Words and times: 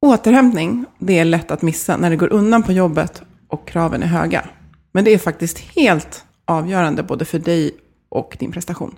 Återhämtning, 0.00 0.84
det 0.98 1.18
är 1.18 1.24
lätt 1.24 1.50
att 1.50 1.62
missa 1.62 1.96
när 1.96 2.10
det 2.10 2.16
går 2.16 2.32
undan 2.32 2.62
på 2.62 2.72
jobbet 2.72 3.22
och 3.48 3.68
kraven 3.68 4.02
är 4.02 4.06
höga. 4.06 4.48
Men 4.92 5.04
det 5.04 5.14
är 5.14 5.18
faktiskt 5.18 5.58
helt 5.58 6.24
avgörande 6.44 7.02
både 7.02 7.24
för 7.24 7.38
dig 7.38 7.76
och 8.08 8.36
din 8.38 8.52
prestation. 8.52 8.96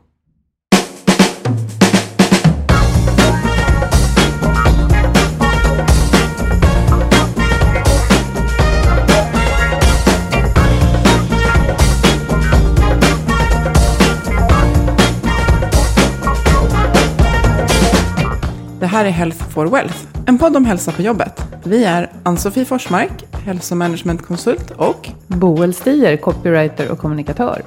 Det 18.81 18.86
här 18.86 19.05
är 19.05 19.11
Health 19.11 19.48
for 19.50 19.67
Wealth, 19.67 19.97
en 20.27 20.39
podd 20.39 20.56
om 20.56 20.64
hälsa 20.64 20.92
på 20.92 21.03
jobbet. 21.03 21.45
Vi 21.64 21.84
är 21.84 22.12
Ann-Sofie 22.23 22.64
Forsmark, 22.64 23.25
hälsomanagementkonsult 23.45 24.70
och 24.70 25.09
Boel 25.27 25.75
Stier, 25.75 26.16
copywriter 26.16 26.91
och 26.91 26.99
kommunikatör. 26.99 27.62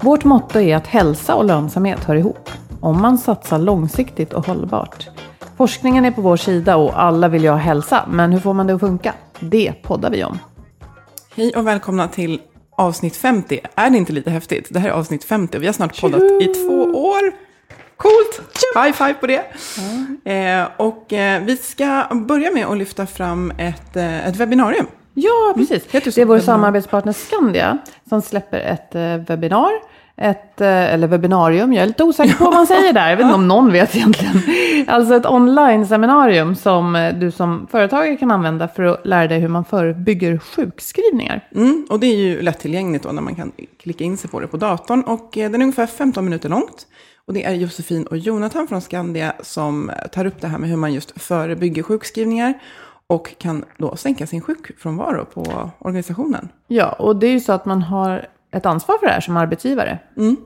Vårt 0.00 0.24
motto 0.24 0.60
är 0.60 0.76
att 0.76 0.86
hälsa 0.86 1.34
och 1.34 1.44
lönsamhet 1.44 2.04
hör 2.04 2.14
ihop. 2.16 2.50
Om 2.80 3.02
man 3.02 3.18
satsar 3.18 3.58
långsiktigt 3.58 4.32
och 4.32 4.46
hållbart. 4.46 5.08
Forskningen 5.56 6.04
är 6.04 6.10
på 6.10 6.20
vår 6.20 6.36
sida 6.36 6.76
och 6.76 7.02
alla 7.02 7.28
vill 7.28 7.42
ju 7.42 7.50
ha 7.50 7.56
hälsa, 7.56 8.08
men 8.10 8.32
hur 8.32 8.40
får 8.40 8.54
man 8.54 8.66
det 8.66 8.74
att 8.74 8.80
funka? 8.80 9.14
Det 9.40 9.72
poddar 9.82 10.10
vi 10.10 10.24
om. 10.24 10.38
hej 11.36 11.52
och 11.56 11.66
välkomna 11.66 12.08
till 12.08 12.40
avsnitt 12.76 13.16
50. 13.16 13.60
Är 13.74 13.90
det 13.90 13.98
inte 13.98 14.12
lite 14.12 14.30
häftigt? 14.30 14.68
Det 14.70 14.78
här 14.78 14.88
är 14.88 14.92
avsnitt 14.92 15.24
50 15.24 15.56
och 15.56 15.62
vi 15.62 15.66
har 15.66 15.74
snart 15.74 16.00
poddat 16.00 16.22
i 16.22 16.46
två 16.46 16.82
år. 16.82 17.53
Coolt! 17.96 18.40
High 18.74 18.92
five 18.92 19.14
på 19.14 19.26
det. 19.26 19.44
Eh, 20.32 20.68
och 20.76 21.12
eh, 21.12 21.42
vi 21.42 21.56
ska 21.56 22.04
börja 22.12 22.50
med 22.50 22.66
att 22.66 22.78
lyfta 22.78 23.06
fram 23.06 23.52
ett, 23.58 23.96
eh, 23.96 24.28
ett 24.28 24.36
webbinarium. 24.36 24.86
Ja, 25.14 25.52
precis. 25.56 25.84
Heter 25.90 26.12
det 26.14 26.20
är 26.20 26.24
vår 26.24 26.34
Webinar. 26.34 26.54
samarbetspartner 26.54 27.12
Skandia 27.12 27.78
som 28.08 28.22
släpper 28.22 28.58
ett 28.60 28.94
eh, 28.94 29.16
webbinar. 29.28 29.70
Ett, 30.16 30.60
eh, 30.60 30.68
eller 30.94 31.06
webbinarium, 31.06 31.72
jag 31.72 31.82
är 31.82 31.86
lite 31.86 32.04
osäker 32.04 32.34
på 32.34 32.44
vad 32.44 32.54
man 32.54 32.66
säger 32.66 32.92
där. 32.92 33.10
Jag 33.10 33.16
vet 33.16 33.24
inte 33.24 33.34
om 33.34 33.48
någon 33.48 33.72
vet 33.72 33.96
egentligen. 33.96 34.40
Alltså 34.88 35.14
ett 35.14 35.26
online-seminarium 35.26 36.54
som 36.54 36.96
eh, 36.96 37.14
du 37.14 37.30
som 37.30 37.66
företagare 37.70 38.16
kan 38.16 38.30
använda 38.30 38.68
för 38.68 38.82
att 38.82 39.06
lära 39.06 39.26
dig 39.28 39.38
hur 39.40 39.48
man 39.48 39.64
förebygger 39.64 40.38
sjukskrivningar. 40.38 41.48
Mm, 41.54 41.86
och 41.90 42.00
det 42.00 42.06
är 42.06 42.16
ju 42.16 42.42
lättillgängligt 42.42 43.04
då 43.04 43.12
när 43.12 43.22
man 43.22 43.34
kan 43.34 43.52
klicka 43.82 44.04
in 44.04 44.16
sig 44.16 44.30
på 44.30 44.40
det 44.40 44.46
på 44.46 44.56
datorn. 44.56 45.02
Och 45.02 45.30
den 45.32 45.54
är 45.54 45.60
ungefär 45.60 45.86
15 45.86 46.24
minuter 46.24 46.48
långt. 46.48 46.86
Och 47.26 47.34
det 47.34 47.44
är 47.44 47.52
Josefin 47.52 48.06
och 48.06 48.18
Jonathan 48.18 48.68
från 48.68 48.80
Skandia 48.80 49.34
som 49.40 49.90
tar 50.12 50.24
upp 50.24 50.40
det 50.40 50.48
här 50.48 50.58
med 50.58 50.70
hur 50.70 50.76
man 50.76 50.92
just 50.92 51.22
förebygger 51.22 51.82
sjukskrivningar. 51.82 52.54
Och 53.06 53.38
kan 53.38 53.64
då 53.78 53.96
sänka 53.96 54.26
sin 54.26 54.40
sjukfrånvaro 54.40 55.24
på 55.24 55.70
organisationen. 55.78 56.48
Ja, 56.66 56.92
och 56.92 57.16
det 57.16 57.26
är 57.26 57.32
ju 57.32 57.40
så 57.40 57.52
att 57.52 57.64
man 57.64 57.82
har 57.82 58.26
ett 58.50 58.66
ansvar 58.66 58.98
för 58.98 59.06
det 59.06 59.12
här 59.12 59.20
som 59.20 59.36
arbetsgivare. 59.36 59.98
Mm. 60.16 60.36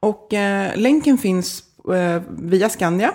Och 0.00 0.34
eh, 0.34 0.76
länken 0.76 1.18
finns 1.18 1.62
eh, 1.94 2.22
via 2.28 2.68
Skandia, 2.68 3.12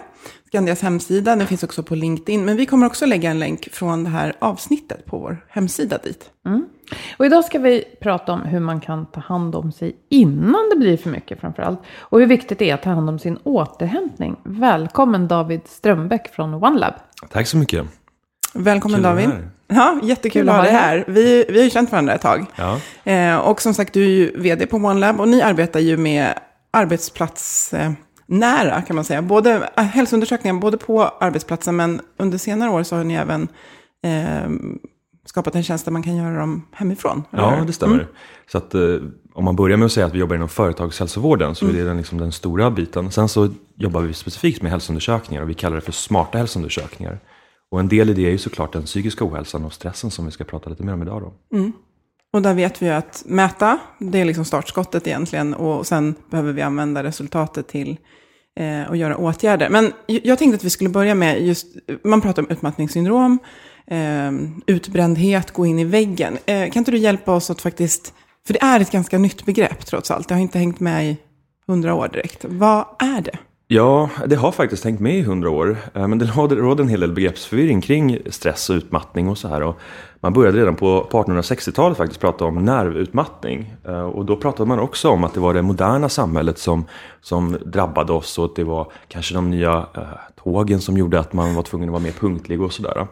Skandias 0.54 0.82
hemsida. 0.82 1.36
Den 1.36 1.48
finns 1.48 1.64
också 1.64 1.84
på 1.84 1.96
LinkedIn. 1.96 2.46
Men 2.46 2.58
vi 2.58 2.66
kommer 2.66 2.88
också 2.88 3.06
lägga 3.06 3.32
en 3.32 3.40
länk 3.40 3.70
från 3.72 4.04
det 4.04 4.10
här 4.10 4.34
avsnittet 4.40 5.06
på 5.06 5.20
vår 5.20 5.46
hemsida 5.50 5.98
dit. 5.98 6.30
Och 7.18 7.26
idag 7.26 7.46
ska 7.46 7.60
vi 7.60 7.84
prata 8.02 8.32
om 8.32 8.42
hur 8.42 8.60
man 8.60 8.82
kan 8.82 9.06
ta 9.06 9.20
hand 9.20 9.56
om 9.56 9.72
sig 9.72 9.96
innan 10.10 10.70
det 10.70 10.76
blir 10.76 10.98
för 10.98 11.10
mycket 11.10 11.40
framför 11.40 11.64
allt. 11.64 11.80
Och 12.00 12.20
hur 12.20 12.28
viktigt 12.28 12.60
det 12.60 12.70
är 12.70 12.74
att 12.74 12.84
ta 12.84 12.90
hand 12.90 13.10
om 13.10 13.20
sin 13.20 13.38
återhämtning. 13.44 14.36
Välkommen 14.44 15.28
David 15.28 15.62
Strömbäck 15.66 16.34
från 16.36 16.54
OneLab. 16.54 16.94
Tack 17.32 17.48
så 17.48 17.58
mycket. 17.58 17.86
Välkommen 18.54 18.96
Kul 18.96 19.04
David. 19.04 19.30
Ja, 19.68 20.00
jättekul 20.04 20.50
att 20.50 20.56
ha 20.56 20.64
dig 20.64 20.72
här. 20.72 21.04
Vi, 21.08 21.46
vi 21.50 21.58
har 21.58 21.64
ju 21.64 21.70
känt 21.70 21.92
varandra 21.92 22.14
ett 22.14 22.22
tag. 22.22 22.46
Ja. 22.56 22.80
Eh, 23.12 23.38
och 23.38 23.62
som 23.62 23.74
sagt, 23.74 23.94
du 23.94 24.04
är 24.04 24.10
ju 24.10 24.42
vd 24.42 24.66
på 24.66 24.78
OneLab 24.78 25.20
och 25.20 25.28
ni 25.28 25.42
arbetar 25.42 25.80
ju 25.80 25.98
med 25.98 26.34
arbetsplatsnära 26.72 27.86
eh, 27.86 27.92
nära, 28.26 28.82
kan 28.82 28.96
man 28.96 29.06
säga. 29.06 29.22
Både 29.22 29.70
äh, 29.78 29.84
hälsoundersökningar 29.84 30.60
både 30.60 30.78
på 30.78 31.04
arbetsplatsen 31.04 31.76
men 31.76 32.02
under 32.18 32.38
senare 32.38 32.70
år 32.70 32.84
så 32.84 32.96
har 32.96 33.04
ni 33.04 33.14
även 33.14 33.48
eh, 34.04 34.50
skapat 35.26 35.56
en 35.56 35.64
tjänst 35.64 35.86
där 35.86 35.92
man 35.92 36.04
kan 36.04 36.16
göra 36.16 36.40
dem 36.40 36.68
hemifrån. 36.72 37.24
eller 37.32 37.44
Ja, 37.44 37.64
det 37.68 37.74
stämmer. 37.74 37.96
Mm. 37.96 38.08
Så 38.52 38.58
att, 38.58 38.76
eh, 38.76 38.82
om 39.34 39.46
man 39.46 39.56
börjar 39.56 39.78
med 39.78 39.86
att 39.86 39.92
säga 39.92 40.06
att 40.06 40.14
vi 40.14 40.20
jobbar 40.20 40.36
inom 40.36 40.50
företagshälsovården 40.50 41.56
så 41.56 41.68
är 41.68 41.74
det 41.74 41.84
den, 41.84 41.98
liksom 41.98 42.18
den 42.18 42.32
stora 42.32 42.72
biten. 42.72 43.12
Sen 43.12 43.30
så 43.30 43.50
jobbar 43.76 44.02
vi 44.02 44.14
specifikt 44.14 44.62
med 44.62 44.72
hälsoundersökningar 44.72 45.44
och 45.44 45.50
vi 45.50 45.54
kallar 45.54 45.76
det 45.76 45.82
för 45.82 45.92
smarta 45.92 46.38
hälsoundersökningar. 46.38 47.20
Och 47.72 47.80
en 47.80 47.88
del 47.88 48.10
i 48.10 48.14
det 48.14 48.26
är 48.26 48.32
ju 48.32 48.38
såklart 48.38 48.74
den 48.74 48.84
psykiska 48.84 49.26
ohälsan 49.26 49.66
och 49.66 49.74
stressen 49.74 50.12
som 50.12 50.26
vi 50.26 50.32
ska 50.32 50.44
prata 50.44 50.70
lite 50.70 50.84
mer 50.84 50.94
om 50.94 51.02
idag 51.02 51.22
då. 51.22 51.58
Och 52.34 52.42
där 52.42 52.54
vet 52.54 52.82
vi 52.82 52.86
ju 52.86 52.92
att 52.92 53.24
mäta, 53.26 53.80
det 54.00 54.22
är 54.22 54.26
liksom 54.26 54.46
startskottet 54.46 55.08
egentligen. 55.08 55.54
Och 55.54 55.88
sen 55.88 56.16
behöver 56.30 56.54
vi 56.54 56.62
använda 56.62 57.04
resultatet 57.04 57.68
till 57.68 57.98
eh, 58.60 58.92
att 58.92 58.98
göra 58.98 59.18
åtgärder. 59.18 59.70
Men 59.70 59.94
jag 60.08 60.40
tänkte 60.40 60.56
att 60.56 60.64
vi 60.64 60.70
skulle 60.70 60.90
börja 60.90 61.16
med 61.16 61.42
just, 61.42 61.68
man 62.04 62.22
pratar 62.22 62.42
om 62.42 62.50
utmattningssyndrom, 62.50 63.40
eh, 63.88 64.32
utbrändhet, 64.68 65.52
gå 65.52 65.66
in 65.66 65.80
i 65.80 65.84
väggen. 65.84 66.38
Eh, 66.46 66.70
kan 66.70 66.82
inte 66.82 66.92
du 66.92 66.98
hjälpa 66.98 67.34
oss 67.34 67.50
att 67.50 67.62
faktiskt, 67.62 68.14
för 68.48 68.54
det 68.54 68.62
är 68.62 68.80
ett 68.80 68.92
ganska 68.92 69.18
nytt 69.18 69.46
begrepp 69.46 69.86
trots 69.86 70.12
allt. 70.12 70.28
Det 70.28 70.34
har 70.34 70.42
inte 70.42 70.60
hängt 70.60 70.80
med 70.80 71.10
i 71.10 71.18
hundra 71.68 71.94
år 71.94 72.08
direkt. 72.08 72.46
Vad 72.46 72.86
är 73.00 73.22
det? 73.22 73.38
Ja, 73.68 74.10
det 74.28 74.36
har 74.36 74.52
faktiskt 74.52 74.84
hängt 74.84 75.00
med 75.00 75.16
i 75.16 75.22
hundra 75.22 75.50
år. 75.50 75.78
Eh, 75.94 76.08
Men 76.08 76.20
det 76.20 76.26
råder, 76.36 76.82
en 76.82 76.88
hel 76.88 77.00
del 77.00 77.12
begreppsförvirring 77.12 77.82
kring 77.82 78.18
stress 78.30 78.70
och 78.70 78.74
utmattning 78.76 79.28
och 79.30 79.38
så 79.38 79.48
här. 79.48 79.64
Och 79.64 79.80
man 80.20 80.34
började 80.34 80.60
redan 80.60 80.76
på, 80.76 81.08
på 81.12 81.24
1860-talet 81.24 81.98
faktiskt 81.98 82.22
prata 82.22 82.46
om 82.46 82.56
nervutmattning. 82.66 83.74
Eh, 83.88 84.02
Och 84.02 84.26
då 84.26 84.36
pratade 84.36 84.68
man 84.68 84.80
också 84.80 85.10
om 85.10 85.24
att 85.24 85.34
det 85.34 85.40
var 85.40 85.54
det 85.54 85.62
moderna 85.62 86.10
samhället 86.10 86.58
som, 86.58 86.86
som 87.22 87.58
drabbade 87.66 88.14
oss 88.14 88.38
och 88.40 88.46
att 88.46 88.56
det 88.56 88.64
var 88.64 88.92
kanske 89.08 89.34
de 89.34 89.50
nya 89.50 89.86
eh, 89.96 90.02
tågen 90.44 90.80
som 90.82 90.98
gjorde 90.98 91.20
att 91.20 91.34
man 91.34 91.56
var 91.56 91.64
tvungen 91.64 91.90
att 91.90 91.94
vara 91.94 92.04
mer 92.04 92.12
punktlig 92.12 92.62
och 92.62 92.74
sådär. 92.74 93.08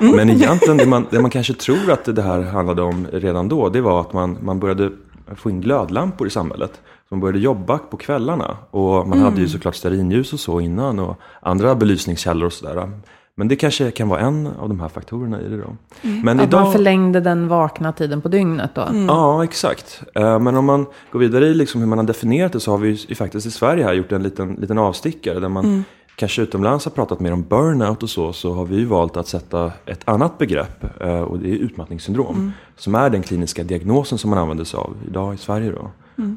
Men 0.00 0.30
egentligen 0.30 0.76
det 0.76 0.86
man, 0.86 1.06
det 1.10 1.20
man 1.20 1.30
kanske 1.30 1.54
tror 1.54 1.90
att 1.92 2.04
det 2.16 2.22
här 2.22 2.42
handlade 2.42 2.82
om 2.82 3.06
redan 3.12 3.48
då, 3.48 3.68
det 3.68 3.80
var 3.80 4.00
att 4.00 4.12
man, 4.12 4.38
man 4.40 4.60
började 4.60 4.90
få 5.36 5.50
in 5.50 5.60
glödlampor 5.60 6.26
i 6.26 6.30
samhället. 6.30 6.80
Som 7.10 7.20
började 7.20 7.38
jobba 7.38 7.78
på 7.78 7.96
kvällarna. 7.96 8.56
Och 8.70 9.08
man 9.08 9.18
hade 9.20 9.40
ju 9.40 9.48
såklart 9.48 9.74
stearinljus 9.74 10.32
och 10.32 10.40
så 10.40 10.60
innan 10.60 10.98
och 10.98 11.16
andra 11.40 11.74
belysningskällor 11.74 12.46
och 12.46 12.52
sådär. 12.52 12.90
Men 13.34 13.48
det 13.48 13.56
kanske 13.56 13.90
kan 13.90 14.08
vara 14.08 14.20
en 14.20 14.46
av 14.46 14.68
de 14.68 14.80
här 14.80 14.88
faktorerna 14.88 15.40
i 15.40 15.48
det 15.48 15.56
då. 15.56 15.76
Men 16.02 16.40
Att 16.40 16.52
man 16.52 16.72
förlängde 16.72 17.20
den 17.20 17.48
vakna 17.48 17.92
tiden 17.92 18.20
på 18.20 18.28
dygnet 18.28 18.70
då. 18.74 18.88
Ja, 19.08 19.44
exakt. 19.44 20.02
Eh, 20.14 20.38
Men 20.38 20.56
om 20.56 20.64
man 20.64 20.86
går 21.12 21.18
vidare 21.20 21.46
i 21.46 21.54
liksom 21.54 21.80
hur 21.80 21.88
man 21.88 21.98
har 21.98 22.06
definierat 22.06 22.52
det 22.52 22.60
så 22.60 22.70
har 22.70 22.78
vi 22.78 22.90
ju 23.08 23.14
faktiskt 23.14 23.46
i 23.46 23.50
Sverige 23.50 23.84
här 23.84 23.92
gjort 23.92 24.12
en 24.12 24.22
liten, 24.22 24.54
liten 24.54 24.78
avstickare 24.78 25.40
där 25.40 25.48
man 25.48 25.84
kanske 26.16 26.42
utomlands 26.42 26.84
har 26.84 26.92
pratat 26.92 27.20
mer 27.20 27.32
om 27.32 27.42
burnout 27.42 28.02
och 28.02 28.10
så, 28.10 28.32
så 28.32 28.52
har 28.52 28.64
vi 28.64 28.76
ju 28.76 28.84
valt 28.84 29.16
att 29.16 29.26
sätta 29.28 29.72
ett 29.86 30.00
annat 30.08 30.38
begrepp 30.38 31.02
eh, 31.02 31.20
och 31.20 31.38
det 31.38 31.50
är 31.50 31.54
utmattningssyndrom. 31.56 32.52
Som 32.76 32.94
är 32.94 33.10
den 33.10 33.22
kliniska 33.22 33.62
diagnosen 33.64 34.18
som 34.18 34.30
man 34.30 34.38
använder 34.38 34.64
sig 34.64 34.78
av 34.78 34.96
idag 35.08 35.34
i 35.34 35.36
Sverige 35.36 35.70
då. 35.70 35.90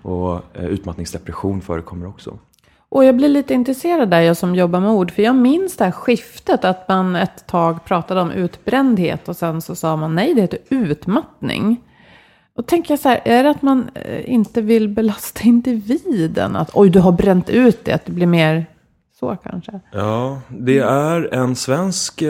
Och 0.03 0.41
eh, 0.53 0.65
utmattningsdepression 0.65 1.61
förekommer 1.61 2.07
också. 2.07 2.37
Och 2.89 3.05
jag 3.05 3.15
blir 3.15 3.29
lite 3.29 3.53
intresserad 3.53 4.09
där, 4.09 4.21
jag 4.21 4.37
som 4.37 4.55
jobbar 4.55 4.79
med 4.79 4.89
ord. 4.89 5.11
För 5.11 5.21
jag 5.21 5.35
minns 5.35 5.77
det 5.77 5.83
här 5.85 5.91
skiftet, 5.91 6.65
att 6.65 6.87
man 6.87 7.15
ett 7.15 7.47
tag 7.47 7.85
pratade 7.85 8.21
om 8.21 8.31
utbrändhet 8.31 9.29
och 9.29 9.35
sen 9.35 9.61
så 9.61 9.75
sa 9.75 9.95
man 9.95 10.15
nej, 10.15 10.33
det 10.33 10.41
heter 10.41 10.59
utmattning. 10.69 11.83
Och 12.55 12.67
tänker 12.67 12.91
jag 12.91 12.99
så 12.99 13.09
här, 13.09 13.21
är 13.25 13.43
det 13.43 13.49
att 13.49 13.61
man 13.61 13.89
eh, 13.93 14.33
inte 14.33 14.61
vill 14.61 14.89
belasta 14.89 15.43
individen? 15.43 16.55
Att 16.55 16.71
oj, 16.73 16.89
du 16.89 16.99
har 16.99 17.11
bränt 17.11 17.49
ut 17.49 17.85
det, 17.85 17.93
att 17.93 18.05
det 18.05 18.11
blir 18.11 18.27
mer 18.27 18.65
så 19.19 19.37
kanske? 19.43 19.79
Ja, 19.91 20.41
det 20.47 20.79
är 20.79 21.33
en 21.33 21.55
svensk 21.55 22.23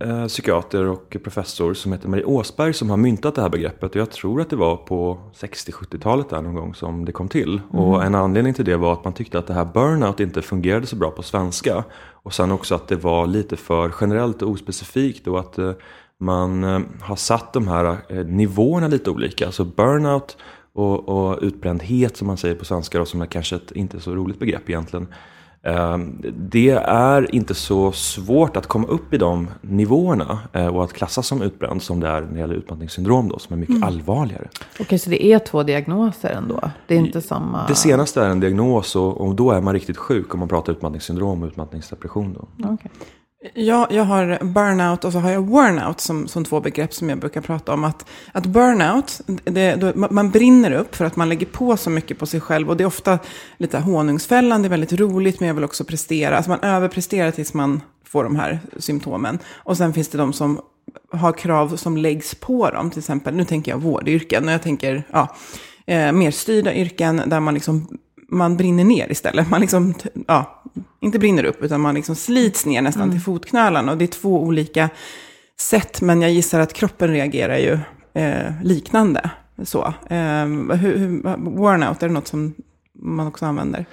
eh, 0.00 0.26
psykiater 0.26 0.84
och 0.84 1.16
professor 1.24 1.74
som 1.74 1.92
heter 1.92 2.08
Marie 2.08 2.24
Åsberg 2.24 2.72
som 2.74 2.90
har 2.90 2.96
myntat 2.96 3.34
det 3.34 3.42
här 3.42 3.48
begreppet. 3.48 3.90
Och 3.90 3.96
jag 3.96 4.10
tror 4.10 4.40
att 4.40 4.50
det 4.50 4.56
var 4.56 4.76
på 4.76 5.18
60-70-talet 5.34 6.30
där 6.30 6.42
någon 6.42 6.54
gång 6.54 6.74
som 6.74 7.04
det 7.04 7.12
kom 7.12 7.28
till. 7.28 7.60
Och 7.70 8.04
en 8.04 8.14
anledning 8.14 8.54
till 8.54 8.64
det 8.64 8.76
var 8.76 8.92
att 8.92 9.04
man 9.04 9.12
tyckte 9.12 9.38
att 9.38 9.46
det 9.46 9.54
här 9.54 9.64
burnout 9.64 10.20
inte 10.20 10.42
fungerade 10.42 10.86
så 10.86 10.96
bra 10.96 11.10
på 11.10 11.22
svenska. 11.22 11.84
Och 12.22 12.34
sen 12.34 12.52
också 12.52 12.74
att 12.74 12.88
det 12.88 12.96
var 12.96 13.26
lite 13.26 13.56
för 13.56 13.94
generellt 14.00 14.42
och 14.42 14.50
ospecifikt 14.50 15.26
och 15.26 15.40
att 15.40 15.58
eh, 15.58 15.72
man 16.20 16.64
eh, 16.64 16.80
har 17.00 17.16
satt 17.16 17.52
de 17.52 17.68
här 17.68 17.96
eh, 18.08 18.24
nivåerna 18.24 18.88
lite 18.88 19.10
olika. 19.10 19.46
Alltså 19.46 19.64
burnout 19.64 20.36
och, 20.72 21.08
och 21.08 21.38
utbrändhet 21.42 22.16
som 22.16 22.26
man 22.26 22.36
säger 22.36 22.54
på 22.54 22.64
svenska 22.64 22.98
då, 22.98 23.04
som 23.04 23.22
är 23.22 23.26
kanske 23.26 23.56
ett 23.56 23.72
inte 23.72 24.00
så 24.00 24.14
roligt 24.14 24.38
begrepp 24.38 24.70
egentligen. 24.70 25.06
Eh, 25.62 25.98
Det 26.32 26.70
är 26.86 27.34
inte 27.34 27.54
så 27.54 27.92
svårt 27.92 28.56
att 28.56 28.66
komma 28.66 28.86
upp 28.88 29.14
i 29.14 29.18
de 29.18 29.48
nivåerna 29.60 30.38
eh, 30.52 30.66
och 30.66 30.84
att 30.84 30.92
klassas 30.92 31.26
som 31.26 31.42
utbränd 31.42 31.82
som 31.82 32.00
det 32.00 32.08
är 32.08 32.20
när 32.20 32.32
det 32.32 32.38
gäller 32.38 32.54
utmattningssyndrom 32.54 33.28
då, 33.28 33.38
som 33.38 33.54
är 33.54 33.60
mycket 33.60 33.82
allvarligare. 33.82 34.48
Okej, 34.80 34.98
så 34.98 35.10
det 35.10 35.24
är 35.24 35.38
två 35.38 35.62
diagnoser 35.62 36.28
ändå? 36.28 36.60
Det 36.86 36.94
är 36.94 36.98
inte 36.98 37.20
samma? 37.20 37.66
Det 37.66 37.74
senaste 37.74 38.22
är 38.22 38.28
en 38.28 38.40
diagnos 38.40 38.96
och, 38.96 39.20
och 39.20 39.34
då 39.34 39.50
är 39.50 39.60
man 39.60 39.74
riktigt 39.74 39.96
sjuk 39.96 40.34
om 40.34 40.40
man 40.40 40.48
pratar 40.48 40.72
utmattningssyndrom 40.72 41.42
och 41.42 41.46
utmattningsdepression. 41.46 42.32
Då. 42.34 42.68
Okej. 42.68 42.90
Jag, 43.54 43.92
jag 43.92 44.04
har 44.04 44.44
burnout 44.44 45.04
och 45.04 45.12
så 45.12 45.18
har 45.18 45.30
jag 45.30 45.46
wornout 45.46 46.00
som, 46.00 46.28
som 46.28 46.44
två 46.44 46.60
begrepp 46.60 46.94
som 46.94 47.08
jag 47.08 47.18
brukar 47.18 47.40
prata 47.40 47.72
om. 47.72 47.84
Att, 47.84 48.08
att 48.32 48.46
burnout, 48.46 49.20
det, 49.44 49.74
då, 49.74 49.92
man 49.94 50.14
man 50.14 50.30
brinner 50.30 50.72
upp 50.72 50.96
för 50.96 51.04
att 51.04 51.16
man 51.16 51.28
lägger 51.28 51.46
på 51.46 51.76
så 51.76 51.90
mycket 51.90 52.18
på 52.18 52.26
sig 52.26 52.40
själv. 52.40 52.70
Och 52.70 52.76
det 52.76 52.84
är 52.84 52.86
ofta 52.86 53.18
lite 53.56 53.78
honungsfällan, 53.78 54.62
det 54.62 54.68
är 54.68 54.70
väldigt 54.70 54.92
roligt 54.92 55.40
men 55.40 55.46
jag 55.46 55.54
vill 55.54 55.64
också 55.64 55.84
prestera. 55.84 56.36
Alltså 56.36 56.50
man 56.50 56.60
överpresterar 56.60 57.30
tills 57.30 57.54
man 57.54 57.80
får 58.04 58.24
de 58.24 58.36
här 58.36 58.60
symptomen. 58.78 59.38
Och 59.46 59.76
sen 59.76 59.92
finns 59.92 60.08
det 60.08 60.18
de 60.18 60.32
som 60.32 60.60
har 61.12 61.32
krav 61.32 61.76
som 61.76 61.96
läggs 61.96 62.34
på 62.34 62.70
dem. 62.70 62.90
Till 62.90 62.98
exempel, 62.98 63.34
nu 63.34 63.44
tänker 63.44 63.72
jag 63.72 63.78
vårdyrken 63.78 64.48
och 64.48 64.52
jag 64.52 64.62
tänker 64.62 65.02
ja, 65.12 65.36
eh, 65.86 66.12
mer 66.12 66.30
styrda 66.30 66.74
yrken 66.74 67.22
där 67.26 67.40
man 67.40 67.54
liksom 67.54 67.98
man 68.30 68.56
brinner 68.56 68.84
ner 68.84 69.10
istället. 69.10 69.50
Man 69.50 69.60
liksom, 69.60 69.94
ja, 70.26 70.62
inte 71.00 71.18
brinner 71.18 71.44
upp, 71.44 71.62
utan 71.62 71.80
man 71.80 71.94
liksom 71.94 72.16
slits 72.16 72.66
ner 72.66 72.82
nästan 72.82 73.10
till 73.10 73.20
fotknölarna. 73.20 73.92
Och 73.92 73.98
det 73.98 74.04
är 74.04 74.06
två 74.06 74.42
olika 74.42 74.90
sätt, 75.60 76.00
men 76.00 76.22
jag 76.22 76.30
gissar 76.30 76.60
att 76.60 76.72
kroppen 76.72 77.08
reagerar 77.08 77.56
ju 77.56 77.78
eh, 78.22 78.52
liknande. 78.62 79.30
Så. 79.62 79.86
Eh, 80.10 80.46
hur, 80.76 80.96
hur, 80.96 81.36
wornout, 81.50 82.02
är 82.02 82.08
det 82.08 82.14
något 82.14 82.28
som 82.28 82.54
man 82.94 83.26
också 83.26 83.46
använder? 83.46 83.86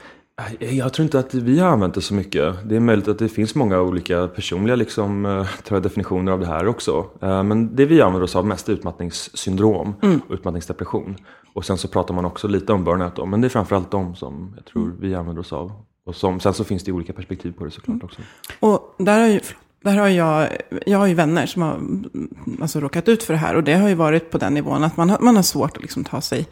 Jag 0.59 0.93
tror 0.93 1.03
inte 1.03 1.19
att 1.19 1.33
vi 1.33 1.59
har 1.59 1.69
använt 1.69 1.93
det 1.93 2.01
så 2.01 2.13
mycket. 2.13 2.55
Det 2.69 2.75
är 2.75 2.79
möjligt 2.79 3.07
att 3.07 3.19
det 3.19 3.29
finns 3.29 3.55
många 3.55 3.81
olika 3.81 4.27
personliga 4.27 4.75
liksom, 4.75 5.25
eh, 5.69 5.79
definitioner 5.81 6.31
av 6.31 6.39
det 6.39 6.45
här 6.45 6.67
också. 6.67 7.05
Eh, 7.21 7.43
Men 7.43 7.75
det 7.75 7.85
vi 7.85 8.01
använder 8.01 8.23
oss 8.23 8.35
av 8.35 8.45
mest 8.45 8.69
är 8.69 8.73
utmattningssyndrom 8.73 9.95
och 10.27 10.33
utmattningsdepression. 10.33 11.15
Och 11.53 11.65
sen 11.65 11.77
så 11.77 11.87
pratar 11.87 12.13
man 12.13 12.25
också 12.25 12.47
lite 12.47 12.73
om 12.73 12.83
burnout 12.83 13.15
då, 13.15 13.25
men 13.25 13.41
det 13.41 13.47
är 13.47 13.49
framförallt 13.49 13.91
de 13.91 14.15
som 14.15 14.53
jag 14.55 14.65
tror 14.65 14.95
vi 14.99 15.15
använder 15.15 15.41
oss 15.41 15.53
av. 15.53 15.71
Och 16.05 16.15
som, 16.15 16.39
sen 16.39 16.53
så 16.53 16.63
finns 16.63 16.83
det 16.83 16.91
olika 16.91 17.13
perspektiv 17.13 17.51
på 17.51 17.65
det 17.65 17.71
såklart 17.71 18.03
också. 18.03 18.21
Och 18.59 18.95
där 18.97 19.19
har, 19.19 19.27
ju, 19.27 19.39
där 19.83 19.97
har 19.97 20.07
jag, 20.07 20.49
jag 20.85 20.99
har 20.99 21.07
ju 21.07 21.13
vänner 21.13 21.45
som 21.45 21.61
har 21.61 21.75
mm, 21.75 22.29
alltså, 22.61 22.79
råkat 22.79 23.09
ut 23.09 23.23
för 23.23 23.33
det 23.33 23.39
här. 23.39 23.55
Och 23.55 23.63
det 23.63 23.73
har 23.73 23.89
ju 23.89 23.95
varit 23.95 24.31
på 24.31 24.37
den 24.37 24.53
nivån 24.53 24.83
att 24.83 24.97
man 24.97 25.09
har, 25.09 25.19
man 25.19 25.35
har 25.35 25.43
svårt 25.43 25.77
att 25.77 25.81
liksom 25.81 26.03
ta 26.03 26.21
sig 26.21 26.47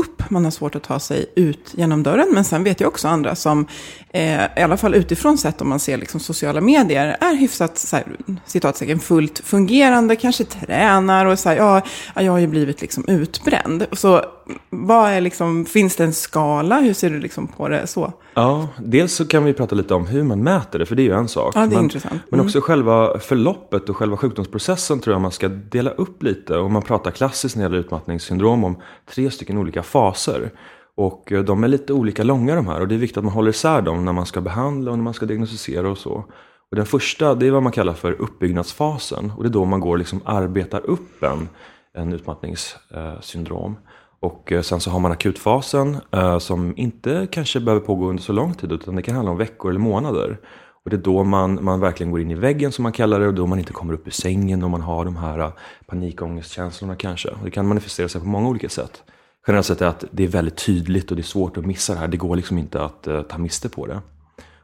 upp. 0.00 0.30
Man 0.30 0.44
har 0.44 0.50
svårt 0.50 0.74
att 0.76 0.82
ta 0.82 0.98
sig 1.00 1.26
ut 1.36 1.72
genom 1.76 2.02
dörren. 2.02 2.28
Men 2.32 2.44
sen 2.44 2.64
vet 2.64 2.80
jag 2.80 2.88
också 2.88 3.08
andra 3.08 3.34
som, 3.34 3.66
eh, 4.10 4.40
i 4.56 4.62
alla 4.62 4.76
fall 4.76 4.94
utifrån 4.94 5.38
sett 5.38 5.60
om 5.60 5.68
man 5.68 5.80
ser 5.80 5.96
liksom 5.98 6.20
sociala 6.20 6.60
medier, 6.60 7.16
är 7.20 7.34
hyfsat, 7.36 7.78
så 7.78 7.96
här, 7.96 8.04
citattecken, 8.46 8.98
fullt 9.00 9.38
fungerande, 9.38 10.16
kanske 10.16 10.44
tränar 10.44 11.26
och 11.26 11.38
så 11.38 11.48
här, 11.48 11.56
ja, 11.56 11.82
ja, 12.14 12.22
jag 12.22 12.32
har 12.32 12.38
ju 12.38 12.46
blivit 12.46 12.80
liksom 12.80 13.04
utbränd. 13.08 13.86
Så 13.92 14.24
vad 14.70 15.10
är 15.10 15.20
liksom, 15.20 15.66
finns 15.66 15.96
det 15.96 16.04
en 16.04 16.12
skala? 16.12 16.80
Hur 16.80 16.94
ser 16.94 17.10
du 17.10 17.20
liksom 17.20 17.46
på 17.46 17.68
det 17.68 17.86
så? 17.86 18.12
Ja, 18.34 18.68
dels 18.78 19.14
så 19.14 19.26
kan 19.26 19.44
vi 19.44 19.52
prata 19.52 19.74
lite 19.74 19.94
om 19.94 20.06
hur 20.06 20.22
man 20.22 20.42
mäter 20.42 20.78
det, 20.78 20.86
för 20.86 20.96
det 20.96 21.02
är 21.02 21.04
ju 21.04 21.12
en 21.14 21.28
sak. 21.28 21.52
Ja, 21.56 21.60
det 21.60 21.66
är 21.66 21.68
men, 21.76 21.84
intressant. 21.84 22.20
Men 22.28 22.40
Mm. 22.40 22.46
också 22.46 22.60
själva 22.60 23.18
förloppet 23.18 23.88
och 23.88 23.96
själva 23.96 24.16
sjukdomsprocessen 24.16 25.00
tror 25.00 25.14
jag 25.14 25.20
man 25.20 25.32
ska 25.32 25.48
dela 25.48 25.90
upp 25.90 26.22
lite. 26.22 26.56
Och 26.56 26.70
man 26.70 26.82
pratar 26.82 27.10
klassiskt 27.10 27.56
när 27.56 27.62
det 27.62 27.66
gäller 27.66 27.78
utmattningssyndrom 27.86 28.64
om 28.64 28.76
tre 29.14 29.30
stycken 29.30 29.58
olika 29.58 29.82
faser. 29.90 30.50
Och 30.94 31.32
eh, 31.32 31.44
de 31.44 31.64
är 31.64 31.68
lite 31.68 31.92
olika 31.92 32.22
långa 32.22 32.54
de 32.54 32.66
här 32.66 32.80
och 32.80 32.88
det 32.88 32.94
är 32.94 32.98
viktigt 32.98 33.18
att 33.18 33.24
man 33.24 33.32
håller 33.32 33.50
isär 33.50 33.82
dem 33.82 34.04
när 34.04 34.12
man 34.12 34.26
ska 34.26 34.40
behandla 34.40 34.90
och 34.90 34.98
när 34.98 35.04
man 35.04 35.14
ska 35.14 35.26
diagnostisera 35.26 35.90
och 35.90 35.98
så. 35.98 36.24
Och 36.70 36.76
den 36.76 36.86
första, 36.86 37.34
det 37.34 37.46
är 37.46 37.50
vad 37.50 37.62
man 37.62 37.72
kallar 37.72 37.94
för 37.94 38.12
uppbyggnadsfasen. 38.12 39.32
Och 39.36 39.42
det 39.42 39.48
är 39.48 39.52
då 39.52 39.64
man 39.64 39.80
går 39.80 39.90
och 39.90 39.98
liksom 39.98 40.20
arbetar 40.24 40.86
upp 40.86 41.22
en, 41.22 41.48
en 41.94 42.12
utmattningssyndrom. 42.12 43.72
Eh, 43.72 43.78
och 44.20 44.52
eh, 44.52 44.62
sen 44.62 44.80
så 44.80 44.90
har 44.90 45.00
man 45.00 45.12
akutfasen 45.12 45.96
som 46.40 46.74
inte 46.76 47.28
kanske 47.30 47.60
behöver 47.60 47.86
pågå 47.86 48.08
under 48.08 48.22
så 48.22 48.32
lång 48.32 48.54
tid 48.54 48.72
utan 48.72 48.96
det 48.96 49.02
kan 49.02 49.14
handla 49.14 49.30
om 49.32 49.38
veckor 49.38 49.70
eller 49.70 49.80
månader. 49.80 50.38
Och 50.84 50.90
det 50.90 50.96
är 50.96 51.02
då 51.02 51.24
man, 51.24 51.64
man 51.64 51.80
verkligen 51.80 52.10
går 52.10 52.20
in 52.20 52.30
i 52.30 52.34
väggen 52.34 52.72
som 52.72 52.82
man 52.82 52.92
kallar 52.92 53.20
det 53.20 53.26
och 53.26 53.34
då 53.34 53.46
man 53.46 53.58
inte 53.58 53.72
kommer 53.72 53.94
upp 53.94 54.06
ur 54.06 54.10
sängen 54.10 54.62
och 54.62 54.70
man 54.70 54.80
har 54.80 55.04
de 55.04 55.16
här 55.16 55.52
panikångestkänslorna 55.86 56.96
kanske. 56.96 57.28
Och 57.28 57.44
det 57.44 57.50
kan 57.50 57.68
manifestera 57.68 58.08
sig 58.08 58.20
på 58.20 58.26
många 58.26 58.48
olika 58.48 58.68
sätt. 58.68 59.02
Generellt 59.46 59.66
sett 59.66 59.82
är 59.82 59.86
att 59.86 60.04
det 60.10 60.24
är 60.24 60.28
väldigt 60.28 60.66
tydligt 60.66 61.10
och 61.10 61.16
det 61.16 61.22
är 61.22 61.24
svårt 61.24 61.56
att 61.56 61.66
missa 61.66 61.92
det 61.94 61.98
här. 61.98 62.08
Det 62.08 62.16
går 62.16 62.36
liksom 62.36 62.58
inte 62.58 62.84
att 62.84 63.06
eh, 63.06 63.22
ta 63.22 63.38
miste 63.38 63.68
på 63.68 63.86
det. 63.86 64.00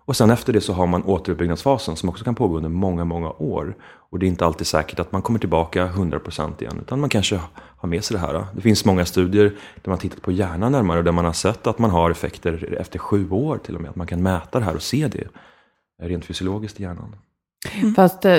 Och 0.07 0.17
sen 0.17 0.31
efter 0.31 0.53
det 0.53 0.61
så 0.61 0.73
har 0.73 0.87
man 0.87 1.05
återuppbyggnadsfasen 1.05 1.97
som 1.97 2.09
också 2.09 2.25
kan 2.25 2.35
pågå 2.35 2.57
under 2.57 2.69
många, 2.69 3.05
många 3.05 3.31
år. 3.31 3.77
Och 4.11 4.19
det 4.19 4.27
är 4.27 4.29
inte 4.29 4.47
alltid 4.47 4.67
säkert 4.67 5.01
att 5.01 5.13
man 5.13 5.23
kommer 5.23 5.39
tillbaka 5.39 5.87
100% 5.87 6.63
igen, 6.63 6.79
utan 6.83 7.01
man 7.01 7.09
kanske 7.09 7.41
har 7.53 7.89
med 7.89 8.05
sig 8.05 8.15
det 8.15 8.21
här. 8.21 8.47
Det 8.55 8.61
finns 8.61 8.85
många 8.85 9.05
studier 9.05 9.45
där 9.45 9.83
man 9.85 9.93
har 9.93 9.99
tittat 9.99 10.23
på 10.23 10.33
hjärnan 10.33 10.73
närmare 10.73 10.99
och 10.99 11.05
där 11.05 11.13
man 11.13 11.25
har 11.25 11.33
sett 11.33 11.67
att 11.67 11.79
man 11.79 11.91
har 11.91 12.11
effekter 12.11 12.77
efter 12.81 12.99
sju 12.99 13.31
år 13.31 13.59
till 13.59 13.75
och 13.75 13.81
med. 13.81 13.91
Att 13.91 13.97
man 13.97 14.07
kan 14.07 14.23
mäta 14.23 14.59
det 14.59 14.65
här 14.65 14.75
och 14.75 14.83
se 14.83 15.09
det 15.09 15.29
rent 16.03 16.25
fysiologiskt 16.25 16.81
i 16.81 16.83
hjärnan. 16.83 17.17
Fast 17.97 18.25
eh, 18.25 18.39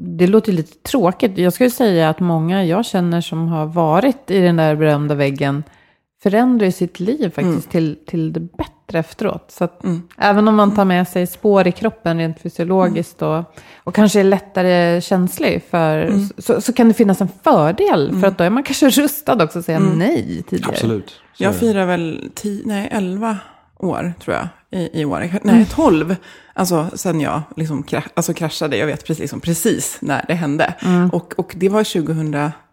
det 0.00 0.26
låter 0.26 0.52
ju 0.52 0.56
lite 0.56 0.78
tråkigt. 0.78 1.38
Jag 1.38 1.52
skulle 1.52 1.70
säga 1.70 2.10
att 2.10 2.20
många 2.20 2.64
jag 2.64 2.86
känner 2.86 3.20
som 3.20 3.48
har 3.48 3.66
varit 3.66 4.30
i 4.30 4.40
den 4.40 4.56
där 4.56 4.76
berömda 4.76 5.14
väggen 5.14 5.64
förändrar 6.22 6.70
sitt 6.70 7.00
liv 7.00 7.30
faktiskt 7.30 7.70
till, 7.70 7.96
till 8.06 8.32
det 8.32 8.40
bättre 8.40 8.98
efteråt. 8.98 9.50
Så 9.50 9.64
att 9.64 9.84
även 10.18 10.48
om 10.48 10.56
man 10.56 10.74
tar 10.74 10.84
med 10.84 11.08
sig 11.08 11.26
spår 11.26 11.66
i 11.66 11.72
kroppen 11.72 12.18
rent 12.18 12.40
fysiologiskt 12.40 13.22
och, 13.22 13.44
och 13.84 13.94
kanske 13.94 14.20
är 14.20 14.24
lättare 14.24 15.00
känslig 15.00 15.62
för, 15.70 16.12
så, 16.38 16.60
så 16.60 16.72
kan 16.72 16.88
det 16.88 16.94
finnas 16.94 17.20
en 17.20 17.28
fördel. 17.42 18.20
För 18.20 18.26
att 18.26 18.38
då 18.38 18.44
är 18.44 18.50
man 18.50 18.62
kanske 18.62 18.88
rustad 19.02 19.44
också 19.44 19.58
att 19.58 19.64
säga 19.64 19.78
nej 19.78 20.42
tidigare. 20.48 20.72
Absolut. 20.72 21.08
Så 21.08 21.44
Jag 21.44 21.56
firar 21.56 21.86
väl 21.86 22.30
tio, 22.34 22.62
nej, 22.66 22.88
11 22.92 23.38
år, 23.78 24.14
tror 24.24 24.36
jag, 24.36 24.48
i, 24.80 25.00
i 25.00 25.04
år. 25.04 25.30
Nej, 25.42 25.66
12. 25.74 26.16
Alltså, 26.54 26.90
sen 26.94 27.20
jag 27.20 27.42
liksom 27.56 27.82
kra, 27.82 28.02
alltså, 28.14 28.34
kraschade. 28.34 28.76
Jag 28.76 28.86
vet 28.86 29.04
precis, 29.04 29.20
liksom, 29.20 29.40
precis 29.40 29.98
när 30.00 30.24
det 30.28 30.34
hände. 30.34 30.74
Och, 31.12 31.34
och 31.38 31.52
det 31.56 31.68
var 31.68 31.84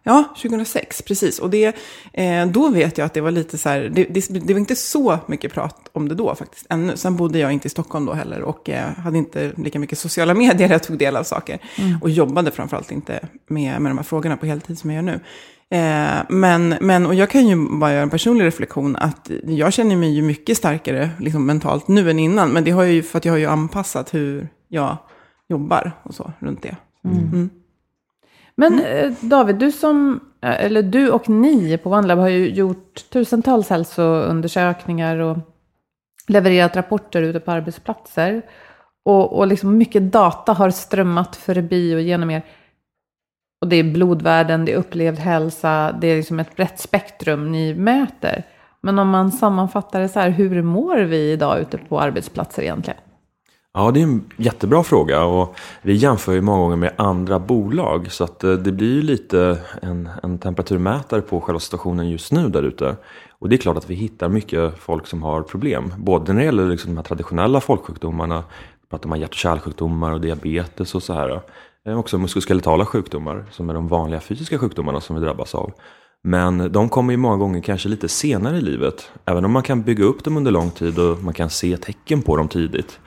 Ja, 0.05 0.23
2006, 0.41 1.01
precis. 1.01 1.39
Och 1.39 1.49
det, 1.49 1.75
eh, 2.13 2.45
då 2.47 2.69
vet 2.69 2.97
jag 2.97 3.05
att 3.05 3.13
det 3.13 3.21
var 3.21 3.31
lite 3.31 3.57
så 3.57 3.69
här, 3.69 3.91
det, 3.93 4.03
det, 4.03 4.27
det, 4.29 4.53
var 4.53 4.59
inte 4.59 4.75
så 4.75 5.19
mycket 5.27 5.53
prat 5.53 5.89
om 5.91 6.09
det 6.09 6.15
då 6.15 6.35
faktiskt, 6.35 6.65
ännu. 6.69 6.97
Sen 6.97 7.15
bodde 7.15 7.39
jag 7.39 7.51
inte 7.51 7.67
i 7.67 7.69
Stockholm 7.69 8.05
då 8.05 8.13
heller 8.13 8.41
och 8.41 8.69
eh, 8.69 8.93
hade 8.93 9.17
inte 9.17 9.51
lika 9.57 9.79
mycket 9.79 9.99
sociala 9.99 10.33
medier 10.43 10.69
jag 10.69 10.83
tog 10.83 10.97
del 10.97 11.15
av 11.15 11.23
saker. 11.23 11.59
Mm. 11.75 12.01
Och 12.01 12.09
jobbade 12.09 12.51
framförallt 12.51 12.91
inte 12.91 13.19
med, 13.47 13.81
med 13.81 13.91
de 13.91 13.97
här 13.97 14.05
frågorna 14.05 14.37
på 14.37 14.45
heltid 14.45 14.79
som 14.79 14.89
jag 14.89 14.95
gör 14.95 15.11
nu. 15.11 15.19
Eh, 15.69 16.23
men, 16.29 16.75
men, 16.81 17.05
och 17.05 17.15
jag 17.15 17.29
kan 17.29 17.47
ju 17.47 17.79
bara 17.79 17.91
göra 17.91 18.03
en 18.03 18.09
personlig 18.09 18.45
reflektion, 18.45 18.95
att 18.95 19.31
jag 19.43 19.73
känner 19.73 19.95
mig 19.95 20.09
ju 20.09 20.21
mycket 20.21 20.57
starkare 20.57 21.09
liksom, 21.19 21.45
mentalt 21.45 21.87
nu 21.87 22.09
än 22.09 22.19
innan. 22.19 22.49
Men 22.49 22.63
det 22.63 22.71
har 22.71 22.83
ju, 22.83 23.03
för 23.03 23.17
att 23.17 23.25
jag 23.25 23.33
har 23.33 23.37
ju 23.37 23.45
anpassat 23.45 24.13
hur 24.13 24.47
jag 24.67 24.97
jobbar 25.49 25.91
och 26.03 26.15
så 26.15 26.31
runt 26.39 26.61
det. 26.61 26.75
Mm. 27.05 27.17
Mm. 27.17 27.49
Men 28.55 28.73
mm. 28.73 29.07
Eh, 29.07 29.13
David, 29.21 29.55
du 29.55 29.71
som, 29.71 30.19
eh, 30.41 30.65
eller 30.65 30.83
du 30.83 31.09
och 31.09 31.29
ni 31.29 31.77
på 31.77 31.89
OneLab 31.89 32.19
har 32.19 32.29
ju 32.29 32.49
gjort 32.49 33.09
tusentals 33.09 33.69
hälsoundersökningar 33.69 35.17
och 35.17 35.37
levererat 36.27 36.75
rapporter 36.75 37.21
ute 37.21 37.39
på 37.39 37.51
arbetsplatser. 37.51 38.41
Och, 39.05 39.37
och 39.37 39.47
liksom 39.47 39.77
mycket 39.77 40.11
data 40.11 40.53
har 40.53 40.69
strömmat 40.69 41.35
förbi 41.35 41.95
och 41.95 42.01
genom 42.01 42.29
er. 42.31 42.45
Och 43.63 43.69
det 43.69 43.75
är 43.75 43.83
blodvärden, 43.83 44.65
det 44.65 44.71
är 44.71 44.77
upplevd 44.77 45.19
hälsa, 45.19 45.91
det 46.01 46.07
är 46.07 46.15
liksom 46.15 46.39
ett 46.39 46.55
brett 46.55 46.79
spektrum 46.79 47.51
ni 47.51 47.73
möter. 47.73 48.43
Men 48.81 48.99
om 48.99 49.09
man 49.09 49.31
sammanfattar 49.31 49.99
det 49.99 50.09
så 50.09 50.19
här, 50.19 50.29
hur 50.29 50.61
mår 50.61 50.97
vi 50.97 51.31
idag 51.31 51.59
ute 51.59 51.77
på 51.77 51.99
arbetsplatser 51.99 52.61
egentligen? 52.61 52.99
Ja, 53.73 53.91
det 53.91 53.99
är 53.99 54.03
en 54.03 54.31
jättebra 54.37 54.83
fråga 54.83 55.23
och 55.23 55.55
vi 55.81 55.93
jämför 55.93 56.33
ju 56.33 56.41
många 56.41 56.57
gånger 56.57 56.75
med 56.75 56.93
andra 56.95 57.39
bolag 57.39 58.11
så 58.11 58.23
att 58.23 58.43
eh, 58.43 58.53
det 58.53 58.71
blir 58.71 58.93
ju 58.93 59.01
lite 59.01 59.57
en, 59.81 60.09
en 60.23 60.37
temperaturmätare 60.37 61.21
på 61.21 61.41
själva 61.41 61.59
situationen 61.59 62.09
just 62.09 62.31
nu 62.31 62.49
där 62.49 62.63
ute. 62.63 62.95
Och 63.39 63.49
det 63.49 63.55
är 63.55 63.57
klart 63.57 63.77
att 63.77 63.89
vi 63.89 63.95
hittar 63.95 64.29
mycket 64.29 64.79
folk 64.79 65.07
som 65.07 65.23
har 65.23 65.41
problem, 65.41 65.93
både 65.97 66.33
när 66.33 66.39
det 66.39 66.45
gäller 66.45 66.69
liksom 66.69 66.91
de 66.91 66.97
här 66.97 67.03
traditionella 67.03 67.61
folksjukdomarna, 67.61 68.43
pratar 68.89 69.09
man 69.09 69.19
hjärt 69.19 69.29
och 69.29 69.35
kärlsjukdomar 69.35 70.11
och 70.11 70.21
diabetes 70.21 70.95
och 70.95 71.03
så 71.03 71.13
här. 71.13 71.41
Eh, 71.87 71.99
också 71.99 72.17
muskuloskeletala 72.17 72.85
sjukdomar 72.85 73.45
som 73.51 73.69
är 73.69 73.73
de 73.73 73.87
vanliga 73.87 74.19
fysiska 74.19 74.59
sjukdomarna 74.59 75.01
som 75.01 75.15
vi 75.15 75.21
drabbas 75.21 75.55
av. 75.55 75.71
Men 76.21 76.71
de 76.71 76.89
kommer 76.89 77.13
ju 77.13 77.17
många 77.17 77.37
gånger 77.37 77.61
kanske 77.61 77.89
lite 77.89 78.09
senare 78.09 78.57
i 78.57 78.61
livet. 78.61 79.11
Även 79.25 79.45
om 79.45 79.51
man 79.51 79.63
kan 79.63 79.81
bygga 79.81 80.05
upp 80.05 80.23
dem 80.23 80.37
under 80.37 80.51
lång 80.51 80.71
tid 80.71 80.99
och 80.99 81.23
man 81.23 81.33
kan 81.33 81.49
se 81.49 81.77
tecken 81.77 82.21
på 82.21 82.37
dem 82.37 82.47
tidigt 82.47 82.99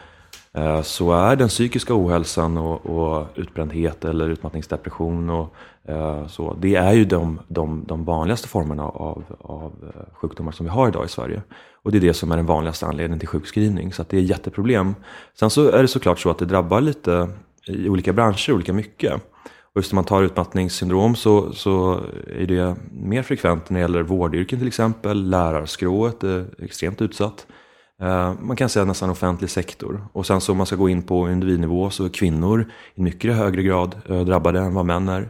eh, 0.53 0.83
så 0.83 1.13
är 1.13 1.37
den 1.37 1.49
psykiska 1.49 1.95
ohälsan 1.95 2.57
och, 2.57 2.87
och 2.87 3.27
utbrändhet 3.35 4.05
eller 4.05 4.29
utmattningsdepression 4.29 5.31
och 5.31 5.55
eh, 5.85 6.27
så, 6.27 6.57
det 6.61 6.75
är 6.75 6.93
ju 6.93 7.05
de, 7.05 7.41
de, 7.49 7.85
de 7.87 8.05
vanligaste 8.05 8.49
formerna 8.49 8.83
av, 8.83 9.25
av 9.41 9.73
sjukdomar 10.13 10.53
som 10.53 10.67
vi 10.67 10.71
har 10.71 10.89
idag 10.89 11.05
i 11.05 11.09
Sverige. 11.09 11.43
Och 11.83 11.93
det 11.93 11.99
är 11.99 12.01
det 12.01 12.15
som 12.15 12.33
är 12.33 12.37
den 12.37 12.47
vanligaste 12.47 12.87
anledningen 12.87 13.19
till 13.19 13.29
sjukskrivning, 13.29 13.93
så 13.93 14.05
det 14.09 14.17
är 14.17 14.23
ett 14.23 14.29
jätteproblem. 14.29 14.95
Sen 15.35 15.51
så 15.51 15.71
är 15.71 15.83
det 15.83 15.89
såklart 15.89 16.19
så 16.19 16.31
att 16.31 16.39
det 16.39 16.45
drabbar 16.45 16.81
lite 16.81 17.29
i 17.69 17.89
olika 17.89 18.13
branscher 18.13 18.53
olika 18.53 18.73
mycket. 18.73 19.13
Och 19.75 19.81
just 19.81 19.93
om 19.93 19.97
man 19.97 20.05
tar 20.05 20.23
utmattningssyndrom 20.23 21.17
så, 21.17 21.53
så 21.53 22.01
är 22.27 22.47
det 22.47 22.77
mer 22.93 23.23
frekvent 23.23 23.71
när 23.71 23.79
det 23.79 23.83
gäller 23.83 24.03
vårdyrken 24.03 24.59
till 24.59 24.69
exempel. 24.69 25.31
Lärarskrået 25.31 26.25
är 26.25 26.47
extremt 26.59 27.03
utsatt. 27.03 27.47
Eh, 28.03 28.33
man 28.41 28.57
kan 28.57 28.69
säga 28.69 28.85
nästan 28.85 29.11
offentlig 29.11 29.51
sektor. 29.51 30.09
Och 30.13 30.27
sen 30.27 30.41
så 30.41 30.53
om 30.53 30.59
man 30.59 30.67
ska 30.67 30.77
gå 30.77 30.89
in 30.89 31.03
på 31.03 31.31
individnivå 31.31 31.91
så 31.91 32.05
är 32.05 32.09
kvinnor 32.09 32.71
i 32.95 33.03
mycket 33.03 33.37
högre 33.37 33.63
grad 33.63 33.97
eh, 34.09 34.21
drabbade 34.21 34.61
än 34.61 34.75
vad 34.75 34.87
män 34.87 35.09
är. 35.09 35.29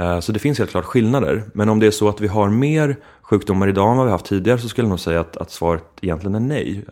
Eh, 0.00 0.20
så 0.20 0.32
det 0.32 0.38
finns 0.38 0.58
helt 0.58 0.70
klart 0.70 0.84
skillnader. 0.84 1.42
Men 1.54 1.68
om 1.68 1.80
det 1.80 1.86
är 1.86 1.90
så 1.90 2.08
att 2.08 2.20
vi 2.20 2.28
har 2.28 2.50
mer 2.50 2.96
sjukdomar 3.22 3.68
idag 3.68 3.90
än 3.90 3.96
vad 3.96 4.06
vi 4.06 4.12
haft 4.12 4.26
tidigare 4.26 4.58
så 4.58 4.68
skulle 4.68 4.84
jag 4.84 4.90
nog 4.90 5.00
säga 5.00 5.20
att, 5.20 5.36
att 5.36 5.50
svaret 5.50 5.84
egentligen 6.00 6.34
är 6.34 6.40
nej. 6.40 6.84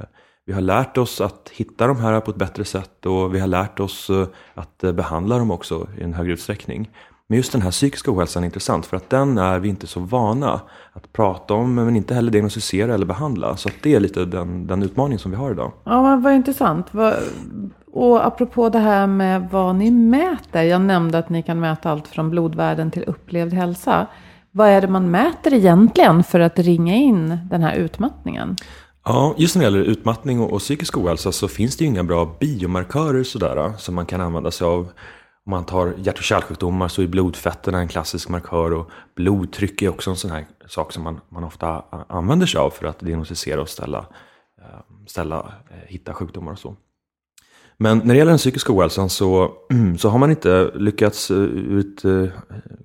Vi 0.49 0.53
har 0.53 0.61
lärt 0.61 0.99
oss 0.99 1.21
att 1.21 1.51
hitta 1.55 1.87
de 1.87 2.01
här 2.01 2.21
på 2.21 2.31
ett 2.31 2.37
bättre 2.37 2.65
sätt 2.65 3.07
och 3.07 3.35
vi 3.35 3.41
har 3.41 3.47
lärt 3.47 3.81
oss 3.81 4.11
eh, 4.11 4.27
att 4.55 4.85
eh, 4.85 4.93
behandla 4.93 5.39
dem 5.39 5.51
också 5.51 5.87
i 5.99 6.03
en 6.03 6.15
högre 6.15 6.33
utsträckning. 6.33 6.91
Men 7.27 7.37
just 7.37 7.53
den 7.53 7.63
här 7.63 7.71
psykiska 7.71 8.11
ohälsan 8.11 8.43
är 8.43 8.47
intressant 8.47 8.87
för 8.87 8.97
att 8.97 9.11
den 9.11 9.39
är 9.39 9.59
vi 9.59 9.69
inte 9.69 9.87
så 9.87 10.01
vana 10.01 10.61
att 10.93 11.13
prata 11.13 11.55
om 11.55 11.75
men 11.75 11.97
inte 11.97 12.15
heller 12.15 12.31
diagnostisera 12.31 12.95
eller 12.95 13.07
behandla. 13.07 13.57
Så 13.57 13.69
det 13.83 13.95
är 13.95 14.01
lite 14.01 14.25
den, 14.25 14.67
den 14.67 14.83
utmaning 14.83 15.19
som 15.19 15.31
vi 15.31 15.37
har 15.37 15.51
idag. 15.51 15.73
Ja, 15.85 16.03
men 16.03 16.23
vad 16.23 16.33
intressant. 16.33 16.87
Och 17.93 18.27
apropå 18.27 18.69
det 18.69 18.79
här 18.79 19.07
med 19.07 19.49
vad 19.51 19.77
ni 19.77 19.91
mäter. 19.91 20.63
Jag 20.63 20.81
nämnde 20.81 21.19
att 21.19 21.29
ni 21.29 21.43
kan 21.43 21.61
mäta 21.61 21.91
allt 21.91 22.09
från 22.09 22.31
blodvärden 22.31 22.91
till 22.91 23.05
upplevd 23.07 23.53
hälsa. 23.53 24.07
Vad 24.51 24.69
är 24.69 24.81
det 24.81 24.89
man 24.89 25.11
mäter 25.11 25.55
egentligen 25.55 26.25
för 26.25 26.41
att 26.41 26.59
ringa 26.59 26.95
in 26.95 27.39
den 27.51 27.63
här 27.63 27.75
utmattningen? 27.75 28.57
Ja, 29.09 29.35
just 29.37 29.57
när 29.57 29.61
det 29.61 29.65
gäller 29.65 29.91
utmattning 29.91 30.41
och, 30.41 30.53
och 30.53 30.61
psykisk 30.61 30.99
ohälsa 30.99 31.33
så 31.33 31.49
finns 31.49 31.77
det 31.77 31.85
ju 31.85 31.91
inga 31.91 32.05
bra 32.05 32.37
biomarkörer 32.41 33.23
sådär 33.23 33.57
eh, 33.57 33.77
som 33.77 33.95
man 33.95 34.07
kan 34.07 34.21
använda 34.21 34.51
sig 34.51 34.65
av. 34.65 34.81
Om 35.45 35.51
man 35.51 35.67
tar 35.67 35.95
hjärt 35.99 36.19
och 36.19 36.25
kärlsjukdomar 36.25 36.89
så 36.89 37.03
är 37.03 37.07
blodfetterna 37.07 37.79
en 37.79 37.89
klassisk 37.89 38.29
markör 38.29 38.73
och 38.73 38.91
blodtryck 39.17 39.83
är 39.83 39.89
också 39.89 40.11
en 40.11 40.17
sån 40.17 40.31
här 40.31 40.47
sak 40.69 40.93
som 40.93 41.03
man, 41.03 41.21
man 41.29 41.45
ofta 41.45 41.85
använder 42.09 42.47
sig 42.47 42.59
av 42.59 42.71
för 42.71 42.87
att 42.87 43.01
diagnostisera 43.01 43.61
och 43.61 43.69
ställa, 43.69 43.99
eh, 44.59 44.81
ställa, 45.07 45.53
eh, 45.71 45.89
hitta 45.89 46.15
sjukdomar 46.15 46.53
och 46.53 46.59
så. 46.59 46.77
Men 47.79 47.99
när 47.99 48.15
det 48.15 48.19
gäller 48.19 48.33
den 48.33 48.39
psykiska 48.39 48.73
ohälsan 48.73 49.11
så, 49.11 49.53
så 49.99 50.09
har 50.09 50.19
man 50.19 50.31
inte 50.31 50.71
lyckats 50.75 51.31
ur 51.31 51.79
ett 51.79 52.33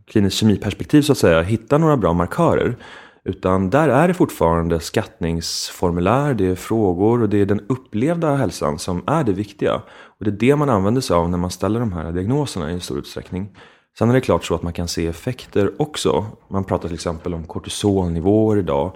kliniskt 0.08 0.38
kemiperspektiv 0.38 1.02
så 1.02 1.12
att 1.12 1.18
säga 1.18 1.42
hitta 1.42 1.78
några 1.78 1.98
bra 1.98 2.14
markörer. 2.14 2.78
Utan 3.24 3.70
där 3.70 3.90
är 3.90 4.08
det 4.08 4.14
fortfarande 4.14 4.80
skattningsformulär, 4.80 6.34
det 6.34 6.46
är 6.46 6.56
frågor 6.56 7.22
och 7.22 7.30
det 7.30 7.38
är 7.38 7.46
den 7.46 7.62
upplevda 7.70 8.36
hälsan 8.36 8.80
som 8.80 9.04
är 9.08 9.24
det 9.24 9.34
viktiga. 9.34 9.82
Och 10.20 10.26
det 10.26 10.30
är 10.30 10.32
det 10.32 10.56
man 10.56 10.70
använder 10.70 11.02
sig 11.02 11.16
av 11.16 11.30
när 11.30 11.38
man 11.38 11.52
ställer 11.52 11.80
de 11.80 11.94
här 11.94 12.12
diagnoserna 12.12 12.72
i 12.72 12.80
stor 12.80 13.00
utsträckning. 13.00 13.58
Sen 13.98 14.10
är 14.10 14.14
det 14.14 14.22
klart 14.22 14.46
så 14.46 14.56
att 14.56 14.64
man 14.64 14.74
kan 14.74 14.88
se 14.88 15.08
effekter 15.08 15.72
också. 15.82 16.26
Man 16.48 16.64
pratar 16.64 16.88
till 16.88 16.96
exempel 16.96 17.34
om 17.34 17.44
kortisolnivåer 17.44 18.58
idag. 18.58 18.92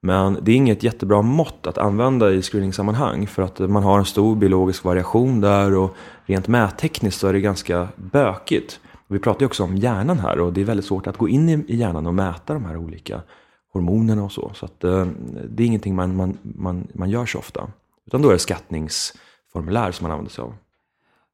Men 0.00 0.38
det 0.42 0.52
är 0.52 0.56
inget 0.56 0.82
jättebra 0.82 1.22
mått 1.22 1.66
att 1.66 1.78
använda 1.78 2.32
i 2.32 2.42
screeningsammanhang 2.42 3.26
för 3.26 3.42
att 3.42 3.58
man 3.58 3.82
har 3.82 3.98
en 3.98 4.04
stor 4.04 4.36
biologisk 4.36 4.84
variation 4.84 5.40
där 5.40 5.74
och 5.74 5.96
rent 6.24 6.48
mättekniskt 6.48 7.20
så 7.20 7.28
är 7.28 7.32
det 7.32 7.40
ganska 7.40 7.88
bökigt. 7.96 8.80
Vi 9.08 9.18
pratar 9.18 9.40
ju 9.40 9.46
också 9.46 9.64
om 9.64 9.76
hjärnan 9.76 10.18
här 10.18 10.40
och 10.40 10.52
det 10.52 10.60
är 10.60 10.64
väldigt 10.64 10.86
svårt 10.86 11.06
att 11.06 11.16
gå 11.16 11.28
in 11.28 11.48
i 11.48 11.76
hjärnan 11.76 12.06
och 12.06 12.14
mäta 12.14 12.54
de 12.54 12.64
här 12.64 12.76
olika 12.76 13.20
hormonerna 13.76 14.24
och 14.24 14.32
så. 14.32 14.50
Så 14.54 14.64
att, 14.66 14.84
eh, 14.84 15.06
det 15.48 15.62
är 15.62 15.66
ingenting 15.66 15.94
man, 15.94 16.16
man, 16.16 16.38
man, 16.42 16.86
man 16.92 17.10
gör 17.10 17.26
så 17.26 17.38
ofta. 17.38 17.68
Utan 18.06 18.22
då 18.22 18.28
är 18.28 18.32
det 18.32 18.38
skattningsformulär 18.38 19.92
som 19.92 20.04
man 20.04 20.10
använder 20.12 20.32
sig 20.32 20.42
av. 20.42 20.54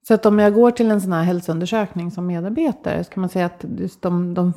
Så 0.08 0.14
att 0.14 0.26
om 0.26 0.38
jag 0.38 0.54
går 0.54 0.70
till 0.70 0.90
en 0.90 1.00
sån 1.00 1.12
här 1.12 1.22
hälsoundersökning 1.22 2.11
som 2.11 2.26
medarbetare, 2.26 3.04
så 3.04 3.11
kan 3.11 3.20
man 3.20 3.30
säga 3.30 3.46
att 3.46 3.64
just 3.78 4.02
de, 4.02 4.34
de 4.34 4.52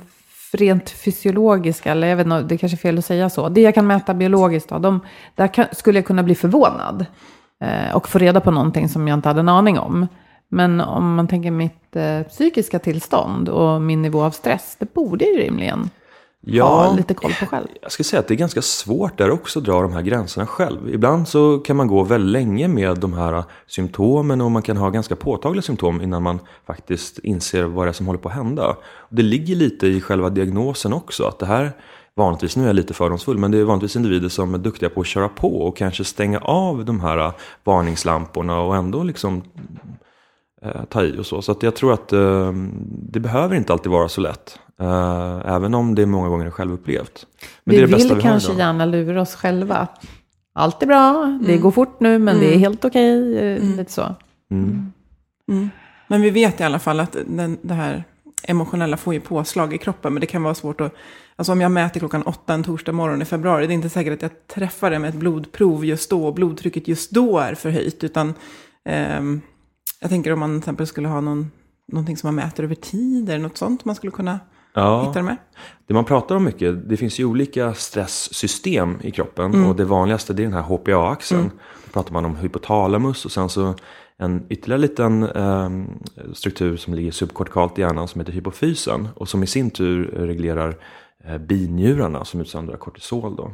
rent 0.54 0.90
fysiologiska, 0.90 1.92
eller 1.92 2.08
jag 2.08 2.16
vet 2.16 2.26
inte, 2.26 2.42
det 2.42 2.56
är 2.56 2.58
kanske 2.58 2.76
är 2.76 2.80
fel 2.80 2.98
att 2.98 3.06
säga 3.06 3.30
så, 3.30 3.50
det 3.50 3.62
jag 3.62 3.76
kan 3.76 3.88
mäta 3.88 4.14
biologiskt, 4.14 4.70
då, 4.70 4.80
de, 4.80 5.00
där 5.36 5.48
kan, 5.48 5.66
skulle 5.72 5.98
jag 6.00 6.06
kunna 6.06 6.24
bli 6.24 6.36
förvånad 6.36 7.06
eh, 7.62 7.96
och 7.96 8.10
få 8.10 8.20
reda 8.20 8.42
på 8.42 8.52
någonting 8.52 8.90
som 8.90 9.08
jag 9.08 9.18
inte 9.18 9.30
hade 9.30 9.40
en 9.40 9.50
aning 9.50 9.80
om. 9.80 10.08
Men 10.48 10.82
om 10.82 11.16
man 11.16 11.28
tänker 11.28 11.52
mitt 11.52 11.96
eh, 11.96 12.22
psykiska 12.22 12.80
tillstånd 12.80 13.50
och 13.50 13.82
min 13.82 14.02
nivå 14.02 14.24
av 14.24 14.32
stress, 14.32 14.76
det 14.80 14.94
borde 14.94 15.26
ju 15.26 15.38
rimligen 15.38 15.90
ja, 16.46 16.66
ha 16.66 16.96
lite 16.96 17.14
koll 17.14 17.32
på 17.40 17.46
själv? 17.46 17.68
Jag 17.82 17.92
ska 17.92 18.04
säga 18.04 18.20
att 18.20 18.28
det 18.28 18.34
är 18.34 18.38
ganska 18.38 18.62
svårt 18.62 19.18
där 19.18 19.32
också 19.32 19.60
att 19.60 19.66
dra 19.66 19.82
de 19.82 19.94
här 19.94 20.02
gränserna 20.02 20.48
själv. 20.48 20.90
Ibland 20.94 21.28
så 21.28 21.60
kan 21.60 21.76
man 21.76 21.88
gå 21.88 22.04
väldigt 22.04 22.32
länge 22.32 22.68
med 22.68 22.98
de 22.98 23.14
här 23.14 23.44
symptomen 23.68 24.42
och 24.42 24.52
man 24.52 24.62
kan 24.62 24.78
ha 24.78 24.90
ganska 24.90 25.16
påtagliga 25.16 25.62
symptom 25.62 26.02
innan 26.02 26.24
man 26.24 26.40
faktiskt 26.68 27.20
inser 27.20 27.64
vad 27.64 27.86
det 27.86 27.92
är 27.92 27.94
som 27.94 28.06
håller 28.06 28.20
på 28.20 28.30
att 28.30 28.36
hända. 28.36 28.78
Det 29.10 29.22
ligger 29.22 29.56
lite 29.56 29.88
i 29.88 30.02
själva 30.02 30.30
diagnosen 30.30 30.94
också, 30.94 31.24
att 31.24 31.40
det 31.40 31.46
här 31.46 31.72
vanligtvis, 32.16 32.56
nu 32.56 32.64
är 32.64 32.68
jag 32.68 32.76
lite 32.76 32.94
fördomsfull, 32.94 33.38
men 33.38 33.52
det 33.52 33.58
är 33.58 33.64
vanligtvis 33.64 33.96
individer 33.96 34.30
som 34.30 34.54
är 34.54 34.58
duktiga 34.58 34.90
på 34.90 35.02
att 35.02 35.08
köra 35.08 35.30
på 35.30 35.62
och 35.62 35.78
kanske 35.78 36.04
stänga 36.04 36.40
av 36.40 36.86
de 36.86 37.00
här 37.00 37.32
varningslamporna 37.64 38.60
och 38.60 38.76
ändå 38.76 39.04
liksom 39.04 39.44
ta 40.90 41.04
i 41.04 41.18
och 41.20 41.26
så. 41.26 41.42
Så 41.42 41.52
att 41.52 41.64
jag 41.64 41.76
tror 41.76 41.94
att 41.94 42.14
eh, 42.14 42.52
det 42.88 43.20
behöver 43.20 43.56
inte 43.56 43.74
alltid 43.74 43.92
vara 43.92 44.10
så 44.10 44.22
lätt. 44.22 44.60
Uh, 44.82 45.42
även 45.46 45.74
om 45.74 45.96
det 45.96 46.06
många 46.06 46.30
gånger 46.30 46.46
är 46.46 46.52
självupplevt. 46.52 47.26
Men 47.64 47.76
vi 47.76 47.78
det 47.78 47.84
är 47.84 47.88
det 47.88 47.98
vill 47.98 48.16
vi 48.16 48.22
kanske 48.22 48.54
gärna 48.54 48.86
lura 48.86 49.22
oss 49.22 49.36
själva. 49.36 49.88
Allt 50.54 50.84
är 50.84 50.88
bra, 50.88 51.24
mm. 51.24 51.44
det 51.46 51.58
går 51.58 51.72
fort 51.72 52.00
nu, 52.00 52.20
men 52.20 52.36
mm. 52.36 52.40
det 52.40 52.46
är 52.46 52.52
mm. 52.52 52.60
helt 52.60 52.86
okej. 52.86 53.34
Okay, 53.34 53.48
eh, 53.48 53.64
mm. 53.64 53.78
Lite 53.78 53.92
så. 53.92 54.16
Mm. 54.52 54.92
Mm. 55.52 55.70
Men 56.08 56.22
vi 56.22 56.30
vet 56.30 56.60
i 56.60 56.64
alla 56.64 56.80
fall 56.80 57.00
att 57.00 57.18
den, 57.28 57.58
det 57.62 57.74
här 57.74 58.04
emotionella 58.44 58.98
får 58.98 59.14
ju 59.14 59.20
påslag 59.20 59.74
i 59.74 59.78
kroppen. 59.78 60.14
Men 60.14 60.22
det 60.22 60.28
kan 60.28 60.44
vara 60.44 60.56
svårt 60.56 60.82
att... 60.82 60.96
Alltså 61.36 61.52
om 61.52 61.62
jag 61.62 61.72
mäter 61.72 62.00
klockan 62.00 62.22
åtta 62.22 62.54
en 62.54 62.64
torsdag 62.64 62.92
morgon 62.92 63.22
i 63.22 63.26
februari. 63.26 63.68
Det 63.68 63.74
är 63.74 63.76
inte 63.76 63.90
säkert 63.90 64.14
att 64.14 64.22
jag 64.22 64.48
träffar 64.48 64.92
det 64.92 65.00
med 65.00 65.10
ett 65.10 65.16
blodprov 65.16 65.86
just 65.86 66.10
då. 66.10 66.28
Och 66.28 66.34
blodtrycket 66.34 66.88
just 66.88 67.12
då 67.12 67.40
är 67.40 67.56
förhöjt. 67.56 68.04
Utan 68.04 68.34
eh, 68.86 69.22
jag 70.00 70.10
tänker 70.10 70.34
om 70.34 70.40
man 70.40 70.50
till 70.50 70.58
exempel 70.58 70.88
skulle 70.88 71.08
ha 71.08 71.22
någon, 71.22 71.52
någonting 71.92 72.18
som 72.18 72.28
man 72.28 72.36
mäter 72.36 72.64
över 72.64 72.76
tid. 72.76 73.30
Eller 73.30 73.44
något 73.44 73.58
sånt 73.58 73.86
man 73.86 73.96
skulle 73.96 74.12
kunna 74.12 74.40
Ja. 74.76 75.08
Hittar 75.08 75.20
du 75.20 75.26
med? 75.26 75.38
Det 75.88 75.94
man 75.94 76.06
pratar 76.06 76.36
om 76.36 76.44
mycket, 76.44 76.90
det 76.90 76.98
finns 76.98 77.20
ju 77.20 77.26
olika 77.26 77.74
stresssystem 77.74 78.98
i 79.02 79.12
kroppen 79.12 79.66
och 79.66 79.76
det 79.76 79.86
vanligaste 79.86 80.34
det 80.34 80.42
är 80.42 80.44
den 80.44 80.54
här 80.54 80.62
HPA-axeln. 80.62 81.52
Då 81.86 81.92
pratar 81.94 82.14
man 82.14 82.26
om 82.26 82.36
hypotalamus 82.36 83.26
och 83.26 83.32
sen 83.32 83.50
så 83.50 83.76
en 84.18 84.46
ytterligare 84.50 84.82
liten 84.82 85.24
eh, 85.24 85.70
struktur 86.34 86.78
som 86.78 86.94
ligger 86.94 87.12
subkortikalt 87.12 87.78
i 87.78 87.82
hjärnan 87.82 88.08
som 88.08 88.22
heter 88.22 88.34
hypofysen 88.34 89.08
och 89.16 89.30
som 89.30 89.44
i 89.44 89.48
sin 89.48 89.72
tur 89.72 90.06
reglerar 90.06 90.76
eh, 91.26 91.38
binjurarna 91.38 92.26
som 92.26 92.42
utsöndrar 92.42 92.78
kortisol. 92.78 93.36
Då. 93.36 93.54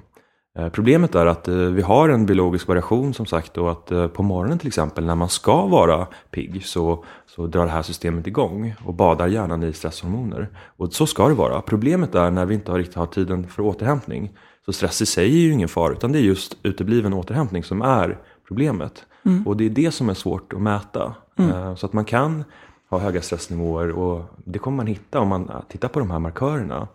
Eh, 0.60 0.70
Problemet 0.70 1.15
är 1.15 1.25
att 1.25 1.48
eh, 1.48 1.55
vi 1.55 1.81
har 1.81 2.10
en 2.10 2.25
biologisk 2.25 2.67
variation 2.67 3.13
som 3.13 3.25
sagt 3.25 3.58
och 3.58 3.72
att 3.72 3.91
eh, 3.91 4.08
på 4.08 4.24
morgonen 4.24 4.58
till 4.60 4.67
exempel 4.67 5.05
när 5.05 5.15
man 5.15 5.29
ska 5.29 5.65
vara 5.65 6.08
pigg 6.31 6.65
så, 6.65 7.03
så 7.36 7.48
drar 7.48 7.65
det 7.65 7.72
här 7.72 7.81
systemet 7.81 8.27
igång 8.27 8.75
och 8.86 8.93
badar 8.93 9.27
hjärnan 9.27 9.63
i 9.63 9.74
stresshormoner. 9.74 10.50
Och 10.77 10.93
så 10.93 11.05
ska 11.08 11.27
det 11.27 11.34
vara. 11.34 11.62
Problemet 11.62 12.15
är 12.15 12.31
när 12.31 12.46
vi 12.46 12.53
inte 12.55 12.72
har 12.72 12.77
riktigt 12.79 12.96
har 12.96 13.05
tiden 13.05 13.48
för 13.48 13.63
återhämtning. 13.63 14.34
Så 14.65 14.74
stress 14.74 15.01
i 15.01 15.05
sig 15.05 15.25
är 15.25 15.41
ju 15.41 15.51
ingen 15.53 15.67
fara 15.70 15.93
utan 15.93 16.12
det 16.12 16.20
är 16.20 16.24
just 16.24 16.58
utebliven 16.63 17.13
återhämtning 17.13 17.63
som 17.63 17.81
är 17.81 18.17
problemet. 18.48 19.05
Och 19.46 19.58
det 19.58 19.65
är 19.65 19.70
det 19.70 19.91
som 19.91 20.10
är 20.10 20.13
svårt 20.13 20.53
att 20.53 20.62
mäta. 20.62 21.13
Eh, 21.39 21.75
Så 21.75 21.86
att 21.86 21.93
man 21.93 22.05
kan 22.05 22.43
ha 22.89 23.00
höga 23.00 23.22
stressnivåer 23.22 23.91
och 23.91 24.24
det 24.46 24.60
kommer 24.60 24.77
man 24.77 24.88
hitta 24.88 25.20
om 25.20 25.27
man 25.27 25.51
tittar 25.70 25.88
på 25.88 26.00
de 26.00 26.12
här 26.12 26.20
markörerna. 26.20 26.88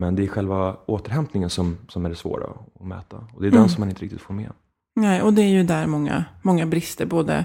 Men 0.00 0.16
det 0.16 0.22
är 0.22 0.26
själva 0.26 0.76
återhämtningen 0.86 1.50
som, 1.50 1.78
som 1.88 2.04
är 2.04 2.08
det 2.08 2.16
svåra 2.16 2.46
att 2.80 2.86
mäta. 2.86 3.16
Och 3.34 3.42
det 3.42 3.48
är 3.48 3.50
den 3.50 3.68
som 3.68 3.80
man 3.80 3.88
inte 3.88 4.02
riktigt 4.04 4.20
får 4.20 4.34
med. 4.34 4.52
Nej, 4.96 5.22
och 5.22 5.32
det 5.32 5.42
är 5.42 5.48
ju 5.48 5.62
där 5.62 5.86
många, 5.86 6.24
många 6.42 6.66
brister. 6.66 7.06
Både, 7.06 7.44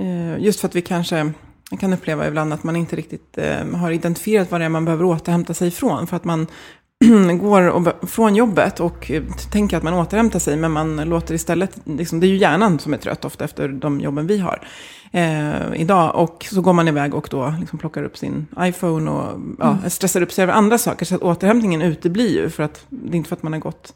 eh, 0.00 0.38
just 0.38 0.60
för 0.60 0.68
att 0.68 0.74
vi 0.74 0.82
kanske 0.82 1.32
kan 1.80 1.92
uppleva 1.92 2.28
ibland 2.28 2.52
att 2.52 2.64
man 2.64 2.76
inte 2.76 2.96
riktigt 2.96 3.38
eh, 3.38 3.66
har 3.74 3.90
identifierat 3.90 4.50
vad 4.50 4.60
det 4.60 4.64
är 4.64 4.68
man 4.68 4.84
behöver 4.84 5.04
återhämta 5.04 5.54
sig 5.54 5.68
ifrån. 5.68 6.06
För 6.06 6.16
att 6.16 6.24
man 6.24 6.46
går 7.40 7.70
och, 7.70 8.10
från 8.10 8.34
jobbet 8.34 8.80
och 8.80 9.10
eh, 9.10 9.22
tänker 9.52 9.76
att 9.76 9.82
man 9.82 9.94
återhämtar 9.94 10.38
sig. 10.38 10.56
Men 10.56 10.72
man 10.72 10.96
låter 10.96 11.34
istället, 11.34 11.78
liksom, 11.84 12.20
det 12.20 12.26
är 12.26 12.28
ju 12.28 12.36
hjärnan 12.36 12.78
som 12.78 12.94
är 12.94 12.98
trött 12.98 13.24
ofta 13.24 13.44
efter 13.44 13.68
de 13.68 14.00
jobben 14.00 14.26
vi 14.26 14.38
har 14.38 14.68
eh, 15.12 15.74
idag. 15.74 16.14
Och 16.14 16.46
så 16.52 16.60
går 16.60 16.72
man 16.72 16.88
iväg 16.88 17.14
och 17.14 17.28
då 17.30 17.54
liksom 17.60 17.78
plockar 17.78 18.02
upp 18.02 18.16
sin 18.16 18.46
iPhone 18.60 19.10
och 19.10 19.40
ja, 19.58 19.78
stressar 19.88 20.22
upp 20.22 20.32
sig 20.32 20.42
över 20.42 20.52
andra 20.52 20.78
saker. 20.78 21.06
Så 21.06 21.14
att 21.14 21.22
återhämtningen 21.22 21.82
uteblir 21.82 22.30
ju. 22.30 22.50
För 22.50 22.62
att, 22.62 22.84
det 22.88 23.14
är 23.14 23.16
inte 23.16 23.28
för 23.28 23.36
att 23.36 23.42
man 23.42 23.52
har 23.52 23.60
gått, 23.60 23.94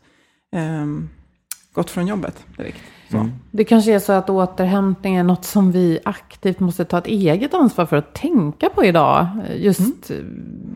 ehm, 0.57 1.09
gått 1.73 1.91
från 1.91 2.07
jobbet 2.07 2.45
direkt. 2.57 2.79
Så. 3.11 3.31
Det 3.51 3.65
kanske 3.65 3.93
är 3.93 3.99
så 3.99 4.13
att 4.13 4.31
återhämtning 4.31 5.17
är 5.17 5.23
något 5.23 5.45
som 5.45 5.73
vi 5.73 5.99
aktivt 6.05 6.61
måste 6.61 6.85
ta 6.85 6.99
ett 6.99 7.07
eget 7.07 7.55
ansvar 7.55 7.87
för 7.87 7.97
att 7.97 8.15
tänka 8.15 8.69
på 8.69 8.85
idag. 8.85 9.27
Just, 9.57 10.11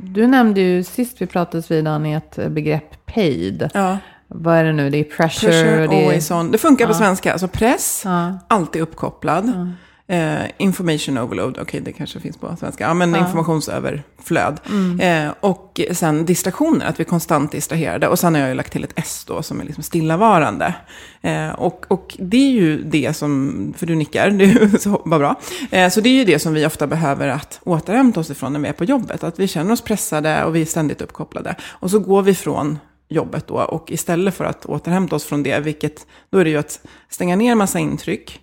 du 0.02 0.26
nämnde 0.26 0.60
ju 0.60 0.82
sist 0.82 1.22
vi 1.22 1.26
pratades 1.26 1.70
vid 1.70 1.88
Annie 1.88 2.14
ett 2.16 2.38
begrepp 2.50 3.06
paid. 3.06 3.70
Ja. 3.74 3.98
Vad 4.28 4.56
är 4.56 4.64
det 4.64 4.72
nu? 4.72 4.90
Det 4.90 4.98
är 4.98 5.04
pressure. 5.04 5.50
Pressure, 5.50 5.86
det 5.86 6.04
är. 6.06 6.52
Det 6.52 6.58
funkar 6.58 6.86
på 6.86 6.94
svenska. 6.94 7.32
Alltså 7.32 7.48
press, 7.48 8.02
Ja. 8.04 8.38
alltid 8.48 8.82
uppkopplad. 8.82 9.72
Eh, 10.10 10.46
information 10.58 11.18
overload, 11.18 11.58
okej 11.58 11.80
det 11.80 11.92
kanske 11.92 12.20
finns 12.20 12.36
på 12.36 12.56
svenska. 12.56 12.84
Ja, 12.84 12.94
men 12.94 13.16
informationsöverflöd. 13.16 14.60
Eh, 15.00 15.32
och 15.40 15.80
sen 15.92 16.24
distraktioner, 16.24 16.86
att 16.86 17.00
vi 17.00 17.04
är 17.04 17.08
konstant 17.08 17.52
distraherade. 17.52 18.08
Och 18.08 18.18
sen 18.18 18.34
har 18.34 18.40
jag 18.40 18.48
ju 18.48 18.54
lagt 18.54 18.72
till 18.72 18.84
ett 18.84 18.92
S 18.96 19.24
då, 19.26 19.42
som 19.42 19.60
är 19.60 19.64
liksom 19.64 19.82
stillavarande. 19.82 20.74
Eh, 21.20 21.48
och, 21.48 21.86
och 21.88 22.16
det 22.18 22.36
är 22.36 22.50
ju 22.50 22.82
det 22.82 23.16
som, 23.16 23.74
för 23.76 23.86
du 23.86 23.94
nickar, 23.94 24.30
det 24.30 24.80
så, 24.82 25.02
vad 25.04 25.20
bra. 25.20 25.40
Eh, 25.70 25.88
så 25.88 26.00
det 26.00 26.08
är 26.08 26.14
ju 26.14 26.24
det 26.24 26.38
som 26.38 26.54
vi 26.54 26.66
ofta 26.66 26.86
behöver 26.86 27.28
att 27.28 27.60
återhämta 27.64 28.20
oss 28.20 28.30
ifrån 28.30 28.52
när 28.52 28.60
vi 28.60 28.68
är 28.68 28.72
på 28.72 28.84
jobbet. 28.84 29.24
Att 29.24 29.38
vi 29.38 29.48
känner 29.48 29.72
oss 29.72 29.80
pressade 29.80 30.44
och 30.44 30.56
vi 30.56 30.62
är 30.62 30.66
ständigt 30.66 31.00
uppkopplade. 31.00 31.54
Och 31.62 31.90
så 31.90 31.98
går 31.98 32.22
vi 32.22 32.34
från 32.34 32.78
jobbet 33.08 33.46
då. 33.46 33.54
Och 33.54 33.90
istället 33.90 34.34
för 34.34 34.44
att 34.44 34.66
återhämta 34.66 35.16
oss 35.16 35.24
från 35.24 35.42
det, 35.42 35.60
vilket 35.60 36.06
då 36.30 36.38
är 36.38 36.44
det 36.44 36.50
ju 36.50 36.58
att 36.58 36.80
stänga 37.08 37.36
ner 37.36 37.54
massa 37.54 37.78
intryck, 37.78 38.40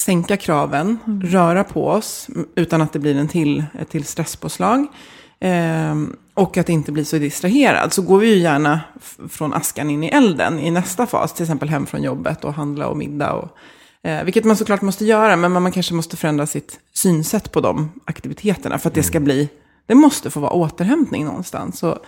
sänka 0.00 0.36
kraven, 0.36 0.98
röra 1.24 1.64
på 1.64 1.88
oss 1.88 2.28
utan 2.54 2.80
att 2.82 2.92
det 2.92 2.98
blir 2.98 3.16
en 3.16 3.28
till, 3.28 3.64
ett 3.78 3.88
till 3.88 4.04
stresspåslag. 4.04 4.86
Ehm, 5.40 6.16
och 6.34 6.56
att 6.56 6.68
inte 6.68 6.92
bli 6.92 7.04
så 7.04 7.18
distraherad. 7.18 7.92
Så 7.92 8.02
går 8.02 8.18
vi 8.18 8.26
ju 8.26 8.36
gärna 8.36 8.80
från 9.28 9.54
askan 9.54 9.90
in 9.90 10.04
i 10.04 10.08
elden 10.08 10.58
i 10.58 10.70
nästa 10.70 11.06
fas, 11.06 11.34
till 11.34 11.42
exempel 11.42 11.68
hem 11.68 11.86
från 11.86 12.02
jobbet 12.02 12.44
och 12.44 12.54
handla 12.54 12.88
och 12.88 12.96
middag. 12.96 13.32
Och, 13.32 13.56
eh, 14.08 14.24
vilket 14.24 14.44
man 14.44 14.56
såklart 14.56 14.82
måste 14.82 15.04
göra, 15.04 15.36
men 15.36 15.52
man 15.52 15.62
man 15.62 15.72
kanske 15.72 15.94
måste 15.94 16.16
förändra 16.16 16.46
sitt 16.46 16.80
synsätt 16.94 17.52
på 17.52 17.60
de 17.60 17.90
aktiviteterna 18.04 18.78
för 18.78 18.88
att 18.88 18.94
det 18.94 19.02
ska 19.02 19.20
bli, 19.20 19.48
det 19.86 19.94
måste 19.94 20.30
få 20.30 20.40
vara 20.40 20.52
återhämtning 20.52 21.24
någonstans. 21.24 21.78
Så, 21.78 21.98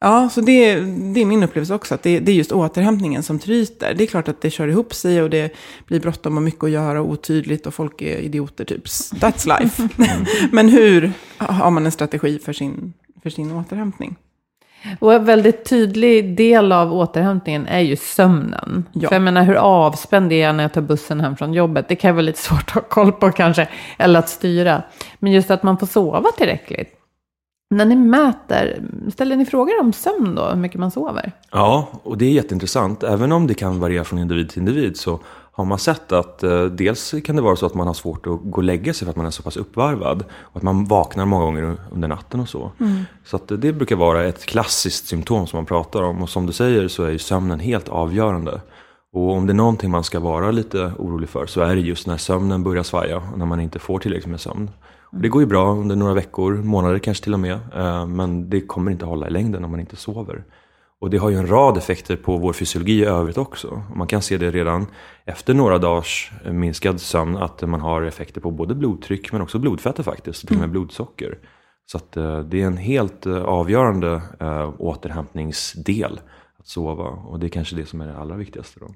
Ja, 0.00 0.28
så 0.28 0.40
det, 0.40 0.74
det 1.14 1.20
är 1.20 1.24
min 1.24 1.42
upplevelse 1.42 1.74
också, 1.74 1.94
att 1.94 2.02
det, 2.02 2.20
det 2.20 2.32
är 2.32 2.36
just 2.36 2.52
återhämtningen 2.52 3.22
som 3.22 3.38
tryter. 3.38 3.94
Det 3.94 4.04
är 4.04 4.06
klart 4.06 4.28
att 4.28 4.40
det 4.40 4.50
kör 4.50 4.68
ihop 4.68 4.94
sig 4.94 5.22
och 5.22 5.30
det 5.30 5.56
blir 5.86 6.00
bråttom 6.00 6.36
och 6.36 6.42
mycket 6.42 6.64
att 6.64 6.70
göra 6.70 7.00
och 7.00 7.10
otydligt 7.10 7.66
och 7.66 7.74
folk 7.74 8.02
är 8.02 8.18
idioter, 8.18 8.64
typ. 8.64 8.86
That's 8.86 9.60
life. 9.60 9.88
Men 10.52 10.68
hur 10.68 11.12
har 11.38 11.70
man 11.70 11.86
en 11.86 11.92
strategi 11.92 12.38
för 12.38 12.52
sin, 12.52 12.92
för 13.22 13.30
sin 13.30 13.52
återhämtning? 13.52 14.16
Och 14.98 15.14
en 15.14 15.24
väldigt 15.24 15.64
tydlig 15.64 16.36
del 16.36 16.72
av 16.72 16.92
återhämtningen 16.92 17.66
är 17.66 17.80
ju 17.80 17.96
sömnen. 17.96 18.84
Ja. 18.92 19.08
För 19.08 19.14
jag 19.14 19.22
menar 19.22 19.44
hur 19.44 19.54
avspänd 19.54 20.32
är 20.32 20.42
jag 20.42 20.54
när 20.54 20.64
jag 20.64 20.72
tar 20.72 20.80
bussen 20.80 21.20
hem 21.20 21.36
från 21.36 21.54
jobbet? 21.54 21.88
Det 21.88 21.96
kan 21.96 22.14
vara 22.14 22.22
lite 22.22 22.38
svårt 22.42 22.60
att 22.60 22.70
ha 22.70 22.80
koll 22.80 23.12
på 23.12 23.32
kanske, 23.32 23.68
eller 23.98 24.18
att 24.18 24.28
styra. 24.28 24.82
Men 25.18 25.32
just 25.32 25.50
att 25.50 25.62
man 25.62 25.78
får 25.78 25.86
sova 25.86 26.30
tillräckligt. 26.36 26.95
När 27.70 27.84
ni 27.84 27.96
mäter, 27.96 28.82
ställer 29.12 29.36
ni 29.36 29.46
frågor 29.46 29.80
om 29.80 29.92
sömn 29.92 30.34
då, 30.34 30.48
hur 30.48 30.56
mycket 30.56 30.80
man 30.80 30.90
sover? 30.90 31.32
Ja, 31.50 31.88
och 32.02 32.18
det 32.18 32.24
är 32.24 32.30
jätteintressant. 32.30 33.02
Även 33.02 33.32
om 33.32 33.46
det 33.46 33.54
kan 33.54 33.80
variera 33.80 34.04
från 34.04 34.18
individ 34.18 34.50
till 34.50 34.58
individ 34.58 34.96
så 34.96 35.20
har 35.52 35.64
man 35.64 35.78
sett 35.78 36.12
att 36.12 36.42
eh, 36.42 36.64
dels 36.64 37.14
kan 37.24 37.36
det 37.36 37.42
vara 37.42 37.56
så 37.56 37.66
att 37.66 37.74
man 37.74 37.86
har 37.86 37.94
svårt 37.94 38.26
att 38.26 38.38
gå 38.42 38.56
och 38.56 38.62
lägga 38.62 38.94
sig 38.94 39.04
för 39.04 39.10
att 39.10 39.16
man 39.16 39.26
är 39.26 39.30
så 39.30 39.42
pass 39.42 39.56
uppvarvad. 39.56 40.24
Och 40.32 40.56
att 40.56 40.62
man 40.62 40.84
vaknar 40.84 41.24
många 41.24 41.44
gånger 41.44 41.76
under 41.92 42.08
natten 42.08 42.40
och 42.40 42.48
så. 42.48 42.70
Så 43.24 43.36
att 43.36 43.48
det 43.48 43.72
brukar 43.72 43.96
vara 43.96 44.24
ett 44.24 44.46
klassiskt 44.46 45.06
symptom 45.06 45.46
som 45.46 45.56
man 45.56 45.66
pratar 45.66 46.02
om. 46.02 46.22
Och 46.22 46.28
som 46.28 46.46
du 46.46 46.52
säger 46.52 46.88
så 46.88 47.04
är 47.04 47.10
ju 47.10 47.18
sömnen 47.18 47.60
helt 47.60 47.88
avgörande. 47.88 48.60
Och 49.12 49.32
om 49.32 49.46
det 49.46 49.52
är 49.52 49.54
någonting 49.54 49.90
man 49.90 50.04
ska 50.04 50.20
vara 50.20 50.50
lite 50.50 50.92
orolig 50.98 51.28
för 51.28 51.46
så 51.46 51.60
är 51.60 51.74
det 51.74 51.80
just 51.80 52.06
när 52.06 52.16
sömnen 52.16 52.62
börjar 52.62 52.82
svaja 52.82 53.16
och 53.16 53.38
när 53.38 53.46
man 53.46 53.60
inte 53.60 53.78
får 53.78 53.98
tillräckligt 53.98 54.30
med 54.30 54.40
sömn. 54.40 54.70
Och 55.12 55.20
det 55.20 55.28
går 55.28 55.42
ju 55.42 55.46
bra 55.46 55.72
under 55.72 55.96
några 55.96 56.14
veckor, 56.14 56.54
månader 56.54 56.98
kanske 56.98 57.24
till 57.24 57.34
och 57.34 57.40
med. 57.40 57.58
eh, 57.74 58.06
Men 58.06 58.50
det 58.50 58.60
kommer 58.60 58.90
inte 58.90 59.04
hålla 59.04 59.26
i 59.26 59.30
längden 59.30 59.64
om 59.64 59.70
man 59.70 59.80
inte 59.80 59.96
sover. 59.96 60.44
Och 61.00 61.10
det 61.10 61.16
har 61.18 61.30
ju 61.30 61.36
en 61.36 61.46
rad 61.50 61.76
effekter 61.76 62.16
på 62.16 62.36
vår 62.36 62.52
fysiologi 62.52 62.92
i 62.92 63.04
övrigt 63.04 63.38
också. 63.38 63.82
Man 63.94 64.06
kan 64.06 64.22
se 64.22 64.38
det 64.38 64.50
redan 64.50 64.86
efter 65.24 65.54
några 65.54 65.78
dagars 65.78 66.32
eh, 66.44 66.52
minskad 66.52 67.00
sömn 67.00 67.36
att 67.36 67.62
man 67.62 67.80
har 67.80 68.02
effekter 68.02 68.40
på 68.40 68.50
både 68.50 68.74
blodtryck 68.74 69.32
men 69.32 69.42
också 69.42 69.58
blodfetter 69.58 70.02
faktiskt, 70.02 70.42
och 70.42 70.48
till 70.48 70.56
och 70.56 70.60
med 70.60 70.70
blodsocker. 70.70 71.38
Så 71.86 71.96
att 71.96 72.16
eh, 72.16 72.38
det 72.38 72.62
är 72.62 72.66
en 72.66 72.76
helt 72.76 73.26
avgörande 73.26 74.22
återhämtningsdel 74.78 76.20
att 76.58 76.66
sova 76.66 77.04
och 77.04 77.40
det 77.40 77.46
är 77.46 77.48
kanske 77.48 77.76
det 77.76 77.86
som 77.86 78.00
är 78.00 78.06
det 78.06 78.18
allra 78.18 78.36
viktigaste 78.36 78.80
då. 78.80 78.86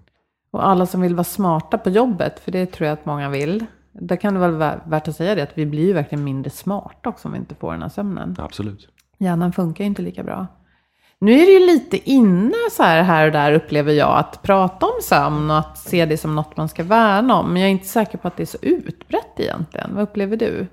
Och 0.53 0.66
alla 0.66 0.87
som 0.87 1.01
vill 1.01 1.14
vara 1.14 1.25
smarta 1.25 1.79
på 1.79 1.90
jobbet, 1.90 2.40
för 2.40 2.53
det 2.53 2.66
tror 2.66 2.87
jag 2.87 2.92
att 2.92 3.07
många 3.07 3.29
vill. 3.29 3.66
Där 3.92 4.16
kan 4.16 4.35
det 4.35 4.40
väl 4.40 4.55
vara 4.55 4.81
värt 4.87 5.09
att 5.09 5.16
säga 5.16 5.35
det, 5.35 5.42
att 5.42 5.59
vi 5.59 5.66
blir 5.66 5.87
ju 5.87 5.92
verkligen 5.92 6.24
mindre 6.24 6.50
smarta 6.50 7.09
också 7.09 7.29
om 7.29 7.33
vi 7.33 7.38
inte 7.38 7.55
får 7.55 7.72
den 7.72 7.83
här 7.83 7.88
sömnen. 7.88 8.37
Absolut. 8.38 8.88
Hjärnan 9.18 9.53
funkar 9.53 9.85
ju 9.85 9.88
inte 9.88 10.03
lika 10.03 10.22
bra. 10.22 10.46
Nu 11.18 11.33
är 11.33 11.46
det 11.46 11.53
ju 11.53 11.66
lite 11.66 12.11
inne 12.11 12.55
så 12.70 12.83
här, 12.83 13.03
här 13.03 13.26
och 13.26 13.33
där 13.33 13.53
upplever 13.53 13.92
jag 13.92 14.18
att 14.18 14.42
prata 14.42 14.87
om 14.87 15.03
sömn 15.03 15.50
och 15.50 15.59
att 15.59 15.79
se 15.79 16.07
det 16.07 16.16
som 16.16 16.35
något 16.35 16.57
man 16.57 16.68
ska 16.68 16.83
värna 16.83 17.35
om. 17.35 17.53
Men 17.53 17.62
jag 17.62 17.68
är 17.68 17.72
inte 17.72 17.87
säker 17.87 18.18
på 18.18 18.29
att 18.29 18.37
det 18.37 18.42
är 18.42 18.46
så 18.46 18.59
utbrett 18.62 19.33
egentligen. 19.37 19.94
Vad 19.94 20.03
upplever 20.03 20.37
du? 20.37 20.66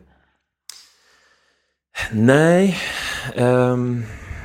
Nej, 2.12 2.77
ehm, 3.36 4.03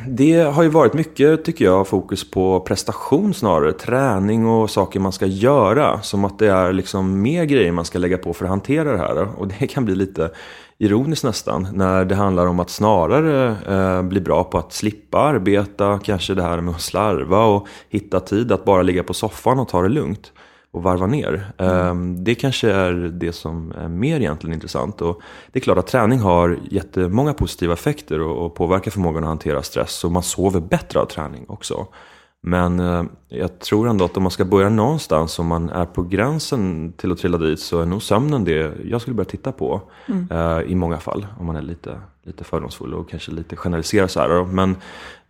det 0.09 0.41
har 0.41 0.63
ju 0.63 0.69
varit 0.69 0.95
mycket, 0.95 1.45
tycker 1.45 1.65
jag, 1.65 1.89
fokus 1.89 2.31
på 2.31 2.61
prestation 2.61 3.35
snarare. 3.35 3.73
Träning 3.73 4.47
och 4.47 4.71
saker 4.71 5.01
man 5.01 5.13
ska 5.13 5.27
göra. 5.27 6.03
Som 6.03 6.25
att 6.25 6.39
det 6.39 6.49
är 6.49 6.73
liksom 6.73 7.23
mer 7.23 7.45
grejer 7.45 7.73
man 7.73 7.85
ska 7.85 7.99
lägga 7.99 8.19
på 8.19 8.33
för 8.33 8.45
att 8.45 8.51
hantera 8.51 8.93
det 8.93 8.99
här. 8.99 9.29
Och 9.39 9.49
det 9.49 9.67
kan 9.67 9.85
bli 9.85 9.95
lite 9.95 10.31
ironiskt 10.79 11.25
nästan. 11.25 11.69
När 11.73 12.05
det 12.05 12.15
handlar 12.15 12.47
om 12.47 12.61
att 12.61 12.71
snarare 12.71 13.57
eh, 13.69 14.03
bli 14.03 14.21
bra 14.21 14.45
på 14.45 14.59
att 14.59 14.73
slippa 14.73 15.19
arbeta. 15.19 16.01
Kanske 16.05 16.35
det 16.35 16.43
här 16.43 16.61
med 16.61 16.75
att 16.75 16.81
slarva 16.81 17.45
och 17.45 17.67
hitta 17.89 18.21
tid 18.21 18.53
att 18.53 18.65
bara 18.65 18.83
ligga 18.83 19.03
på 19.03 19.15
soffan 19.15 19.59
och 19.59 19.69
ta 19.69 19.83
det 19.83 19.89
lugnt 19.89 20.33
och 20.73 20.83
varva 20.83 21.07
ner. 21.07 21.53
Ehm, 21.59 22.25
Det 22.25 22.35
kanske 22.35 22.71
är 22.73 22.93
det 22.93 23.33
som 23.33 23.73
är 23.73 23.89
mer 23.89 24.21
egentligen 24.21 24.55
intressant. 24.55 25.01
Och 25.03 25.21
det 25.53 25.59
är 25.59 25.61
klart 25.63 25.79
att 25.79 25.87
träning 25.87 26.19
har 26.19 26.59
jättemånga 26.71 27.35
positiva 27.35 27.73
effekter 27.73 28.21
och 28.21 28.47
och 28.47 28.55
påverkar 28.55 28.91
förmågan 28.91 29.23
att 29.25 29.29
hantera 29.29 29.63
stress. 29.63 30.05
Och 30.05 30.13
man 30.13 30.23
sover 30.23 30.61
bättre 30.61 31.01
av 31.01 31.07
träning 31.07 31.45
också. 31.49 31.87
Men 32.45 32.81
eh, 32.81 33.05
jag 33.29 33.59
tror 33.59 33.89
ändå 33.89 34.05
att 34.05 34.17
om 34.17 34.23
man 34.23 34.33
ska 34.33 34.45
börja 34.45 34.69
någonstans, 34.69 35.39
om 35.39 35.47
man 35.47 35.69
är 35.69 35.85
på 35.85 36.03
gränsen 36.03 36.93
till 36.97 37.13
att 37.13 37.19
trilla 37.19 37.39
dit, 37.39 37.61
så 37.61 37.81
är 37.81 37.87
nog 37.87 38.03
sömnen 38.03 38.45
det 38.45 38.73
jag 38.85 39.01
skulle 39.01 39.15
börja 39.15 39.31
titta 39.31 39.53
på. 39.53 39.81
Eh, 40.31 40.61
I 40.67 40.75
många 40.75 40.99
fall, 40.99 41.27
om 41.39 41.47
man 41.47 41.57
är 41.57 41.63
lite, 41.63 42.01
lite 42.23 42.45
fördomsfull 42.45 42.95
och 42.95 43.11
kanske 43.11 43.33
lite 43.33 43.57
generaliserar 43.57 44.07
så 44.07 44.21
här. 44.21 44.45
Men 44.45 44.77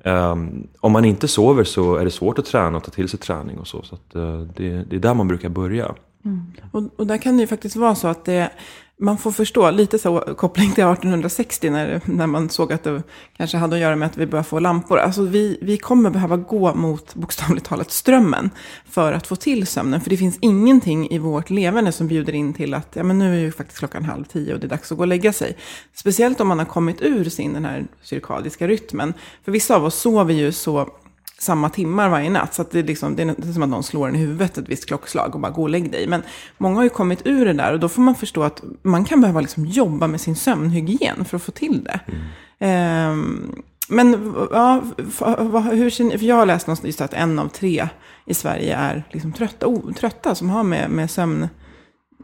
ehm, 0.04 0.66
om 0.80 0.92
man 0.92 1.04
inte 1.04 1.28
sover 1.28 1.64
så 1.64 1.96
är 1.96 2.04
det 2.04 2.10
svårt 2.10 2.38
att 2.38 2.44
träna 2.44 2.76
och 2.76 2.84
ta 2.84 2.90
till 2.90 3.08
sig 3.08 3.18
träning 3.18 3.58
och 3.58 3.66
så. 3.66 3.82
Så 3.82 3.94
att, 3.94 4.14
eh, 4.14 4.40
det, 4.40 4.84
det 4.90 4.96
är 4.96 5.00
där 5.00 5.14
man 5.14 5.28
brukar 5.28 5.48
börja. 5.48 5.94
Och, 6.70 6.82
och 6.96 7.06
där 7.06 7.18
kan 7.18 7.36
det 7.36 7.40
ju 7.40 7.46
faktiskt 7.46 7.76
vara 7.76 7.94
så 7.94 8.08
att 8.08 8.24
det, 8.24 8.50
man 9.02 9.18
får 9.18 9.32
förstå 9.32 9.70
lite 9.70 9.98
så 9.98 10.20
koppling 10.20 10.72
till 10.72 10.84
1860 10.84 11.70
när, 11.70 12.00
när 12.04 12.26
man 12.26 12.48
såg 12.48 12.72
att 12.72 12.84
det 12.84 13.02
kanske 13.36 13.56
hade 13.56 13.76
att 13.76 13.82
göra 13.82 13.96
med 13.96 14.06
att 14.06 14.16
vi 14.16 14.26
börjar 14.26 14.42
få 14.42 14.58
lampor. 14.58 14.98
Alltså 14.98 15.22
vi, 15.22 15.58
vi 15.62 15.78
kommer 15.78 16.10
behöva 16.10 16.36
gå 16.36 16.74
mot 16.74 17.14
bokstavligt 17.14 17.66
talat 17.66 17.90
strömmen 17.90 18.50
för 18.88 19.12
att 19.12 19.26
få 19.26 19.36
till 19.36 19.66
sömnen. 19.66 20.00
För 20.00 20.10
det 20.10 20.16
finns 20.16 20.38
ingenting 20.40 21.10
i 21.10 21.18
vårt 21.18 21.50
levande 21.50 21.92
som 21.92 22.08
bjuder 22.08 22.32
in 22.32 22.54
till 22.54 22.74
att 22.74 22.96
ja, 22.96 23.02
men 23.02 23.18
nu 23.18 23.34
är 23.34 23.40
ju 23.40 23.52
faktiskt 23.52 23.78
klockan 23.78 24.04
halv 24.04 24.24
tio 24.24 24.54
och 24.54 24.60
det 24.60 24.66
är 24.66 24.68
dags 24.68 24.92
att 24.92 24.98
gå 24.98 25.02
och 25.04 25.08
lägga 25.08 25.32
sig. 25.32 25.56
Speciellt 25.94 26.40
om 26.40 26.48
man 26.48 26.58
har 26.58 26.66
kommit 26.66 27.00
ur 27.00 27.24
sin 27.24 27.52
den 27.52 27.64
här 27.64 27.86
cirkadiska 28.02 28.68
rytmen. 28.68 29.14
För 29.44 29.52
vissa 29.52 29.76
av 29.76 29.84
oss 29.84 30.00
sover 30.00 30.34
ju 30.34 30.52
så 30.52 30.88
samma 31.42 31.68
timmar 31.68 32.08
varje 32.08 32.30
natt. 32.30 32.54
Så 32.54 32.64
det, 32.70 32.78
är 32.78 32.82
liksom, 32.82 33.16
det 33.16 33.22
är 33.22 33.52
som 33.52 33.62
att 33.62 33.68
någon 33.68 33.82
slår 33.82 34.08
en 34.08 34.16
i 34.16 34.18
huvudet 34.18 34.58
ett 34.58 34.68
visst 34.68 34.86
klockslag 34.86 35.34
och 35.34 35.40
bara 35.40 35.52
gå 35.52 35.62
och 35.62 35.70
lägg 35.70 35.92
dig. 35.92 36.06
Men 36.06 36.22
många 36.58 36.76
har 36.76 36.82
ju 36.82 36.88
kommit 36.88 37.26
ur 37.26 37.44
det 37.44 37.52
där 37.52 37.72
och 37.72 37.80
då 37.80 37.88
får 37.88 38.02
man 38.02 38.14
förstå 38.14 38.42
att 38.42 38.62
man 38.82 39.04
kan 39.04 39.20
behöva 39.20 39.40
liksom 39.40 39.66
jobba 39.66 40.06
med 40.06 40.20
sin 40.20 40.36
sömnhygien 40.36 41.24
för 41.24 41.36
att 41.36 41.42
få 41.42 41.52
till 41.52 41.84
det. 41.84 42.00
Ehm, 42.58 43.62
men 43.88 44.34
ja, 44.52 44.82
hur 45.72 45.90
känner? 45.90 46.18
För 46.18 46.26
jag 46.26 46.36
har 46.36 46.46
läst 46.46 46.66
någonstans 46.66 47.00
att 47.00 47.14
en 47.14 47.38
av 47.38 47.48
tre 47.48 47.88
i 48.26 48.34
Sverige 48.34 48.76
är 48.76 49.04
liksom 49.10 49.32
trötta, 49.32 49.66
o, 49.66 49.92
trötta 49.98 50.34
som 50.34 50.50
har 50.50 50.62
med, 50.62 50.90
med 50.90 51.10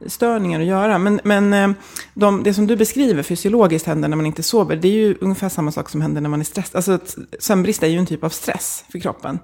störningar 0.07 0.61
att 0.61 0.67
göra. 0.67 0.99
Men, 0.99 1.21
men 1.25 1.53
eh, 1.53 1.71
de, 2.15 2.43
det 2.43 2.55
som 2.55 2.67
du 2.67 2.77
beskriver 2.77 3.23
fysiologiskt 3.23 3.87
händer 3.87 4.09
när 4.09 4.17
man 4.17 4.27
inte 4.27 4.43
sover, 4.43 4.77
det 4.77 4.89
är 4.89 4.93
ju 4.93 5.17
ungefär 5.21 5.49
samma 5.49 5.73
sak 5.73 5.89
som 5.89 6.01
händer 6.01 6.21
när 6.21 6.29
man 6.29 6.41
är 6.41 6.45
stressad. 6.45 6.77
Alltså 6.77 6.99
sömnbrist 7.39 7.83
är 7.83 7.87
ju 7.87 7.99
en 7.99 8.07
typ 8.07 8.25
av 8.25 8.29
stress 8.29 8.85
för 8.93 8.99
kroppen. 8.99 9.39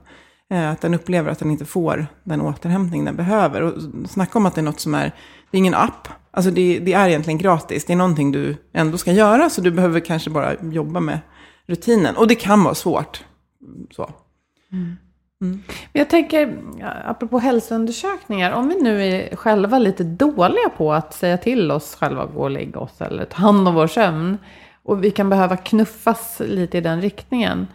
Eh, 0.51 0.71
att 0.71 0.81
den 0.81 0.95
upplever 0.95 1.31
att 1.31 1.39
den 1.39 1.51
inte 1.51 1.65
får 1.65 2.07
den 2.25 2.41
återhämtning 2.41 3.05
den 3.05 3.17
behöver. 3.17 3.63
Och 3.63 3.73
snacka 4.11 4.39
om 4.39 4.47
att 4.47 4.55
det 4.55 4.61
är 4.61 4.63
något 4.63 4.81
som 4.81 4.95
är, 4.95 5.15
det 5.51 5.57
är 5.57 5.59
ingen 5.59 5.75
app. 5.75 6.09
Alltså 6.31 6.51
det, 6.51 6.79
det 6.79 6.93
är 6.93 7.09
egentligen 7.09 7.39
gratis. 7.39 7.85
Det 7.85 7.93
är 7.93 7.97
någonting 7.97 8.33
du 8.33 8.57
ändå 8.73 8.99
ska 8.99 9.13
göra. 9.13 9.51
Så 9.51 9.61
du 9.61 9.71
behöver 9.71 10.01
kanske 10.01 10.31
bara 10.31 10.55
jobba 10.63 11.01
med 11.01 11.19
rutinen. 11.67 12.17
Och 12.17 12.29
det 12.29 12.35
kan 12.35 12.65
vara 12.65 12.75
svårt. 12.75 13.25
Så. 13.91 14.11
Mm. 14.73 14.97
Men 15.51 16.01
jag 16.01 16.11
tänker, 16.11 16.59
apropå 17.05 17.39
hälsoundersökningar, 17.39 18.53
om 18.53 18.69
vi 18.69 18.83
nu 18.83 19.03
är 19.03 19.37
själva 19.37 19.79
lite 19.79 20.05
dåliga 20.05 20.69
på 20.77 20.93
att 20.93 21.15
säga 21.15 21.39
till 21.39 21.71
oss 21.71 21.95
själva 21.95 22.23
att 22.23 22.35
gå 22.35 22.43
och 22.43 22.51
lägga 22.51 22.81
oss 22.81 23.01
eller 23.01 23.25
ta 23.25 23.37
hand 23.37 23.69
om 23.69 23.75
vår 23.75 23.87
sömn 23.87 24.39
och 24.83 25.05
vi 25.05 25.11
kan 25.11 25.31
behöva 25.31 25.57
knuffas 25.57 26.41
lite 26.45 26.79
i 26.79 26.81
den 26.81 27.01
riktningen. 27.01 27.67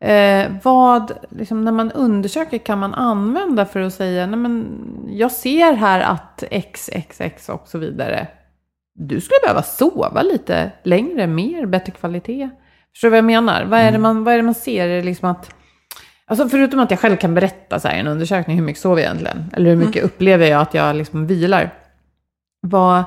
Eh, 0.00 0.52
vad, 0.62 1.12
liksom, 1.30 1.64
när 1.64 1.72
man 1.72 1.92
undersöker 1.92 2.58
kan 2.58 2.78
man 2.78 2.94
använda 2.94 3.66
för 3.66 3.80
att 3.80 3.94
säga, 3.94 4.26
nej 4.26 4.38
men 4.38 4.66
jag 5.08 5.32
ser 5.32 5.72
här 5.72 6.00
att 6.00 6.44
XXX 6.50 7.48
och 7.48 7.68
så 7.68 7.78
vidare. 7.78 8.26
Du 8.94 9.20
skulle 9.20 9.40
behöva 9.42 9.62
sova 9.62 10.22
lite 10.22 10.70
längre, 10.82 11.26
mer, 11.26 11.66
bättre 11.66 11.92
kvalitet. 11.92 12.50
Förstår 12.92 13.08
du 13.08 13.10
vad 13.10 13.18
jag 13.18 13.24
menar? 13.24 13.64
Vad 13.64 13.80
är 13.80 13.92
det 13.92 13.98
man, 13.98 14.24
vad 14.24 14.34
är 14.34 14.42
man 14.42 14.54
ser? 14.54 14.88
Är 14.88 14.96
det 14.96 15.02
liksom 15.02 15.30
att 15.30 15.54
Alltså 16.30 16.48
förutom 16.48 16.80
att 16.80 16.90
jag 16.90 17.00
själv 17.00 17.16
kan 17.16 17.34
berätta 17.34 17.80
så 17.80 17.88
här 17.88 17.96
i 17.96 18.00
en 18.00 18.06
undersökning 18.06 18.56
hur 18.56 18.64
mycket 18.64 18.82
sover 18.82 19.02
jag 19.02 19.06
egentligen? 19.06 19.50
Eller 19.52 19.70
hur 19.70 19.76
mycket 19.76 20.04
upplever 20.04 20.46
jag 20.46 20.60
att 20.60 20.74
jag 20.74 20.96
liksom 20.96 21.26
vilar? 21.26 21.74
Vad, 22.60 23.04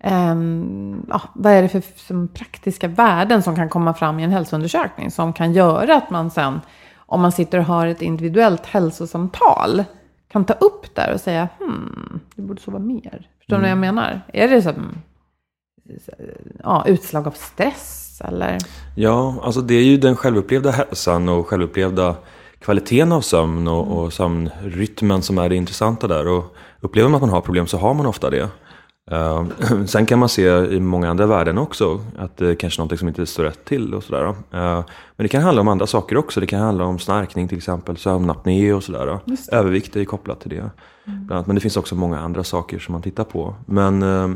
ehm, 0.00 1.06
ja, 1.08 1.22
vad 1.34 1.52
är 1.52 1.62
det 1.62 1.68
för 1.68 1.82
som 1.96 2.28
praktiska 2.28 2.88
värden 2.88 3.42
som 3.42 3.56
kan 3.56 3.68
komma 3.68 3.94
fram 3.94 4.20
i 4.20 4.24
en 4.24 4.30
hälsoundersökning? 4.30 5.10
Som 5.10 5.32
kan 5.32 5.52
göra 5.52 5.96
att 5.96 6.10
man 6.10 6.30
sen, 6.30 6.60
om 6.96 7.20
man 7.20 7.32
sitter 7.32 7.58
och 7.58 7.64
har 7.64 7.86
ett 7.86 8.02
individuellt 8.02 8.66
hälsosamtal, 8.66 9.84
kan 10.32 10.44
ta 10.44 10.54
upp 10.54 10.94
där 10.94 11.12
och 11.14 11.20
säga, 11.20 11.48
hmm, 11.58 12.20
du 12.34 12.42
borde 12.42 12.62
sova 12.62 12.78
mer. 12.78 13.28
Förstår 13.38 13.56
ni 13.56 13.62
vad 13.62 13.70
jag 13.70 13.78
menar? 13.78 14.20
Är 14.32 14.48
det 14.48 14.62
som 14.62 14.74
ja, 16.62 16.84
utslag 16.86 17.26
av 17.26 17.30
stress 17.30 18.22
eller? 18.24 18.58
Ja, 18.96 19.40
alltså 19.42 19.60
det 19.60 19.74
är 19.74 19.84
ju 19.84 19.96
den 19.96 20.16
självupplevda 20.16 20.70
hälsan 20.70 21.28
och 21.28 21.46
självupplevda 21.46 22.16
kvaliteten 22.60 23.12
av 23.12 23.20
sömn 23.20 23.68
och, 23.68 23.98
och 23.98 24.12
sömnrytmen 24.12 25.22
som 25.22 25.38
är 25.38 25.48
det 25.48 25.56
intressanta 25.56 26.08
där. 26.08 26.28
Och 26.28 26.56
upplever 26.80 27.08
man 27.08 27.16
att 27.16 27.22
man 27.22 27.30
har 27.30 27.40
problem 27.40 27.66
så 27.66 27.78
har 27.78 27.94
man 27.94 28.06
ofta 28.06 28.30
det. 28.30 28.48
Eh, 29.10 29.44
sen 29.86 30.06
kan 30.06 30.18
man 30.18 30.28
se 30.28 30.48
i 30.48 30.80
många 30.80 31.10
andra 31.10 31.26
värden 31.26 31.58
också 31.58 32.00
att 32.18 32.36
det 32.36 32.48
är 32.48 32.54
kanske 32.54 32.82
är 32.82 32.84
något 32.84 32.98
som 32.98 33.08
inte 33.08 33.26
står 33.26 33.44
rätt 33.44 33.64
till 33.64 33.94
och 33.94 34.04
sådär. 34.04 34.24
Eh, 34.26 34.34
men 35.16 35.24
det 35.24 35.28
kan 35.28 35.42
handla 35.42 35.60
om 35.60 35.68
andra 35.68 35.86
saker 35.86 36.16
också. 36.16 36.40
Det 36.40 36.46
kan 36.46 36.60
handla 36.60 36.84
om 36.84 36.98
snarkning 36.98 37.48
till 37.48 37.58
exempel, 37.58 37.96
sömnapné 37.96 38.72
och 38.72 38.84
sådär. 38.84 39.18
Övervikt 39.52 39.96
är 39.96 40.00
ju 40.00 40.06
kopplat 40.06 40.40
till 40.40 40.50
det. 40.50 40.70
Bland 41.04 41.32
annat. 41.32 41.46
Men 41.46 41.54
det 41.54 41.60
finns 41.60 41.76
också 41.76 41.94
många 41.94 42.20
andra 42.20 42.44
saker 42.44 42.78
som 42.78 42.92
man 42.92 43.02
tittar 43.02 43.24
på. 43.24 43.54
Men 43.66 44.02
eh, 44.02 44.28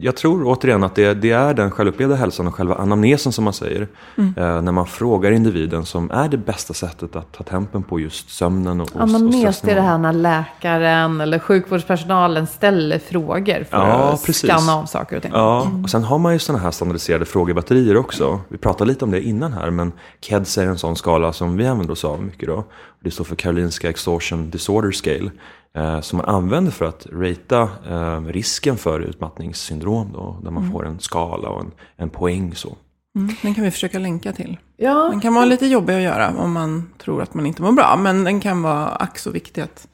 jag 0.00 0.16
tror 0.16 0.44
återigen 0.46 0.84
att 0.84 0.94
det, 0.94 1.14
det 1.14 1.30
är 1.30 1.54
den 1.54 1.70
självupplevda 1.70 2.14
hälsan 2.14 2.46
och 2.46 2.54
själva 2.54 2.74
anamnesen 2.74 3.32
som 3.32 3.44
man 3.44 3.52
säger. 3.52 3.88
Eh, 4.16 4.62
när 4.62 4.72
man 4.72 4.86
frågar 4.86 5.30
individen 5.30 5.84
som 5.84 6.10
är 6.10 6.28
det 6.28 6.36
bästa 6.36 6.74
sättet 6.74 7.16
att 7.16 7.32
ta 7.32 7.44
tempen 7.44 7.82
på 7.82 8.00
just 8.00 8.30
sömnen 8.30 8.80
och, 8.80 8.96
och, 8.96 9.02
Anamnes, 9.02 9.64
är 9.64 9.74
det 9.74 9.80
här 9.80 9.98
när 9.98 10.12
läkaren 10.12 11.20
eller 11.20 11.38
sjukvårdspersonalen 11.38 12.46
ställer 12.46 12.98
frågor 12.98 13.64
för 13.70 13.76
Ja, 13.76 14.12
att 14.12 14.24
precis. 14.26 14.50
skanna 14.50 14.74
av 14.74 14.86
saker 14.86 15.16
och 15.16 15.22
ting. 15.22 15.32
Ja, 15.34 15.70
och 15.82 15.90
sen 15.90 16.04
har 16.04 16.18
man 16.18 16.32
ju 16.32 16.38
sådana 16.38 16.64
här 16.64 16.70
standardiserade 16.70 17.24
frågebatterier 17.24 17.96
också. 17.96 18.40
Vi 18.48 18.58
pratade 18.58 18.88
lite 18.90 19.04
om 19.04 19.10
det 19.10 19.22
innan 19.22 19.52
här, 19.52 19.70
men 19.70 19.92
KEDS 20.20 20.58
är 20.58 20.66
en 20.66 20.78
sån 20.78 20.96
skala 20.96 21.32
som 21.32 21.56
vi 21.56 21.66
använder 21.66 21.92
oss 21.92 22.04
av 22.04 22.22
mycket 22.22 22.48
då. 22.48 22.64
Det 23.00 23.10
står 23.10 23.24
för 23.24 23.36
Karolinska 23.36 23.88
Extortion 23.90 24.50
Disorder 24.50 24.90
Scale. 24.90 25.30
Eh, 25.74 26.00
som 26.00 26.16
man 26.16 26.26
använder 26.26 26.72
för 26.72 26.84
att 26.84 27.06
ratea 27.12 27.68
eh, 27.90 28.24
risken 28.24 28.76
för 28.76 29.00
utmattningssyndrom 29.00 30.12
då. 30.12 30.36
Där 30.42 30.50
man 30.50 30.72
får 30.72 30.86
en 30.86 31.00
skala 31.00 31.48
och 31.48 31.60
en, 31.60 31.72
en 31.96 32.10
poäng 32.10 32.54
så. 32.54 32.76
Mm, 33.16 33.34
den 33.42 33.54
kan 33.54 33.64
vi 33.64 33.70
försöka 33.70 33.98
länka 33.98 34.32
till. 34.32 34.58
Ja, 34.76 35.08
Den 35.10 35.20
kan 35.20 35.34
vara 35.34 35.44
lite 35.44 35.66
jobbig 35.66 35.94
att 35.94 36.02
göra 36.02 36.32
om 36.38 36.52
man 36.52 36.90
tror 36.98 37.22
att 37.22 37.34
man 37.34 37.46
inte 37.46 37.62
mår 37.62 37.72
bra. 37.72 37.96
Men 37.96 38.24
den 38.24 38.40
kan 38.40 38.62
vara 38.62 38.88
ack 38.88 39.18
så 39.18 39.30
viktig 39.30 39.60
att, 39.60 39.88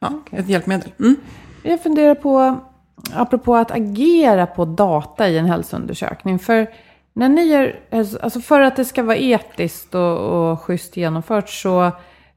ja, 0.00 0.22
ett 0.30 0.48
hjälpmedel. 0.48 0.92
Mm. 1.00 1.16
Jag 1.62 1.82
funderar 1.82 2.14
på, 2.14 2.60
apropå 3.14 3.56
att 3.56 3.70
agera 3.70 4.46
på 4.46 4.64
data 4.64 5.28
i 5.28 5.38
en 5.38 5.46
hälsoundersökning. 5.46 6.38
För 6.38 6.66
när 7.12 7.28
ni 7.28 7.42
gör, 7.42 7.80
alltså 8.22 8.40
för 8.40 8.60
att 8.60 8.76
det 8.76 8.84
ska 8.84 9.02
vara 9.02 9.16
etiskt 9.16 9.94
och, 9.94 10.18
och 10.18 10.60
schysst 10.60 10.96
genomfört 10.96 11.48
så 11.48 11.90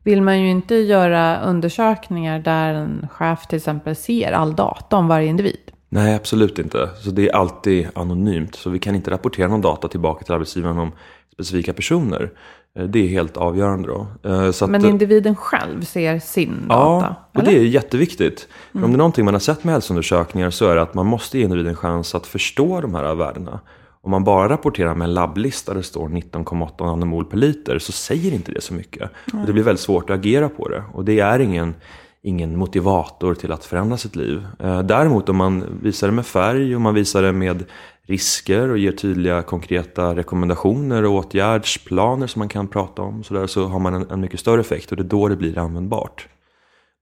vill 0.05 0.21
man 0.21 0.41
ju 0.41 0.49
inte 0.49 0.75
göra 0.75 1.41
undersökningar 1.41 2.39
där 2.39 2.73
en 2.73 3.07
chef 3.11 3.47
till 3.47 3.57
exempel 3.57 3.95
ser 3.95 4.31
all 4.31 4.55
data 4.55 4.95
om 4.95 5.07
varje 5.07 5.27
individ. 5.27 5.71
Nej, 5.89 6.15
absolut 6.15 6.59
inte. 6.59 6.89
Så 7.03 7.09
det 7.09 7.29
är 7.29 7.35
alltid 7.35 7.87
anonymt. 7.95 8.55
Så 8.55 8.69
vi 8.69 8.79
kan 8.79 8.95
inte 8.95 9.11
rapportera 9.11 9.47
någon 9.47 9.61
data 9.61 9.87
tillbaka 9.87 10.25
till 10.25 10.33
arbetsgivaren 10.33 10.79
om 10.79 10.91
specifika 11.33 11.73
personer. 11.73 12.31
Eh, 12.79 12.83
Det 12.85 12.99
är 12.99 13.07
helt 13.07 13.37
avgörande 13.37 13.87
då. 13.87 14.07
Eh, 14.29 14.47
att, 14.47 14.69
Men 14.69 14.85
individen 14.85 15.35
själv 15.35 15.81
ser 15.81 16.19
sin 16.19 16.67
data. 16.67 17.15
Ja, 17.33 17.39
och 17.39 17.43
det 17.45 17.51
är 17.57 17.63
jätteviktigt. 17.63 18.47
För 18.71 18.83
om 18.83 18.91
det 18.91 18.95
är 18.95 18.97
någonting 18.97 19.25
man 19.25 19.33
har 19.33 19.39
sett 19.39 19.63
med 19.63 19.73
hälsoundersökningar 19.73 20.49
så 20.49 20.69
är 20.69 20.75
det 20.75 20.81
att 20.81 20.93
man 20.93 21.05
måste 21.05 21.37
ge 21.37 21.43
individen 21.43 21.69
en 21.69 21.75
chans 21.75 22.15
att 22.15 22.27
förstå 22.27 22.81
de 22.81 22.95
här 22.95 23.15
värdena. 23.15 23.59
Om 24.05 24.11
man 24.11 24.23
bara 24.23 24.49
rapporterar 24.49 24.95
med 24.95 25.05
en 25.05 25.13
labblista 25.13 25.71
där 25.71 25.77
det 25.77 25.83
står 25.83 26.09
19,8 26.09 26.85
nanomol 26.85 27.25
per 27.25 27.37
liter 27.37 27.79
så 27.79 27.91
säger 27.91 28.33
inte 28.33 28.51
det 28.51 28.61
så 28.61 28.73
mycket. 28.73 29.11
Och 29.33 29.45
det 29.45 29.53
blir 29.53 29.63
väldigt 29.63 29.81
svårt 29.81 30.09
att 30.09 30.15
agera 30.19 30.49
på 30.49 30.67
det. 30.69 30.83
Och 30.93 31.05
det 31.05 31.19
är 31.19 31.39
ingen, 31.39 31.75
ingen 32.21 32.57
motivator 32.57 33.33
till 33.33 33.51
att 33.51 33.65
förändra 33.65 33.97
sitt 33.97 34.15
liv. 34.15 34.47
Eh, 34.59 34.81
Däremot 34.81 35.29
om 35.29 35.35
man 35.35 35.79
visar 35.81 36.07
det 36.07 36.13
med 36.13 36.25
färg 36.25 36.75
och 36.75 36.81
man 36.81 36.93
visar 36.93 37.21
det 37.21 37.31
med 37.31 37.63
risker 38.07 38.69
och 38.69 38.77
ger 38.77 38.91
tydliga 38.91 39.41
konkreta 39.41 40.15
rekommendationer 40.15 41.05
och 41.05 41.13
åtgärdsplaner 41.13 42.27
som 42.27 42.39
man 42.39 42.49
kan 42.49 42.67
prata 42.67 43.01
om 43.01 43.23
så, 43.23 43.33
där, 43.33 43.47
så 43.47 43.67
har 43.67 43.79
man 43.79 43.93
en, 43.93 44.09
en 44.09 44.21
mycket 44.21 44.39
större 44.39 44.61
effekt 44.61 44.91
och 44.91 44.97
det 44.97 45.03
är 45.03 45.07
då 45.07 45.27
det 45.27 45.35
blir 45.35 45.57
användbart. 45.57 46.27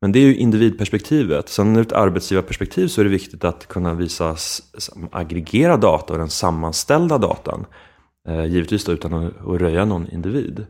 Men 0.04 0.12
det 0.12 0.20
är 0.20 0.24
ju 0.24 0.36
individperspektivet. 0.36 1.50
Sen 1.50 1.76
ur 1.76 1.82
ett 1.82 1.92
arbetsgivarperspektiv 1.92 2.88
så 2.88 3.02
är 3.02 3.06
det 3.06 3.12
viktigt 3.12 3.44
att 3.44 3.68
kunna 3.68 3.94
visa 3.94 4.26
aggregerad 4.30 5.10
aggregera 5.12 5.78
data 5.78 6.14
och 6.14 6.20
den 6.20 6.30
sammanställda 6.30 7.18
datan. 7.18 7.66
Eh, 8.28 8.46
givetvis 8.46 8.86
då 8.86 8.92
utan 8.92 9.14
att, 9.14 9.48
att 9.48 9.62
röja 9.62 9.86
någon 9.86 10.08
individ. 10.10 10.66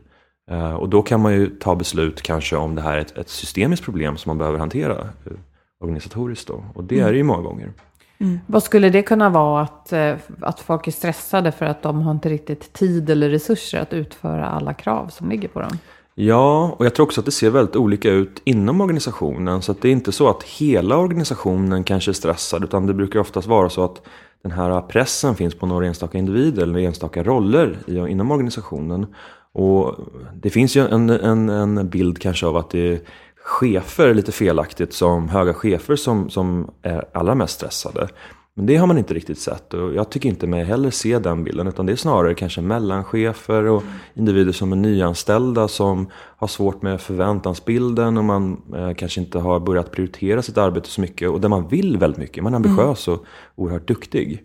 Eh, 0.50 0.74
och 0.74 0.88
då 0.88 1.02
kan 1.02 1.20
man 1.20 1.32
ju 1.32 1.46
ta 1.46 1.74
beslut 1.74 2.22
kanske 2.22 2.56
om 2.56 2.74
det 2.74 2.82
här 2.82 2.96
är 2.96 3.00
ett, 3.00 3.18
ett 3.18 3.28
systemiskt 3.28 3.84
problem 3.84 4.16
som 4.16 4.30
man 4.30 4.38
behöver 4.38 4.58
hantera 4.58 4.98
eh, 4.98 5.32
organisatoriskt 5.80 6.48
då. 6.48 6.64
Och 6.74 6.84
det 6.84 7.00
är 7.00 7.12
det 7.12 7.16
ju 7.16 7.24
många 7.24 7.42
gånger. 7.42 7.72
Mm. 8.18 8.40
Vad 8.46 8.62
skulle 8.62 8.90
det 8.90 9.02
kunna 9.02 9.30
vara 9.30 9.62
att, 9.62 9.92
eh, 9.92 10.16
att 10.40 10.60
folk 10.60 10.86
är 10.86 10.92
stressade 10.92 11.52
för 11.52 11.66
att 11.66 11.82
de 11.82 12.02
har 12.02 12.12
inte 12.12 12.28
riktigt 12.28 12.72
tid 12.72 13.10
eller 13.10 13.30
resurser 13.30 13.80
att 13.80 13.92
utföra 13.92 14.46
alla 14.46 14.74
krav 14.74 15.08
som 15.08 15.30
ligger 15.30 15.48
på 15.48 15.60
dem? 15.60 15.78
Ja, 16.14 16.76
och 16.78 16.86
jag 16.86 16.94
tror 16.94 17.06
också 17.06 17.20
att 17.20 17.24
det 17.24 17.32
ser 17.32 17.50
väldigt 17.50 17.76
olika 17.76 18.10
ut 18.10 18.42
inom 18.44 18.80
organisationen. 18.80 19.62
Så 19.62 19.72
att 19.72 19.82
det 19.82 19.88
är 19.88 19.92
inte 19.92 20.12
så 20.12 20.28
att 20.28 20.42
hela 20.42 20.96
organisationen 20.96 21.84
kanske 21.84 22.10
är 22.10 22.12
stressad, 22.12 22.64
utan 22.64 22.86
det 22.86 22.94
brukar 22.94 23.20
oftast 23.20 23.48
vara 23.48 23.68
så 23.68 23.84
att 23.84 24.02
den 24.42 24.52
här 24.52 24.80
pressen 24.80 25.34
finns 25.34 25.54
på 25.54 25.66
några 25.66 25.86
enstaka 25.86 26.18
individer 26.18 26.62
eller 26.62 26.78
enstaka 26.78 27.22
roller 27.22 27.78
inom 28.08 28.30
organisationen. 28.30 29.06
Och 29.52 29.94
det 30.34 30.50
finns 30.50 30.76
ju 30.76 30.86
en, 30.86 31.10
en, 31.10 31.48
en 31.48 31.88
bild 31.88 32.18
kanske 32.18 32.46
av 32.46 32.56
att 32.56 32.70
det 32.70 32.92
är 32.92 33.00
chefer 33.44 34.14
lite 34.14 34.32
felaktigt 34.32 34.92
som 34.92 35.28
höga 35.28 35.54
chefer 35.54 35.96
som, 35.96 36.30
som 36.30 36.70
är 36.82 37.04
allra 37.12 37.34
mest 37.34 37.54
stressade. 37.54 38.08
Men 38.56 38.66
det 38.66 38.76
har 38.76 38.86
man 38.86 38.98
inte 38.98 39.14
riktigt 39.14 39.38
sett 39.38 39.74
och 39.74 39.94
jag 39.94 40.10
tycker 40.10 40.28
inte 40.28 40.46
mig 40.46 40.64
heller 40.64 40.90
se 40.90 41.18
den 41.18 41.44
bilden 41.44 41.66
utan 41.66 41.86
det 41.86 41.92
är 41.92 41.96
snarare 41.96 42.34
kanske 42.34 42.60
mellanchefer 42.60 43.64
och 43.64 43.82
individer 44.14 44.52
som 44.52 44.72
är 44.72 44.76
nyanställda 44.76 45.68
som 45.68 46.10
har 46.14 46.46
svårt 46.46 46.82
med 46.82 47.00
förväntansbilden 47.00 48.16
och 48.16 48.24
man 48.24 48.62
eh, 48.74 48.94
kanske 48.94 49.20
inte 49.20 49.38
har 49.38 49.60
börjat 49.60 49.90
prioritera 49.90 50.42
sitt 50.42 50.58
arbete 50.58 50.88
så 50.88 51.00
mycket 51.00 51.30
och 51.30 51.40
där 51.40 51.48
man 51.48 51.68
vill 51.68 51.98
väldigt 51.98 52.18
mycket. 52.18 52.42
Man 52.42 52.52
är 52.52 52.56
ambitiös 52.56 53.08
och 53.08 53.24
oerhört 53.54 53.88
duktig. 53.88 54.44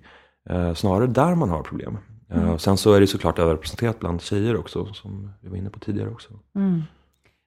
Eh, 0.50 0.74
snarare 0.74 1.08
där 1.08 1.36
man 1.36 1.50
har 1.50 1.64
problem. 1.64 1.98
Eh, 2.32 2.44
mm. 2.44 2.60
sen 2.60 2.78
så 2.78 2.94
är 2.94 3.00
det 3.00 3.08
såklart 3.08 3.40
överrepresenterat 3.40 4.00
bland 4.00 4.22
tjejer 4.22 4.60
också 4.60 4.94
som 4.94 5.32
vi 5.42 5.50
var 5.50 5.58
inne 5.58 5.70
på 5.70 5.80
tidigare 5.80 6.10
också. 6.10 6.30
Mm. 6.56 6.84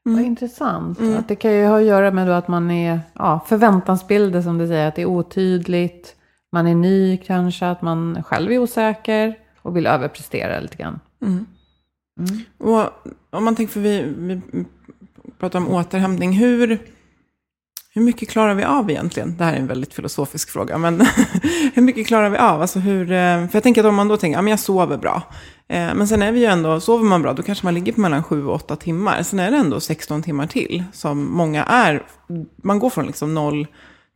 Mm. 0.06 0.18
Vad 0.18 0.26
intressant. 0.26 1.00
Mm. 1.00 1.18
Att 1.18 1.28
det 1.28 1.36
kan 1.36 1.52
ju 1.52 1.66
ha 1.66 1.78
att 1.78 1.84
göra 1.84 2.10
med 2.10 2.28
att 2.38 2.48
man 2.48 2.70
är 2.70 3.00
ja, 3.14 3.44
förväntansbilder 3.48 4.42
som 4.42 4.58
du 4.58 4.66
säger, 4.66 4.88
att 4.88 4.96
det 4.96 5.02
är 5.02 5.06
otydligt 5.06 6.16
man 6.52 6.66
är 6.66 6.74
ny 6.74 7.16
kanske, 7.16 7.66
att 7.66 7.82
man 7.82 8.22
själv 8.22 8.52
är 8.52 8.58
osäker 8.58 9.38
och 9.62 9.76
vill 9.76 9.86
överprestera 9.86 10.60
lite 10.60 10.76
grann. 10.76 11.00
Mm. 11.22 11.46
Mm. 12.18 12.40
Och 12.58 12.88
om 13.30 13.44
man 13.44 13.56
tänker, 13.56 13.72
för 13.72 13.80
vi, 13.80 14.02
vi 14.16 14.40
pratar 15.38 15.58
om 15.58 15.68
återhämtning, 15.68 16.32
hur, 16.32 16.78
hur 17.94 18.02
mycket 18.02 18.28
klarar 18.28 18.54
vi 18.54 18.64
av 18.64 18.90
egentligen? 18.90 19.36
Det 19.36 19.44
här 19.44 19.52
är 19.52 19.58
en 19.58 19.66
väldigt 19.66 19.94
filosofisk 19.94 20.50
fråga, 20.50 20.78
men 20.78 21.00
hur 21.74 21.82
mycket 21.82 22.06
klarar 22.06 22.30
vi 22.30 22.38
av? 22.38 22.60
Alltså 22.60 22.78
hur, 22.78 23.02
eh, 23.12 23.48
för 23.48 23.50
jag 23.52 23.62
tänker 23.62 23.80
att 23.80 23.88
om 23.88 23.94
man 23.94 24.08
då 24.08 24.16
tänker, 24.16 24.38
ja 24.38 24.42
men 24.42 24.50
jag 24.50 24.60
sover 24.60 24.96
bra. 24.96 25.22
Eh, 25.68 25.94
men 25.94 26.08
sen 26.08 26.22
är 26.22 26.32
vi 26.32 26.40
ju 26.40 26.46
ändå, 26.46 26.80
sover 26.80 27.04
man 27.04 27.22
bra, 27.22 27.32
då 27.32 27.42
kanske 27.42 27.66
man 27.66 27.74
ligger 27.74 27.92
på 27.92 28.00
mellan 28.00 28.22
7 28.22 28.46
och 28.46 28.54
8 28.54 28.76
timmar. 28.76 29.22
Sen 29.22 29.38
är 29.38 29.50
det 29.50 29.56
ändå 29.56 29.80
16 29.80 30.22
timmar 30.22 30.46
till, 30.46 30.84
som 30.92 31.32
många 31.32 31.64
är. 31.64 32.02
Man 32.62 32.78
går 32.78 32.90
från 32.90 33.06
liksom 33.06 33.34
noll 33.34 33.66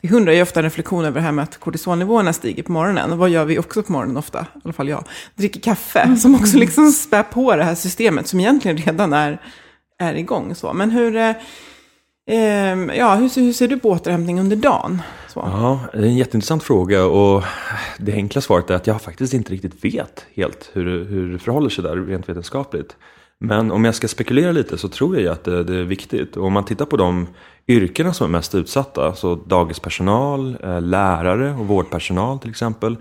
till 0.01 0.11
100 0.11 0.35
är 0.35 0.43
ofta 0.43 0.61
en 0.61 0.65
reflektion 0.65 1.05
över 1.05 1.21
det 1.21 1.25
här 1.25 1.33
med 1.33 1.43
att 1.43 1.61
kortisonnivåerna 1.61 2.33
stiger 2.33 2.63
på 2.63 2.73
morgonen. 2.73 3.13
Och 3.13 3.19
vad 3.19 3.31
gör 3.31 3.45
vi 3.45 3.59
också 3.59 3.83
på 3.83 3.93
morgonen 3.93 4.17
ofta, 4.17 4.41
i 4.41 4.61
alla 4.65 4.73
fall 4.73 4.89
jag? 4.89 5.05
Dricker 5.35 5.61
kaffe, 5.61 6.01
mm. 6.01 6.17
som 6.17 6.35
också 6.35 6.59
liksom 6.59 6.91
spär 6.91 7.23
på 7.23 7.57
det 7.57 7.65
här 7.65 7.75
systemet 7.75 8.27
som 8.27 8.41
egentligen 8.41 8.77
redan 8.77 9.13
är, 9.13 9.41
är 9.99 10.15
igång. 10.15 10.55
Så. 10.55 10.73
Men 10.73 10.91
hur, 10.91 11.17
eh, 11.17 11.35
ehm, 12.31 12.91
ja, 12.95 13.15
hur, 13.15 13.41
hur 13.41 13.53
ser 13.53 13.69
du 13.69 13.79
på 13.79 13.91
återhämtning 13.91 14.41
under 14.41 14.57
dagen? 14.57 15.03
Så. 15.29 15.41
Ja, 15.41 15.81
det 15.93 15.99
är 15.99 16.03
en 16.03 16.17
jätteintressant 16.17 16.63
fråga 16.63 17.05
och 17.05 17.45
det 17.99 18.13
enkla 18.13 18.41
svaret 18.41 18.71
är 18.71 18.75
att 18.75 18.87
jag 18.87 19.03
faktiskt 19.03 19.35
inte 19.35 19.53
riktigt 19.53 19.85
vet 19.85 20.27
helt 20.35 20.71
hur, 20.73 21.05
hur 21.05 21.33
det 21.33 21.39
förhåller 21.39 21.69
sig 21.69 21.85
där 21.85 21.97
rent 21.97 22.29
vetenskapligt. 22.29 22.97
Men 23.40 23.70
om 23.70 23.85
jag 23.85 23.94
ska 23.94 24.09
spekulera 24.09 24.53
lite 24.53 24.79
så 24.79 24.88
tror 24.88 25.14
jag 25.14 25.22
ju 25.22 25.29
att 25.29 25.44
det, 25.44 25.64
det 25.64 25.77
är 25.77 25.85
viktigt. 25.85 26.37
Och 26.37 26.46
om 26.46 26.53
man 26.53 26.64
tittar 26.64 26.85
på 26.85 26.96
de 26.96 27.27
yrkena 27.68 28.12
som 28.12 28.25
är 28.25 28.31
mest 28.31 28.55
utsatta, 28.55 29.14
så 29.14 29.35
dagispersonal, 29.35 30.57
eh, 30.62 30.81
lärare 30.81 31.55
och 31.55 31.66
vårdpersonal 31.66 32.38
till 32.38 32.51
exempel, 32.51 32.96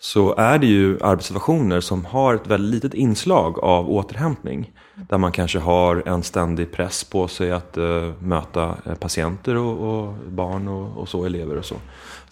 så 0.00 0.34
är 0.34 0.58
det 0.58 0.66
ju 0.66 0.98
arbetssituationer 1.00 1.80
som 1.80 2.04
har 2.04 2.34
ett 2.34 2.46
väldigt 2.46 2.74
litet 2.74 2.94
inslag 2.94 3.58
av 3.58 3.90
återhämtning. 3.90 4.72
Där 4.94 5.18
man 5.18 5.32
kanske 5.32 5.58
har 5.58 6.02
en 6.06 6.22
ständig 6.22 6.72
press 6.72 7.04
på 7.04 7.28
sig 7.28 7.52
att 7.52 7.78
uh, 7.78 8.12
möta 8.18 8.74
eh, 8.86 8.94
patienter 8.94 9.56
och, 9.56 10.04
och 10.04 10.14
barn 10.28 10.68
och, 10.68 10.98
och, 10.98 11.08
så, 11.08 11.24
elever 11.24 11.56
och 11.56 11.64
så. 11.64 11.74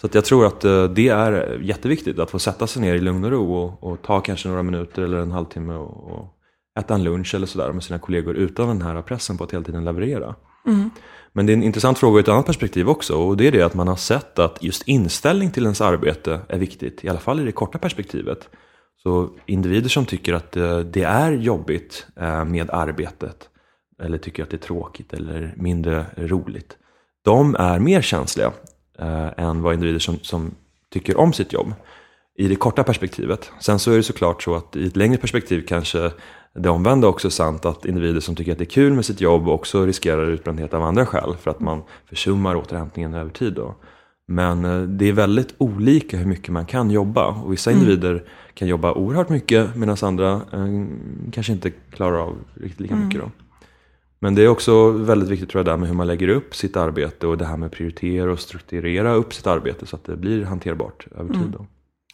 Så 0.00 0.06
att 0.06 0.14
jag 0.14 0.24
tror 0.24 0.46
att 0.46 0.64
uh, 0.64 0.84
det 0.84 1.08
är 1.08 1.58
jätteviktigt 1.62 2.18
att 2.18 2.30
få 2.30 2.38
sätta 2.38 2.66
sig 2.66 2.82
ner 2.82 2.94
i 2.94 3.00
lugn 3.00 3.24
och 3.24 3.30
ro 3.30 3.54
och, 3.54 3.84
och 3.84 4.02
ta 4.02 4.20
kanske 4.20 4.48
några 4.48 4.62
minuter 4.62 5.02
eller 5.02 5.18
en 5.18 5.30
halvtimme 5.30 5.74
och, 5.74 6.12
och 6.12 6.37
äta 6.78 6.94
en 6.94 7.04
lunch 7.04 7.34
eller 7.34 7.46
sådär 7.46 7.72
med 7.72 7.84
sina 7.84 7.98
kollegor 7.98 8.36
utan 8.36 8.68
den 8.68 8.82
här 8.82 9.02
pressen 9.02 9.38
på 9.38 9.44
att 9.44 9.52
hela 9.52 9.64
tiden 9.64 9.84
leverera. 9.84 10.34
Mm. 10.66 10.90
Men 11.32 11.46
det 11.46 11.52
är 11.52 11.56
en 11.56 11.62
intressant 11.62 11.98
fråga 11.98 12.16
ur 12.16 12.22
ett 12.22 12.28
annat 12.28 12.46
perspektiv 12.46 12.88
också 12.88 13.14
och 13.14 13.36
det 13.36 13.46
är 13.46 13.52
det 13.52 13.62
att 13.62 13.74
man 13.74 13.88
har 13.88 13.96
sett 13.96 14.38
att 14.38 14.62
just 14.62 14.88
inställning 14.88 15.50
till 15.50 15.62
ens 15.62 15.80
arbete 15.80 16.40
är 16.48 16.58
viktigt, 16.58 17.04
i 17.04 17.08
alla 17.08 17.18
fall 17.18 17.40
i 17.40 17.44
det 17.44 17.52
korta 17.52 17.78
perspektivet. 17.78 18.48
Så 19.02 19.30
individer 19.46 19.88
som 19.88 20.06
tycker 20.06 20.32
att 20.32 20.56
eh, 20.56 20.78
det 20.78 21.02
är 21.02 21.32
jobbigt 21.32 22.06
eh, 22.16 22.44
med 22.44 22.70
arbetet 22.70 23.48
eller 24.02 24.18
tycker 24.18 24.42
att 24.42 24.50
det 24.50 24.56
är 24.56 24.58
tråkigt 24.58 25.12
eller 25.12 25.54
mindre 25.56 26.06
roligt, 26.16 26.76
de 27.24 27.54
är 27.54 27.78
mer 27.78 28.02
känsliga 28.02 28.52
eh, 28.98 29.28
än 29.36 29.62
vad 29.62 29.74
individer 29.74 29.98
som, 29.98 30.18
som 30.18 30.54
tycker 30.92 31.16
om 31.16 31.32
sitt 31.32 31.52
jobb 31.52 31.72
i 32.38 32.48
det 32.48 32.56
korta 32.56 32.84
perspektivet. 32.84 33.50
Sen 33.60 33.78
så 33.78 33.92
är 33.92 33.96
det 33.96 34.02
såklart 34.02 34.42
så 34.42 34.54
att 34.54 34.76
i 34.76 34.86
ett 34.86 34.96
längre 34.96 35.18
perspektiv 35.18 35.64
kanske 35.68 36.10
det 36.54 36.68
omvända 36.68 37.08
också 37.08 37.28
är 37.28 37.30
sant 37.30 37.66
att 37.66 37.84
individer 37.84 38.20
som 38.20 38.34
tycker 38.36 38.52
att 38.52 38.58
det 38.58 38.64
är 38.64 38.66
kul 38.66 38.92
med 38.92 39.04
sitt 39.04 39.20
jobb 39.20 39.48
också 39.48 39.86
riskerar 39.86 40.26
utbrändhet 40.26 40.74
av 40.74 40.82
andra 40.82 41.06
skäl 41.06 41.36
för 41.40 41.50
att 41.50 41.60
man 41.60 41.82
försummar 42.08 42.56
återhämtningen 42.56 43.14
över 43.14 43.30
tid. 43.30 43.52
Då. 43.52 43.74
Men 44.28 44.64
eh, 44.64 44.82
det 44.82 45.08
är 45.08 45.12
väldigt 45.12 45.54
olika 45.58 46.16
hur 46.16 46.26
mycket 46.26 46.48
man 46.48 46.66
kan 46.66 46.90
jobba 46.90 47.26
och 47.26 47.52
vissa 47.52 47.70
mm. 47.70 47.82
individer 47.82 48.24
kan 48.54 48.68
jobba 48.68 48.92
oerhört 48.92 49.28
mycket 49.28 49.76
medan 49.76 49.96
andra 50.02 50.32
eh, 50.32 50.86
kanske 51.32 51.52
inte 51.52 51.70
klarar 51.70 52.18
av 52.18 52.36
riktigt 52.54 52.80
lika 52.80 52.94
mm. 52.94 53.06
mycket. 53.06 53.20
Då. 53.20 53.30
Men 54.18 54.34
det 54.34 54.42
är 54.42 54.48
också 54.48 54.90
väldigt 54.90 55.28
viktigt 55.28 55.50
tror 55.50 55.58
jag, 55.58 55.66
där 55.66 55.76
med 55.76 55.88
hur 55.88 55.96
man 55.96 56.06
lägger 56.06 56.28
upp 56.28 56.56
sitt 56.56 56.76
arbete 56.76 57.26
och 57.26 57.38
det 57.38 57.44
här 57.44 57.56
med 57.56 57.66
att 57.66 57.72
prioritera 57.72 58.32
och 58.32 58.40
strukturera 58.40 59.14
upp 59.14 59.34
sitt 59.34 59.46
arbete 59.46 59.86
så 59.86 59.96
att 59.96 60.04
det 60.04 60.16
blir 60.16 60.44
hanterbart 60.44 61.06
över 61.16 61.28
tid. 61.28 61.42
Mm. 61.42 61.50
Då. 61.58 61.66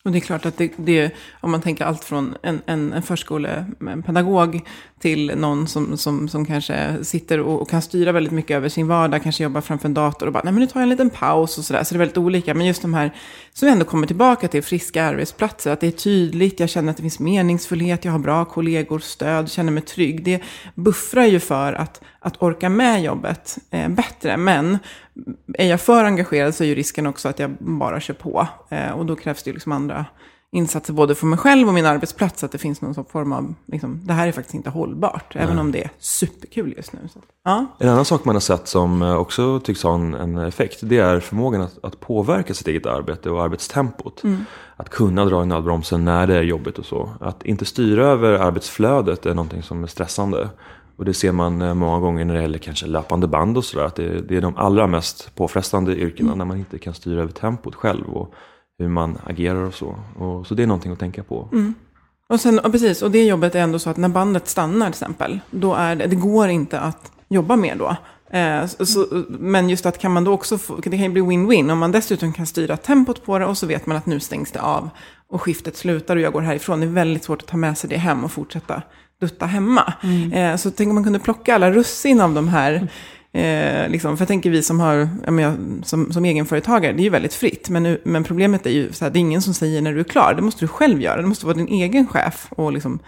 Och 0.05 0.13
det 0.13 0.19
är 0.19 0.21
klart 0.21 0.47
att 0.47 0.57
det, 0.57 0.73
det, 0.77 1.11
om 1.41 1.51
man 1.51 1.61
tänker 1.61 1.85
allt 1.85 2.05
från 2.05 2.37
en, 2.43 2.63
en, 2.67 2.93
en 2.93 3.03
förskolepedagog 3.03 4.61
till 5.01 5.33
någon 5.37 5.67
som, 5.67 5.97
som, 5.97 6.29
som 6.29 6.47
kanske 6.47 7.05
sitter 7.05 7.41
och, 7.41 7.63
och, 7.63 7.71
kan 7.71 7.83
styra 7.83 8.13
väldigt 8.13 8.33
mycket 8.33 8.57
över 8.57 8.69
sin 8.69 8.89
vardag, 8.89 9.23
kanske 9.23 9.43
jobbar 9.43 9.61
framför 9.61 9.89
en 9.89 9.95
dator 9.95 10.27
och 10.27 10.33
bara, 10.33 10.43
nej 10.45 10.53
men 10.53 10.61
nu 10.61 10.67
tar 10.67 10.81
jag 10.81 10.83
en 10.83 10.89
liten 10.89 11.11
paus 11.11 11.59
och 11.59 11.65
sådär. 11.65 11.85
Så 11.85 11.95
det 11.95 11.97
är 11.97 11.99
väldigt 11.99 12.19
olika. 12.19 12.55
Men 12.55 12.67
just 12.67 12.83
de 12.83 12.95
här 12.95 13.15
som 13.53 13.69
ändå 13.69 13.85
kommer 13.85 14.07
tillbaka 14.07 14.49
till 14.49 14.63
friska 14.63 15.05
arbetsplatser, 15.05 15.71
att 15.71 15.81
det 15.81 15.87
är 15.87 15.91
tydligt, 15.91 16.61
jag 16.61 16.71
känner 16.71 16.91
att 16.91 16.97
det 16.97 17.03
finns 17.03 17.21
meningsfullhet, 17.21 18.05
jag 18.05 18.13
har 18.13 18.19
bra 18.19 18.45
kollegor, 18.45 18.99
stöd, 18.99 19.51
känner 19.51 19.73
mig 19.73 19.83
trygg. 19.83 20.25
Det 20.25 20.43
buffrar 20.75 21.25
ju 21.25 21.41
för 21.41 21.73
att, 21.73 22.01
att 22.25 22.43
orka 22.43 22.69
med 22.69 23.03
jobbet 23.03 23.59
eh, 23.71 23.89
bättre. 23.89 24.37
Men 24.37 24.79
är 25.55 25.69
jag 25.69 25.81
för 25.81 26.05
engagerad 26.05 26.55
så 26.55 26.65
är 26.65 26.69
ju 26.69 26.75
risken 26.75 27.07
också 27.07 27.29
att 27.29 27.39
jag 27.39 27.51
bara 27.59 28.01
kör 28.01 28.15
på. 28.15 28.49
Eh, 28.69 28.91
och 28.91 29.07
då 29.07 29.17
krävs 29.17 29.43
det 29.43 29.51
ju 29.51 29.55
liksom 29.55 29.73
andra 29.73 30.07
insatser 30.53 30.93
både 30.93 31.15
för 31.15 31.27
mig 31.27 31.39
själv 31.39 31.69
och 31.69 31.75
min 31.75 31.87
arbetsplats. 31.87 32.45
Att 32.45 32.53
det 32.53 32.59
finns 32.59 32.81
någon 32.81 33.05
form 33.05 33.33
av, 33.33 33.55
liksom, 33.67 34.01
det 34.05 34.13
här 34.13 34.29
är 34.29 34.33
faktiskt 34.33 34.55
inte 34.55 34.71
hållbart. 34.71 35.35
Nej. 35.35 35.45
Även 35.45 35.59
om 35.59 35.73
det 35.73 35.85
är 35.85 35.91
superkul 35.99 36.75
just 36.77 36.93
nu. 36.93 36.99
Så, 37.13 37.19
ja. 37.45 37.67
En 37.79 37.89
annan 37.89 38.05
sak 38.05 38.25
man 38.25 38.35
har 38.35 38.41
sett 38.41 38.69
som 38.69 39.03
eh, 39.03 39.17
också 39.17 39.61
tycks 39.61 39.83
ha 39.83 39.95
en, 39.95 40.15
en 40.15 40.39
effekt. 40.39 40.79
Det 40.83 40.99
är 40.99 41.21
förmågan 41.21 41.61
att, 41.61 41.85
att, 41.85 42.01
påverka 42.01 42.55
sitt 42.55 42.69
eget 42.69 42.87
arbete 42.87 43.31
och 43.31 43.43
arbetstempot. 43.43 44.25
Mm. 44.25 44.45
Att 44.77 44.89
kunna 44.89 45.25
dra 45.25 45.43
i 45.43 45.47
nödbromsen 45.47 46.05
när 46.05 46.27
det 46.27 46.37
är 46.37 46.43
jobbigt 46.43 46.79
och 46.79 46.87
så. 46.87 47.11
Att 47.21 47.45
inte 47.45 47.65
styra 47.65 48.07
över 48.07 48.33
arbetsflödet 48.33 49.27
är 49.27 49.35
någonting 49.35 49.63
som 49.63 49.83
är 49.83 49.87
stressande. 49.87 50.49
Och 50.97 51.05
det 51.05 51.15
ser 51.15 51.33
man 51.33 51.63
eh, 51.63 51.75
många 51.75 52.01
gånger 52.01 52.25
när 52.25 52.35
det 52.35 52.43
gäller 52.43 52.59
kanske 52.59 52.87
löpande 52.87 53.27
band 53.27 53.57
och 53.57 53.65
sådär. 53.65 53.85
Att 53.85 53.97
det, 53.97 54.21
det, 54.21 54.37
är 54.37 54.41
de 54.41 54.57
allra 54.57 54.87
mest 54.87 55.35
påfrestande 55.35 55.97
yrkena 55.97 56.29
mm. 56.29 56.39
när 56.39 56.45
man 56.45 56.59
inte 56.59 56.79
kan 56.79 56.95
styra 56.95 57.23
över 57.23 57.33
tempot 57.33 57.75
själv. 57.75 58.05
Och 58.05 58.35
hur 58.79 58.89
man 58.89 59.19
agerar 59.25 59.65
och 59.65 59.75
så. 59.75 59.97
Och, 60.19 60.47
så 60.47 60.55
det 60.55 60.63
är 60.63 60.67
någonting 60.67 60.93
att 60.93 60.99
tänka 60.99 61.23
på. 61.23 61.49
Mm. 61.53 61.75
Och, 62.29 62.41
sen, 62.41 62.59
och 62.59 62.73
precis, 62.73 63.03
och 63.03 63.11
det 63.11 63.25
jobbet 63.25 63.55
är 63.55 63.61
ändå 63.61 63.79
så 63.79 63.91
att 63.91 63.97
när 63.97 64.09
bandet 64.09 64.49
stannar 64.49 64.87
till 64.87 64.93
exempel. 64.93 65.41
Då 65.51 65.75
är 65.75 65.97
det, 65.97 66.07
det 66.07 66.17
går 66.17 66.49
inte 66.49 66.81
att 66.81 67.13
jobba 67.29 67.57
mer 67.57 67.77
då. 67.77 67.97
Eh, 68.39 68.67
så, 68.67 69.07
men 69.29 69.69
just 69.69 69.87
att 69.87 69.99
kan 69.99 70.13
man 70.13 70.25
då 70.25 70.33
också 70.33 70.59
få, 70.59 70.77
det 70.77 70.91
kan 70.91 70.99
ju 70.99 71.09
bli 71.09 71.23
win-win. 71.23 71.73
Om 71.73 71.79
man 71.79 71.93
dessutom 71.93 72.33
kan 72.33 72.47
styra 72.47 72.77
tempot 72.77 73.25
på 73.25 73.39
det 73.39 73.47
och 73.47 73.59
så 73.59 73.67
vet 73.67 73.87
man 73.87 73.97
att 73.97 74.07
nu 74.07 74.21
stängs 74.21 74.51
det 74.51 74.61
av. 74.61 74.91
Och 75.29 75.43
skiftet 75.43 75.77
slutar 75.77 76.17
och 76.17 76.23
jag 76.23 76.33
går 76.33 76.41
härifrån. 76.41 76.81
Det 76.81 76.87
är 76.87 76.91
väldigt 76.91 77.25
svårt 77.25 77.43
att 77.43 77.49
ta 77.49 77.57
med 77.57 77.79
sig 77.79 77.91
det 77.91 77.97
hem 77.97 78.25
och 78.25 78.33
fortsätta 78.33 78.83
dutta 79.21 79.47
hemma. 79.47 79.93
Mm. 80.03 80.33
Eh, 80.33 80.57
så 80.57 80.71
tänk 80.71 80.89
om 80.89 80.95
man 80.95 81.05
kunde 81.05 81.19
plocka 81.19 81.55
alla 81.55 81.71
russin 81.71 82.21
av 82.21 82.35
de 82.35 82.49
här. 82.49 82.89
Eh, 83.33 83.89
liksom, 83.89 84.17
för 84.17 84.23
jag 84.23 84.29
tänker 84.29 84.51
vi 84.51 84.63
som 84.63 84.81
har, 84.81 85.09
jag, 85.41 85.57
som, 85.83 86.13
som 86.13 86.25
egenföretagare, 86.25 86.93
det 86.93 87.03
är 87.03 87.05
ju 87.05 87.11
väldigt 87.11 87.35
fritt. 87.35 87.69
Men, 87.69 87.99
men 88.05 88.25
problemet 88.25 88.67
är 88.67 88.71
ju 88.71 88.91
här, 89.01 89.11
det 89.11 89.19
är 89.19 89.21
ingen 89.21 89.43
som 89.43 89.55
säger 89.55 89.83
när 89.83 89.93
du 89.93 90.01
är 90.01 90.05
klar. 90.05 90.35
Det 90.35 90.43
måste 90.43 90.65
du 90.65 90.69
själv 90.69 91.03
göra. 91.03 91.23
Det 91.23 91.29
måste 91.29 91.47
vara 91.47 91.57
din 91.57 91.69
egen 91.69 92.07
chef 92.07 92.49
och 92.51 92.73
liksom 92.73 92.99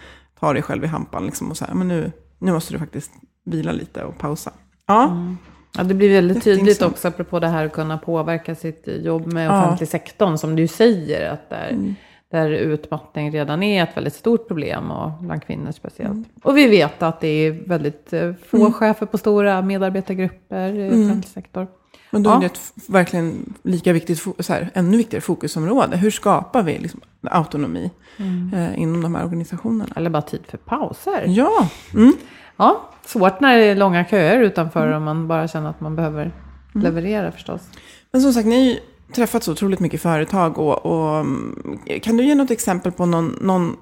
ta 0.40 0.52
dig 0.52 0.62
själv 0.62 0.84
i 0.84 0.86
hampan. 0.86 1.26
Liksom, 1.26 1.50
och 1.50 1.56
så 1.56 1.64
här, 1.64 1.74
men 1.74 1.88
nu, 1.88 2.12
nu 2.38 2.52
måste 2.52 2.72
du 2.72 2.78
faktiskt 2.78 3.10
vila 3.44 3.72
lite 3.72 4.04
och 4.04 4.18
pausa. 4.18 4.52
Ja. 4.86 5.04
Mm. 5.04 5.38
Ja, 5.78 5.82
det 5.82 5.94
blir 5.94 6.14
väldigt 6.14 6.44
tydligt 6.44 6.82
också, 6.82 7.08
apropå 7.08 7.40
det 7.40 7.48
här 7.48 7.66
att 7.66 7.72
kunna 7.72 7.98
påverka 7.98 8.54
sitt 8.54 8.84
jobb 8.86 9.32
med 9.32 9.50
offentlig 9.50 9.86
ja. 9.86 9.90
sektorn, 9.90 10.38
som 10.38 10.56
du 10.56 10.68
säger. 10.68 11.30
Att 11.30 11.50
där, 11.50 11.68
mm 11.68 11.94
där 12.30 12.50
utmattning 12.50 13.30
redan 13.32 13.62
är 13.62 13.82
ett 13.82 13.96
väldigt 13.96 14.14
stort 14.14 14.48
problem 14.48 14.90
och 14.90 15.10
bland 15.20 15.42
kvinnor 15.44 15.72
speciellt. 15.72 16.28
Och 16.42 16.56
vi 16.56 16.66
vet 16.68 17.02
att 17.02 17.20
det 17.20 17.28
är 17.28 17.50
väldigt 17.68 18.12
eh, 18.12 18.32
få 18.48 18.72
chefer 18.72 19.06
på 19.06 19.18
stora 19.18 19.62
medarbetargrupper 19.62 20.72
i 20.72 20.88
offentlig 20.88 21.24
sektor. 21.32 21.66
Men 22.10 22.22
då 22.22 22.30
Ja. 22.30 22.36
är 22.36 22.40
det 22.40 22.46
ett 22.46 22.56
f- 22.76 22.84
verkligen 22.88 23.54
lika 23.62 23.92
viktigt, 23.92 24.22
så 24.38 24.52
här, 24.52 24.70
ännu 24.74 24.96
viktigare 24.96 25.20
fokusområde. 25.20 25.96
Hur 25.96 26.10
skapar 26.10 26.62
vi 26.62 26.78
liksom 26.78 27.00
autonomi 27.22 27.90
eh, 28.54 28.78
inom 28.82 29.02
de 29.02 29.14
här 29.14 29.24
organisationerna? 29.24 29.92
Eller 29.96 30.10
bara 30.10 30.22
tid 30.22 30.40
för 30.48 30.58
pauser. 30.58 31.24
Ja, 31.26 31.68
mm. 31.94 32.12
Ja, 32.56 32.90
svårt 33.04 33.40
när 33.40 33.56
det 33.58 33.64
är 33.64 33.74
långa 33.76 34.04
köer 34.04 34.40
utanför 34.40 34.92
och 34.92 35.02
man 35.02 35.28
bara 35.28 35.48
känner 35.48 35.70
att 35.70 35.80
man 35.80 35.96
behöver 35.96 36.32
leverera 36.74 37.32
förstås. 37.32 37.60
men 38.12 38.22
som 38.22 38.32
sagt, 38.32 38.46
ni 38.46 38.80
träffat 39.14 39.44
så 39.44 39.52
otroligt 39.52 39.80
mycket 39.80 40.02
företag. 40.02 40.58
Och, 40.58 40.86
och, 40.86 41.18
mm, 41.20 41.78
kan 42.02 42.16
du 42.16 42.24
ge 42.24 42.34
något 42.34 42.50
exempel 42.50 42.92
på 42.92 43.06
någon, 43.06 43.38
någon, 43.40 43.76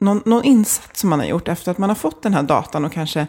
någon, 0.00 0.22
någon 0.24 0.44
insats 0.44 1.00
som 1.00 1.10
man 1.10 1.18
har 1.18 1.26
gjort 1.26 1.48
efter 1.48 1.70
att 1.70 1.78
man 1.78 1.90
har 1.90 1.96
fått 1.96 2.22
den 2.22 2.34
här 2.34 2.42
datan 2.42 2.84
och 2.84 2.92
kanske 2.92 3.26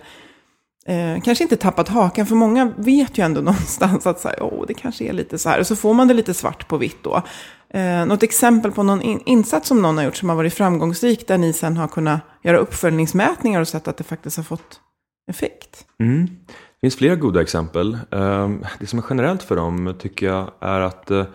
Eh, 0.88 1.22
kanske 1.22 1.44
inte 1.44 1.56
tappat 1.56 1.90
hakan, 1.90 2.26
för 2.26 2.36
många 2.36 2.74
vet 2.78 3.18
ju 3.18 3.24
ändå 3.24 3.42
någonstans 3.42 4.08
att 4.08 4.20
så 4.20 4.28
här, 4.28 4.38
oh, 4.40 4.66
det 4.68 4.74
kanske 4.74 5.06
är 5.06 5.14
lite 5.14 5.38
så 5.38 5.50
här. 5.50 5.60
Och 5.60 5.68
så 5.68 5.76
får 5.76 5.94
man 5.94 6.08
det 6.08 6.14
lite 6.14 6.34
svart 6.34 6.68
på 6.68 6.78
vitt 6.78 7.04
då. 7.04 7.22
Eh, 7.70 8.06
något 8.06 8.24
exempel 8.24 8.72
på 8.72 8.84
någon 8.84 9.02
in, 9.02 9.22
insats 9.26 9.68
som 9.68 9.82
någon 9.82 9.98
har 9.98 10.04
gjort 10.04 10.16
som 10.16 10.30
har 10.30 10.36
varit 10.36 10.54
framgångsrik, 10.54 11.28
där 11.28 11.38
ni 11.38 11.54
sen 11.54 11.78
har 11.78 11.88
kunnat 11.88 12.20
göra 12.44 12.58
uppföljningsmätningar 12.58 13.62
och 13.62 13.68
sett 13.68 13.88
att 13.88 13.98
det 13.98 14.04
faktiskt 14.04 14.38
har 14.38 14.44
fått 14.44 14.80
effekt. 15.30 15.86
Mm. 16.04 16.30
Det 16.78 16.88
finns 16.88 16.96
flera 16.96 17.16
goda 17.16 17.42
exempel. 17.42 17.98
Ehm, 18.12 18.64
det 18.80 18.88
som 18.88 19.00
är 19.00 19.04
generellt 19.10 19.44
för 19.44 19.56
dem 19.56 19.94
tycker 20.00 20.26
jag 20.26 20.52
är 20.60 20.82
att 20.82 21.12
eh, 21.12 21.26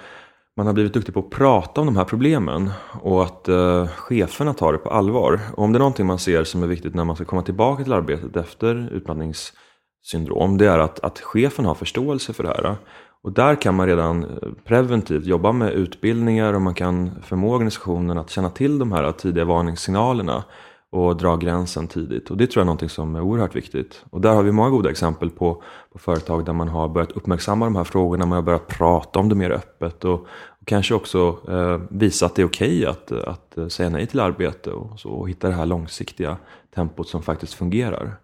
man 0.56 0.66
har 0.66 0.72
blivit 0.72 0.94
duktig 0.94 1.14
på 1.14 1.20
att 1.20 1.30
prata 1.30 1.80
om 1.80 1.86
de 1.86 1.96
här 1.96 2.04
problemen 2.04 2.70
och 3.00 3.22
att 3.22 3.48
eh, 3.48 3.86
cheferna 3.86 4.54
tar 4.54 4.72
det 4.72 4.78
på 4.78 4.90
allvar. 4.90 5.40
Och 5.52 5.64
om 5.64 5.72
det 5.72 5.76
är 5.76 5.78
någonting 5.78 6.06
man 6.06 6.18
ser 6.18 6.44
som 6.44 6.62
är 6.62 6.66
viktigt 6.66 6.94
när 6.94 7.04
man 7.04 7.16
ska 7.16 7.24
komma 7.24 7.42
tillbaka 7.42 7.82
till 7.84 7.92
arbetet 7.92 8.36
efter 8.36 8.92
utmattningssyndrom, 8.92 10.58
det 10.58 10.66
är 10.66 10.78
att, 10.78 11.00
att 11.00 11.20
chefen 11.20 11.64
har 11.64 11.74
förståelse 11.74 12.32
för 12.32 12.42
det 12.42 12.48
här. 12.48 12.76
Och 13.22 13.32
där 13.32 13.54
kan 13.54 13.74
man 13.74 13.86
redan 13.86 14.24
eh, 14.24 14.48
preventivt 14.64 15.26
jobba 15.26 15.52
med 15.52 15.72
utbildningar 15.72 16.52
och 16.52 16.62
man 16.62 16.74
kan 16.74 17.10
förmå 17.22 17.54
organisationen 17.54 18.18
att 18.18 18.30
känna 18.30 18.50
till 18.50 18.78
de 18.78 18.92
här 18.92 19.12
tidiga 19.12 19.44
varningssignalerna 19.44 20.44
och 20.92 21.16
dra 21.16 21.36
gränsen 21.36 21.88
tidigt. 21.88 22.30
Och 22.30 22.36
det 22.36 22.46
tror 22.46 22.60
jag 22.60 22.64
är 22.64 22.66
någonting 22.66 22.88
som 22.88 23.16
är 23.16 23.20
oerhört 23.20 23.56
viktigt. 23.56 24.04
Och 24.10 24.20
där 24.20 24.34
har 24.34 24.42
vi 24.42 24.52
många 24.52 24.70
goda 24.70 24.90
exempel 24.90 25.30
på, 25.30 25.62
på 25.92 25.98
företag 25.98 26.44
där 26.44 26.52
man 26.52 26.68
har 26.68 26.88
börjat 26.88 27.12
uppmärksamma 27.12 27.64
de 27.64 27.76
här 27.76 27.84
frågorna, 27.84 28.26
man 28.26 28.36
har 28.36 28.42
börjat 28.42 28.68
prata 28.68 29.18
om 29.18 29.28
det 29.28 29.34
mer 29.34 29.50
öppet 29.50 30.04
och, 30.04 30.26
och 30.30 30.66
kanske 30.66 30.94
också 30.94 31.38
eh, 31.48 31.80
visa 31.90 32.26
att 32.26 32.34
det 32.34 32.42
är 32.42 32.46
okej 32.46 32.86
att, 32.86 33.12
att 33.12 33.58
eh, 33.58 33.68
säga 33.68 33.90
nej 33.90 34.06
till 34.06 34.20
arbete 34.20 34.70
och, 34.70 35.00
så, 35.00 35.10
och 35.10 35.28
hitta 35.28 35.48
det 35.48 35.54
här 35.54 35.66
långsiktiga 35.66 36.36
tempot 36.74 37.08
som 37.08 37.22
faktiskt 37.22 37.54
fungerar. 37.54 38.14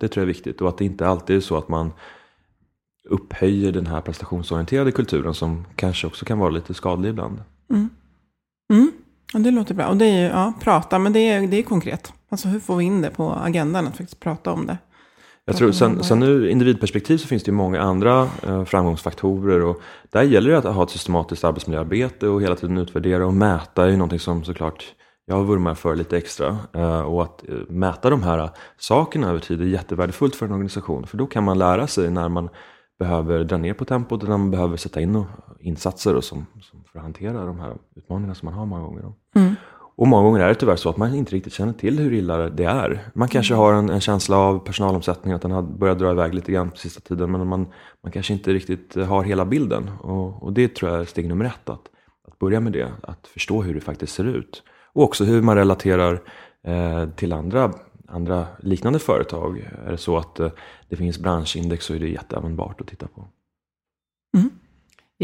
Det 0.00 0.08
tror 0.08 0.22
jag 0.22 0.30
är 0.30 0.34
viktigt 0.34 0.60
och 0.60 0.68
att 0.68 0.78
det 0.78 0.84
inte 0.84 1.06
alltid 1.06 1.36
är 1.36 1.40
så 1.40 1.56
att 1.56 1.68
man 1.68 1.92
upphöjer 3.08 3.72
den 3.72 3.86
här 3.86 4.00
prestationsorienterade 4.00 4.92
kulturen 4.92 5.34
som 5.34 5.64
kanske 5.76 6.06
också 6.06 6.24
kan 6.24 6.38
vara 6.38 6.50
lite 6.50 6.74
skadlig 6.74 7.10
ibland. 7.10 7.42
Mm. 8.72 8.92
Ja, 9.34 9.40
det 9.40 9.50
låter 9.50 9.74
bra. 9.74 9.86
Och 9.86 9.96
det 9.96 10.06
är 10.06 10.20
ju, 10.20 10.26
ja, 10.26 10.52
prata, 10.60 10.98
men 10.98 11.12
det 11.12 11.18
är, 11.18 11.46
det 11.46 11.56
är 11.56 11.62
konkret. 11.62 12.12
Alltså 12.28 12.48
hur 12.48 12.60
får 12.60 12.76
vi 12.76 12.84
in 12.84 13.02
det 13.02 13.10
på 13.10 13.30
agendan 13.30 13.86
att 13.86 13.96
faktiskt 13.96 14.20
prata 14.20 14.52
om 14.52 14.66
det? 14.66 14.78
Jag 15.44 15.56
tror, 15.56 15.72
sen, 15.72 16.04
sen 16.04 16.22
ur 16.22 16.46
individperspektiv 16.46 17.18
så 17.18 17.26
finns 17.26 17.42
det 17.42 17.48
ju 17.48 17.56
många 17.56 17.80
andra 17.80 18.28
eh, 18.42 18.64
framgångsfaktorer 18.64 19.62
och 19.62 19.80
där 20.10 20.22
gäller 20.22 20.50
det 20.50 20.58
att 20.58 20.64
ha 20.64 20.82
ett 20.82 20.90
systematiskt 20.90 21.44
arbetsmiljöarbete 21.44 22.28
och 22.28 22.42
hela 22.42 22.56
tiden 22.56 22.78
utvärdera 22.78 23.26
och 23.26 23.34
mäta 23.34 23.84
är 23.84 23.88
ju 23.88 23.96
någonting 23.96 24.18
som 24.18 24.44
såklart 24.44 24.84
jag 25.26 25.44
vurmar 25.44 25.74
för 25.74 25.96
lite 25.96 26.16
extra. 26.16 26.58
Eh, 26.72 27.00
och 27.00 27.22
att 27.22 27.48
eh, 27.48 27.54
mäta 27.68 28.10
de 28.10 28.22
här 28.22 28.50
sakerna 28.78 29.28
över 29.28 29.40
tid 29.40 29.60
är 29.60 29.64
jättevärdefullt 29.64 30.36
för 30.36 30.46
en 30.46 30.52
organisation 30.52 31.06
för 31.06 31.16
då 31.16 31.26
kan 31.26 31.44
man 31.44 31.58
lära 31.58 31.86
sig 31.86 32.10
när 32.10 32.28
man 32.28 32.48
behöver 32.98 33.44
dra 33.44 33.56
ner 33.56 33.74
på 33.74 33.84
tempot 33.84 34.22
och 34.22 34.28
när 34.28 34.38
man 34.38 34.50
behöver 34.50 34.76
sätta 34.76 35.00
in 35.00 35.24
insatser 35.60 36.14
och 36.14 36.24
som, 36.24 36.46
som 36.60 36.84
för 36.92 36.98
att 36.98 37.04
hantera 37.04 37.44
de 37.44 37.60
här 37.60 37.76
utmaningarna 37.96 38.34
som 38.34 38.46
man 38.46 38.54
har 38.54 38.66
många 38.66 38.82
gånger. 38.82 39.02
Då. 39.02 39.14
Mm. 39.34 39.54
Och 39.96 40.08
många 40.08 40.22
gånger 40.22 40.40
är 40.40 40.48
det 40.48 40.54
tyvärr 40.54 40.76
så 40.76 40.88
att 40.88 40.96
man 40.96 41.14
inte 41.14 41.34
riktigt 41.34 41.52
känner 41.52 41.72
till 41.72 41.98
hur 41.98 42.12
illa 42.12 42.36
det 42.36 42.64
är. 42.64 43.08
Man 43.14 43.28
kanske 43.28 43.54
har 43.54 43.72
en, 43.72 43.90
en 43.90 44.00
känsla 44.00 44.36
av 44.36 44.58
personalomsättning, 44.58 45.32
att 45.32 45.42
den 45.42 45.50
har 45.50 45.62
börjat 45.62 45.98
dra 45.98 46.10
iväg 46.10 46.34
lite 46.34 46.52
grann 46.52 46.70
på 46.70 46.76
sista 46.76 47.00
tiden. 47.00 47.32
Men 47.32 47.46
man, 47.46 47.66
man 48.02 48.12
kanske 48.12 48.32
inte 48.32 48.52
riktigt 48.52 48.96
eh, 48.96 49.06
har 49.06 49.22
hela 49.22 49.44
bilden. 49.44 49.90
Och, 50.00 50.42
och 50.42 50.52
det 50.52 50.74
tror 50.74 50.90
jag 50.90 51.00
är 51.00 51.04
steg 51.04 51.28
nummer 51.28 51.44
ett, 51.44 51.68
att, 51.68 51.88
att 52.28 52.38
börja 52.38 52.60
med 52.60 52.72
det. 52.72 52.92
Att 53.02 53.26
förstå 53.26 53.62
hur 53.62 53.74
det 53.74 53.80
faktiskt 53.80 54.14
ser 54.14 54.24
ut. 54.24 54.62
Och 54.92 55.02
också 55.02 55.24
hur 55.24 55.42
man 55.42 55.56
relaterar 55.56 56.22
eh, 56.62 57.08
till 57.08 57.32
andra, 57.32 57.72
andra 58.08 58.46
liknande 58.58 58.98
företag. 58.98 59.70
Är 59.86 59.90
det 59.90 59.98
så 59.98 60.16
att 60.16 60.40
eh, 60.40 60.50
det 60.88 60.96
finns 60.96 61.18
branschindex 61.18 61.84
så 61.84 61.94
är 61.94 61.98
det 61.98 62.08
jätteanvändbart 62.08 62.80
att 62.80 62.86
titta 62.86 63.06
på. 63.06 63.28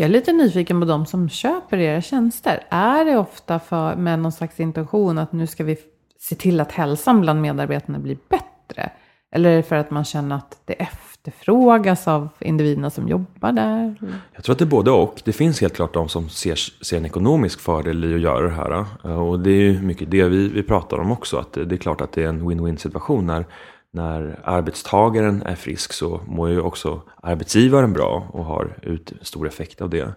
Jag 0.00 0.08
är 0.08 0.12
lite 0.12 0.32
nyfiken 0.32 0.80
på 0.80 0.86
de 0.86 1.06
som 1.06 1.28
köper 1.28 1.78
era 1.78 2.00
tjänster. 2.00 2.66
Är 2.68 3.04
det 3.04 3.16
ofta 3.16 3.58
för, 3.58 3.96
med 3.96 4.18
någon 4.18 4.32
slags 4.32 4.60
intention 4.60 5.18
att 5.18 5.32
nu 5.32 5.46
ska 5.46 5.64
vi 5.64 5.76
se 6.18 6.34
till 6.34 6.60
att 6.60 6.72
hälsan 6.72 7.20
bland 7.20 7.40
medarbetarna 7.40 7.98
blir 7.98 8.18
bättre? 8.28 8.90
Eller 9.32 9.50
är 9.50 9.56
det 9.56 9.62
för 9.62 9.76
att 9.76 9.90
man 9.90 10.04
känner 10.04 10.36
att 10.36 10.62
det 10.64 10.72
efterfrågas 10.72 12.08
av 12.08 12.28
individerna 12.38 12.90
som 12.90 13.08
jobbar 13.08 13.52
där? 13.52 13.96
Jag 14.34 14.44
tror 14.44 14.52
att 14.52 14.58
det 14.58 14.64
är 14.64 14.66
både 14.66 14.90
och. 14.90 15.22
Det 15.24 15.32
finns 15.32 15.60
helt 15.60 15.74
klart 15.74 15.94
de 15.94 16.08
som 16.08 16.28
ser, 16.28 16.54
ser 16.84 16.96
en 16.96 17.06
ekonomisk 17.06 17.60
fördel 17.60 18.04
i 18.04 18.14
att 18.14 18.20
göra 18.20 18.42
det 18.42 18.54
här. 18.54 18.86
Och 19.18 19.40
det 19.40 19.50
är 19.50 19.62
ju 19.62 19.82
mycket 19.82 20.10
det 20.10 20.24
vi, 20.24 20.48
vi 20.48 20.62
pratar 20.62 20.98
om 20.98 21.12
också. 21.12 21.36
Att 21.36 21.52
det 21.52 21.72
är 21.72 21.76
klart 21.76 22.00
att 22.00 22.12
det 22.12 22.22
är 22.22 22.28
en 22.28 22.50
win-win 22.50 22.76
situation. 22.76 23.26
När, 23.26 23.44
när 23.92 24.40
arbetstagaren 24.44 25.42
är 25.42 25.54
frisk 25.54 25.92
så 25.92 26.20
mår 26.26 26.48
ju 26.48 26.60
också 26.60 27.02
arbetsgivaren 27.22 27.92
bra 27.92 28.28
och 28.32 28.44
har 28.44 28.78
ut 28.82 29.12
stor 29.22 29.46
effekt 29.46 29.80
av 29.80 29.90
det. 29.90 30.14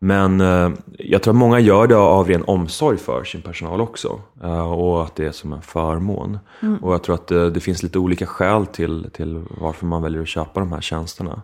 Men 0.00 0.40
eh, 0.40 0.70
jag 0.98 1.22
tror 1.22 1.34
att 1.34 1.38
många 1.38 1.60
gör 1.60 1.86
det 1.86 1.96
av 1.96 2.28
ren 2.28 2.44
omsorg 2.46 2.98
för 2.98 3.24
sin 3.24 3.42
personal 3.42 3.80
också. 3.80 4.20
Eh, 4.42 4.72
och 4.72 5.04
att 5.04 5.16
det 5.16 5.26
är 5.26 5.32
som 5.32 5.52
en 5.52 5.62
förmån. 5.62 6.38
Och 6.82 6.92
jag 6.92 7.02
tror 7.02 7.14
att 7.14 7.30
eh, 7.30 7.46
det 7.46 7.60
finns 7.60 7.82
lite 7.82 7.98
olika 7.98 8.26
skäl 8.26 8.66
till, 8.66 9.10
till 9.12 9.44
varför 9.60 9.86
man 9.86 10.02
väljer 10.02 10.22
att 10.22 10.28
köpa 10.28 10.60
de 10.60 10.72
här 10.72 10.80
tjänsterna. 10.80 11.42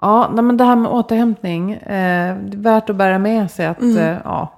Ja, 0.00 0.30
nej, 0.34 0.44
men 0.44 0.56
det 0.56 0.64
här 0.64 0.76
med 0.76 0.90
återhämtning. 0.90 1.72
Eh, 1.72 2.36
det 2.36 2.56
är 2.56 2.62
värt 2.62 2.90
att 2.90 2.96
bära 2.96 3.18
med 3.18 3.50
sig 3.50 3.66
att 3.66 3.82
eh, 3.82 4.16
ja, 4.24 4.56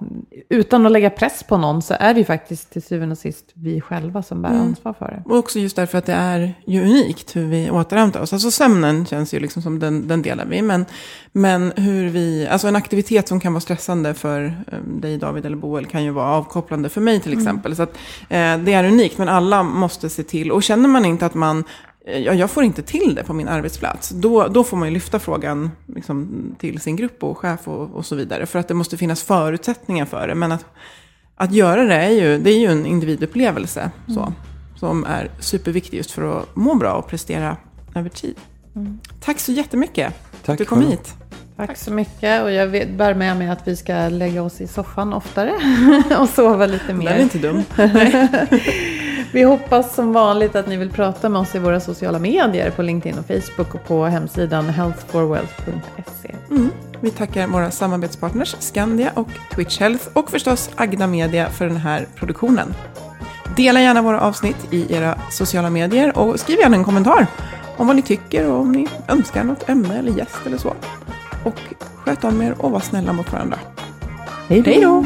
utan 0.49 0.85
att 0.85 0.91
lägga 0.91 1.09
press 1.09 1.43
på 1.43 1.57
någon 1.57 1.81
så 1.81 1.95
är 1.99 2.13
det 2.13 2.19
ju 2.19 2.25
faktiskt 2.25 2.73
till 2.73 2.81
syvende 2.81 3.13
och 3.13 3.17
sist 3.17 3.45
vi 3.53 3.81
själva 3.81 4.23
som 4.23 4.41
bär 4.41 4.49
ansvar 4.49 4.93
för 4.93 5.05
det. 5.05 5.23
Och 5.25 5.37
också 5.37 5.59
just 5.59 5.75
därför 5.75 5.97
att 5.97 6.05
det 6.05 6.13
är 6.13 6.53
ju 6.65 6.81
unikt 6.81 7.35
hur 7.35 7.47
vi 7.47 7.71
återhämtar 7.71 8.21
oss. 8.21 8.33
Alltså 8.33 8.51
sömnen 8.51 9.05
känns 9.05 9.33
ju 9.33 9.39
liksom 9.39 9.61
som 9.61 9.79
den, 9.79 10.07
den 10.07 10.21
delar 10.21 10.45
vi. 10.45 10.61
Men, 10.61 10.85
men 11.31 11.73
hur 11.75 12.09
vi, 12.09 12.47
alltså 12.47 12.67
en 12.67 12.75
aktivitet 12.75 13.27
som 13.27 13.39
kan 13.39 13.53
vara 13.53 13.61
stressande 13.61 14.13
för 14.13 14.43
eh, 14.71 14.79
dig 14.79 15.17
David 15.17 15.45
eller 15.45 15.57
Boel 15.57 15.85
kan 15.85 16.03
ju 16.03 16.11
vara 16.11 16.27
avkopplande 16.27 16.89
för 16.89 17.01
mig 17.01 17.19
till 17.19 17.33
exempel. 17.33 17.75
Så 17.75 17.83
att, 17.83 17.97
eh, 18.29 18.57
det 18.57 18.73
är 18.73 18.83
unikt 18.83 19.17
men 19.17 19.29
alla 19.29 19.63
måste 19.63 20.09
se 20.09 20.23
till. 20.23 20.51
Och 20.51 20.63
känner 20.63 20.89
man 20.89 21.05
inte 21.05 21.25
att 21.25 21.33
man 21.33 21.63
Ja, 22.05 22.33
jag 22.33 22.51
får 22.51 22.63
inte 22.63 22.81
till 22.81 23.15
det 23.15 23.23
på 23.23 23.33
min 23.33 23.47
arbetsplats. 23.47 24.09
Då, 24.09 24.47
då 24.47 24.63
får 24.63 24.77
man 24.77 24.87
ju 24.87 24.93
lyfta 24.93 25.19
frågan 25.19 25.71
liksom, 25.95 26.43
till 26.59 26.79
sin 26.81 26.95
grupp 26.95 27.23
och 27.23 27.37
chef 27.37 27.67
och, 27.67 27.95
och 27.95 28.05
så 28.05 28.15
vidare. 28.15 28.45
För 28.45 28.59
att 28.59 28.67
det 28.67 28.73
måste 28.73 28.97
finnas 28.97 29.23
förutsättningar 29.23 30.05
för 30.05 30.27
det. 30.27 30.35
Men 30.35 30.51
att, 30.51 30.65
att 31.35 31.51
göra 31.53 31.83
det 31.83 31.95
är 31.95 32.09
ju, 32.09 32.37
det 32.37 32.49
är 32.51 32.59
ju 32.59 32.67
en 32.67 32.85
individupplevelse. 32.85 33.91
Så, 34.07 34.33
som 34.79 35.03
är 35.05 35.31
superviktig 35.39 35.97
just 35.97 36.11
för 36.11 36.39
att 36.41 36.55
må 36.55 36.75
bra 36.75 36.93
och 36.93 37.07
prestera 37.07 37.57
över 37.95 38.09
tid. 38.09 38.35
Tack 39.19 39.39
så 39.39 39.51
jättemycket 39.51 40.13
Tack 40.45 40.53
att 40.53 40.57
du 40.57 40.65
kom 40.65 40.79
själv. 40.79 40.91
hit. 40.91 41.13
Tack 41.57 41.77
så 41.77 41.91
mycket 41.93 42.43
och 42.43 42.51
jag 42.51 42.67
vet, 42.67 42.89
bär 42.91 43.13
med 43.13 43.37
mig 43.37 43.49
att 43.49 43.67
vi 43.67 43.75
ska 43.75 43.93
lägga 44.09 44.43
oss 44.43 44.61
i 44.61 44.67
soffan 44.67 45.13
oftare 45.13 45.53
och 46.19 46.29
sova 46.29 46.65
lite 46.65 46.87
Den 46.87 47.01
är 47.01 47.03
mer. 47.03 47.19
inte 47.19 47.37
dum. 47.37 47.63
Vi 49.33 49.43
hoppas 49.43 49.95
som 49.95 50.13
vanligt 50.13 50.55
att 50.55 50.67
ni 50.67 50.77
vill 50.77 50.91
prata 50.91 51.29
med 51.29 51.41
oss 51.41 51.55
i 51.55 51.59
våra 51.59 51.79
sociala 51.79 52.19
medier 52.19 52.71
på 52.71 52.81
LinkedIn 52.81 53.19
och 53.19 53.25
Facebook 53.25 53.75
och 53.75 53.87
på 53.87 54.05
hemsidan 54.05 54.69
healthforwealth.se. 54.69 56.35
Mm. 56.49 56.69
Vi 56.99 57.11
tackar 57.11 57.47
våra 57.47 57.71
samarbetspartners 57.71 58.55
Skandia 58.59 59.11
och 59.13 59.27
Twitch 59.55 59.79
Health 59.79 60.07
och 60.13 60.31
förstås 60.31 60.69
Agda 60.75 61.07
Media 61.07 61.49
för 61.49 61.65
den 61.65 61.77
här 61.77 62.07
produktionen. 62.15 62.73
Dela 63.55 63.81
gärna 63.81 64.01
våra 64.01 64.21
avsnitt 64.21 64.67
i 64.73 64.93
era 64.95 65.19
sociala 65.31 65.69
medier 65.69 66.17
och 66.17 66.39
skriv 66.39 66.59
gärna 66.59 66.75
en 66.75 66.83
kommentar 66.83 67.27
om 67.77 67.87
vad 67.87 67.95
ni 67.95 68.01
tycker 68.01 68.51
och 68.51 68.59
om 68.59 68.71
ni 68.71 68.87
önskar 69.07 69.43
något 69.43 69.69
ämne 69.69 69.99
eller 69.99 70.11
gäst 70.11 70.39
eller 70.45 70.57
så. 70.57 70.73
Och 71.43 71.59
sköt 71.95 72.23
om 72.23 72.41
er 72.41 72.55
och 72.59 72.71
var 72.71 72.79
snälla 72.79 73.13
mot 73.13 73.31
varandra. 73.31 73.59
Hej 74.47 74.61
Hej 74.65 74.81
då! 74.81 75.05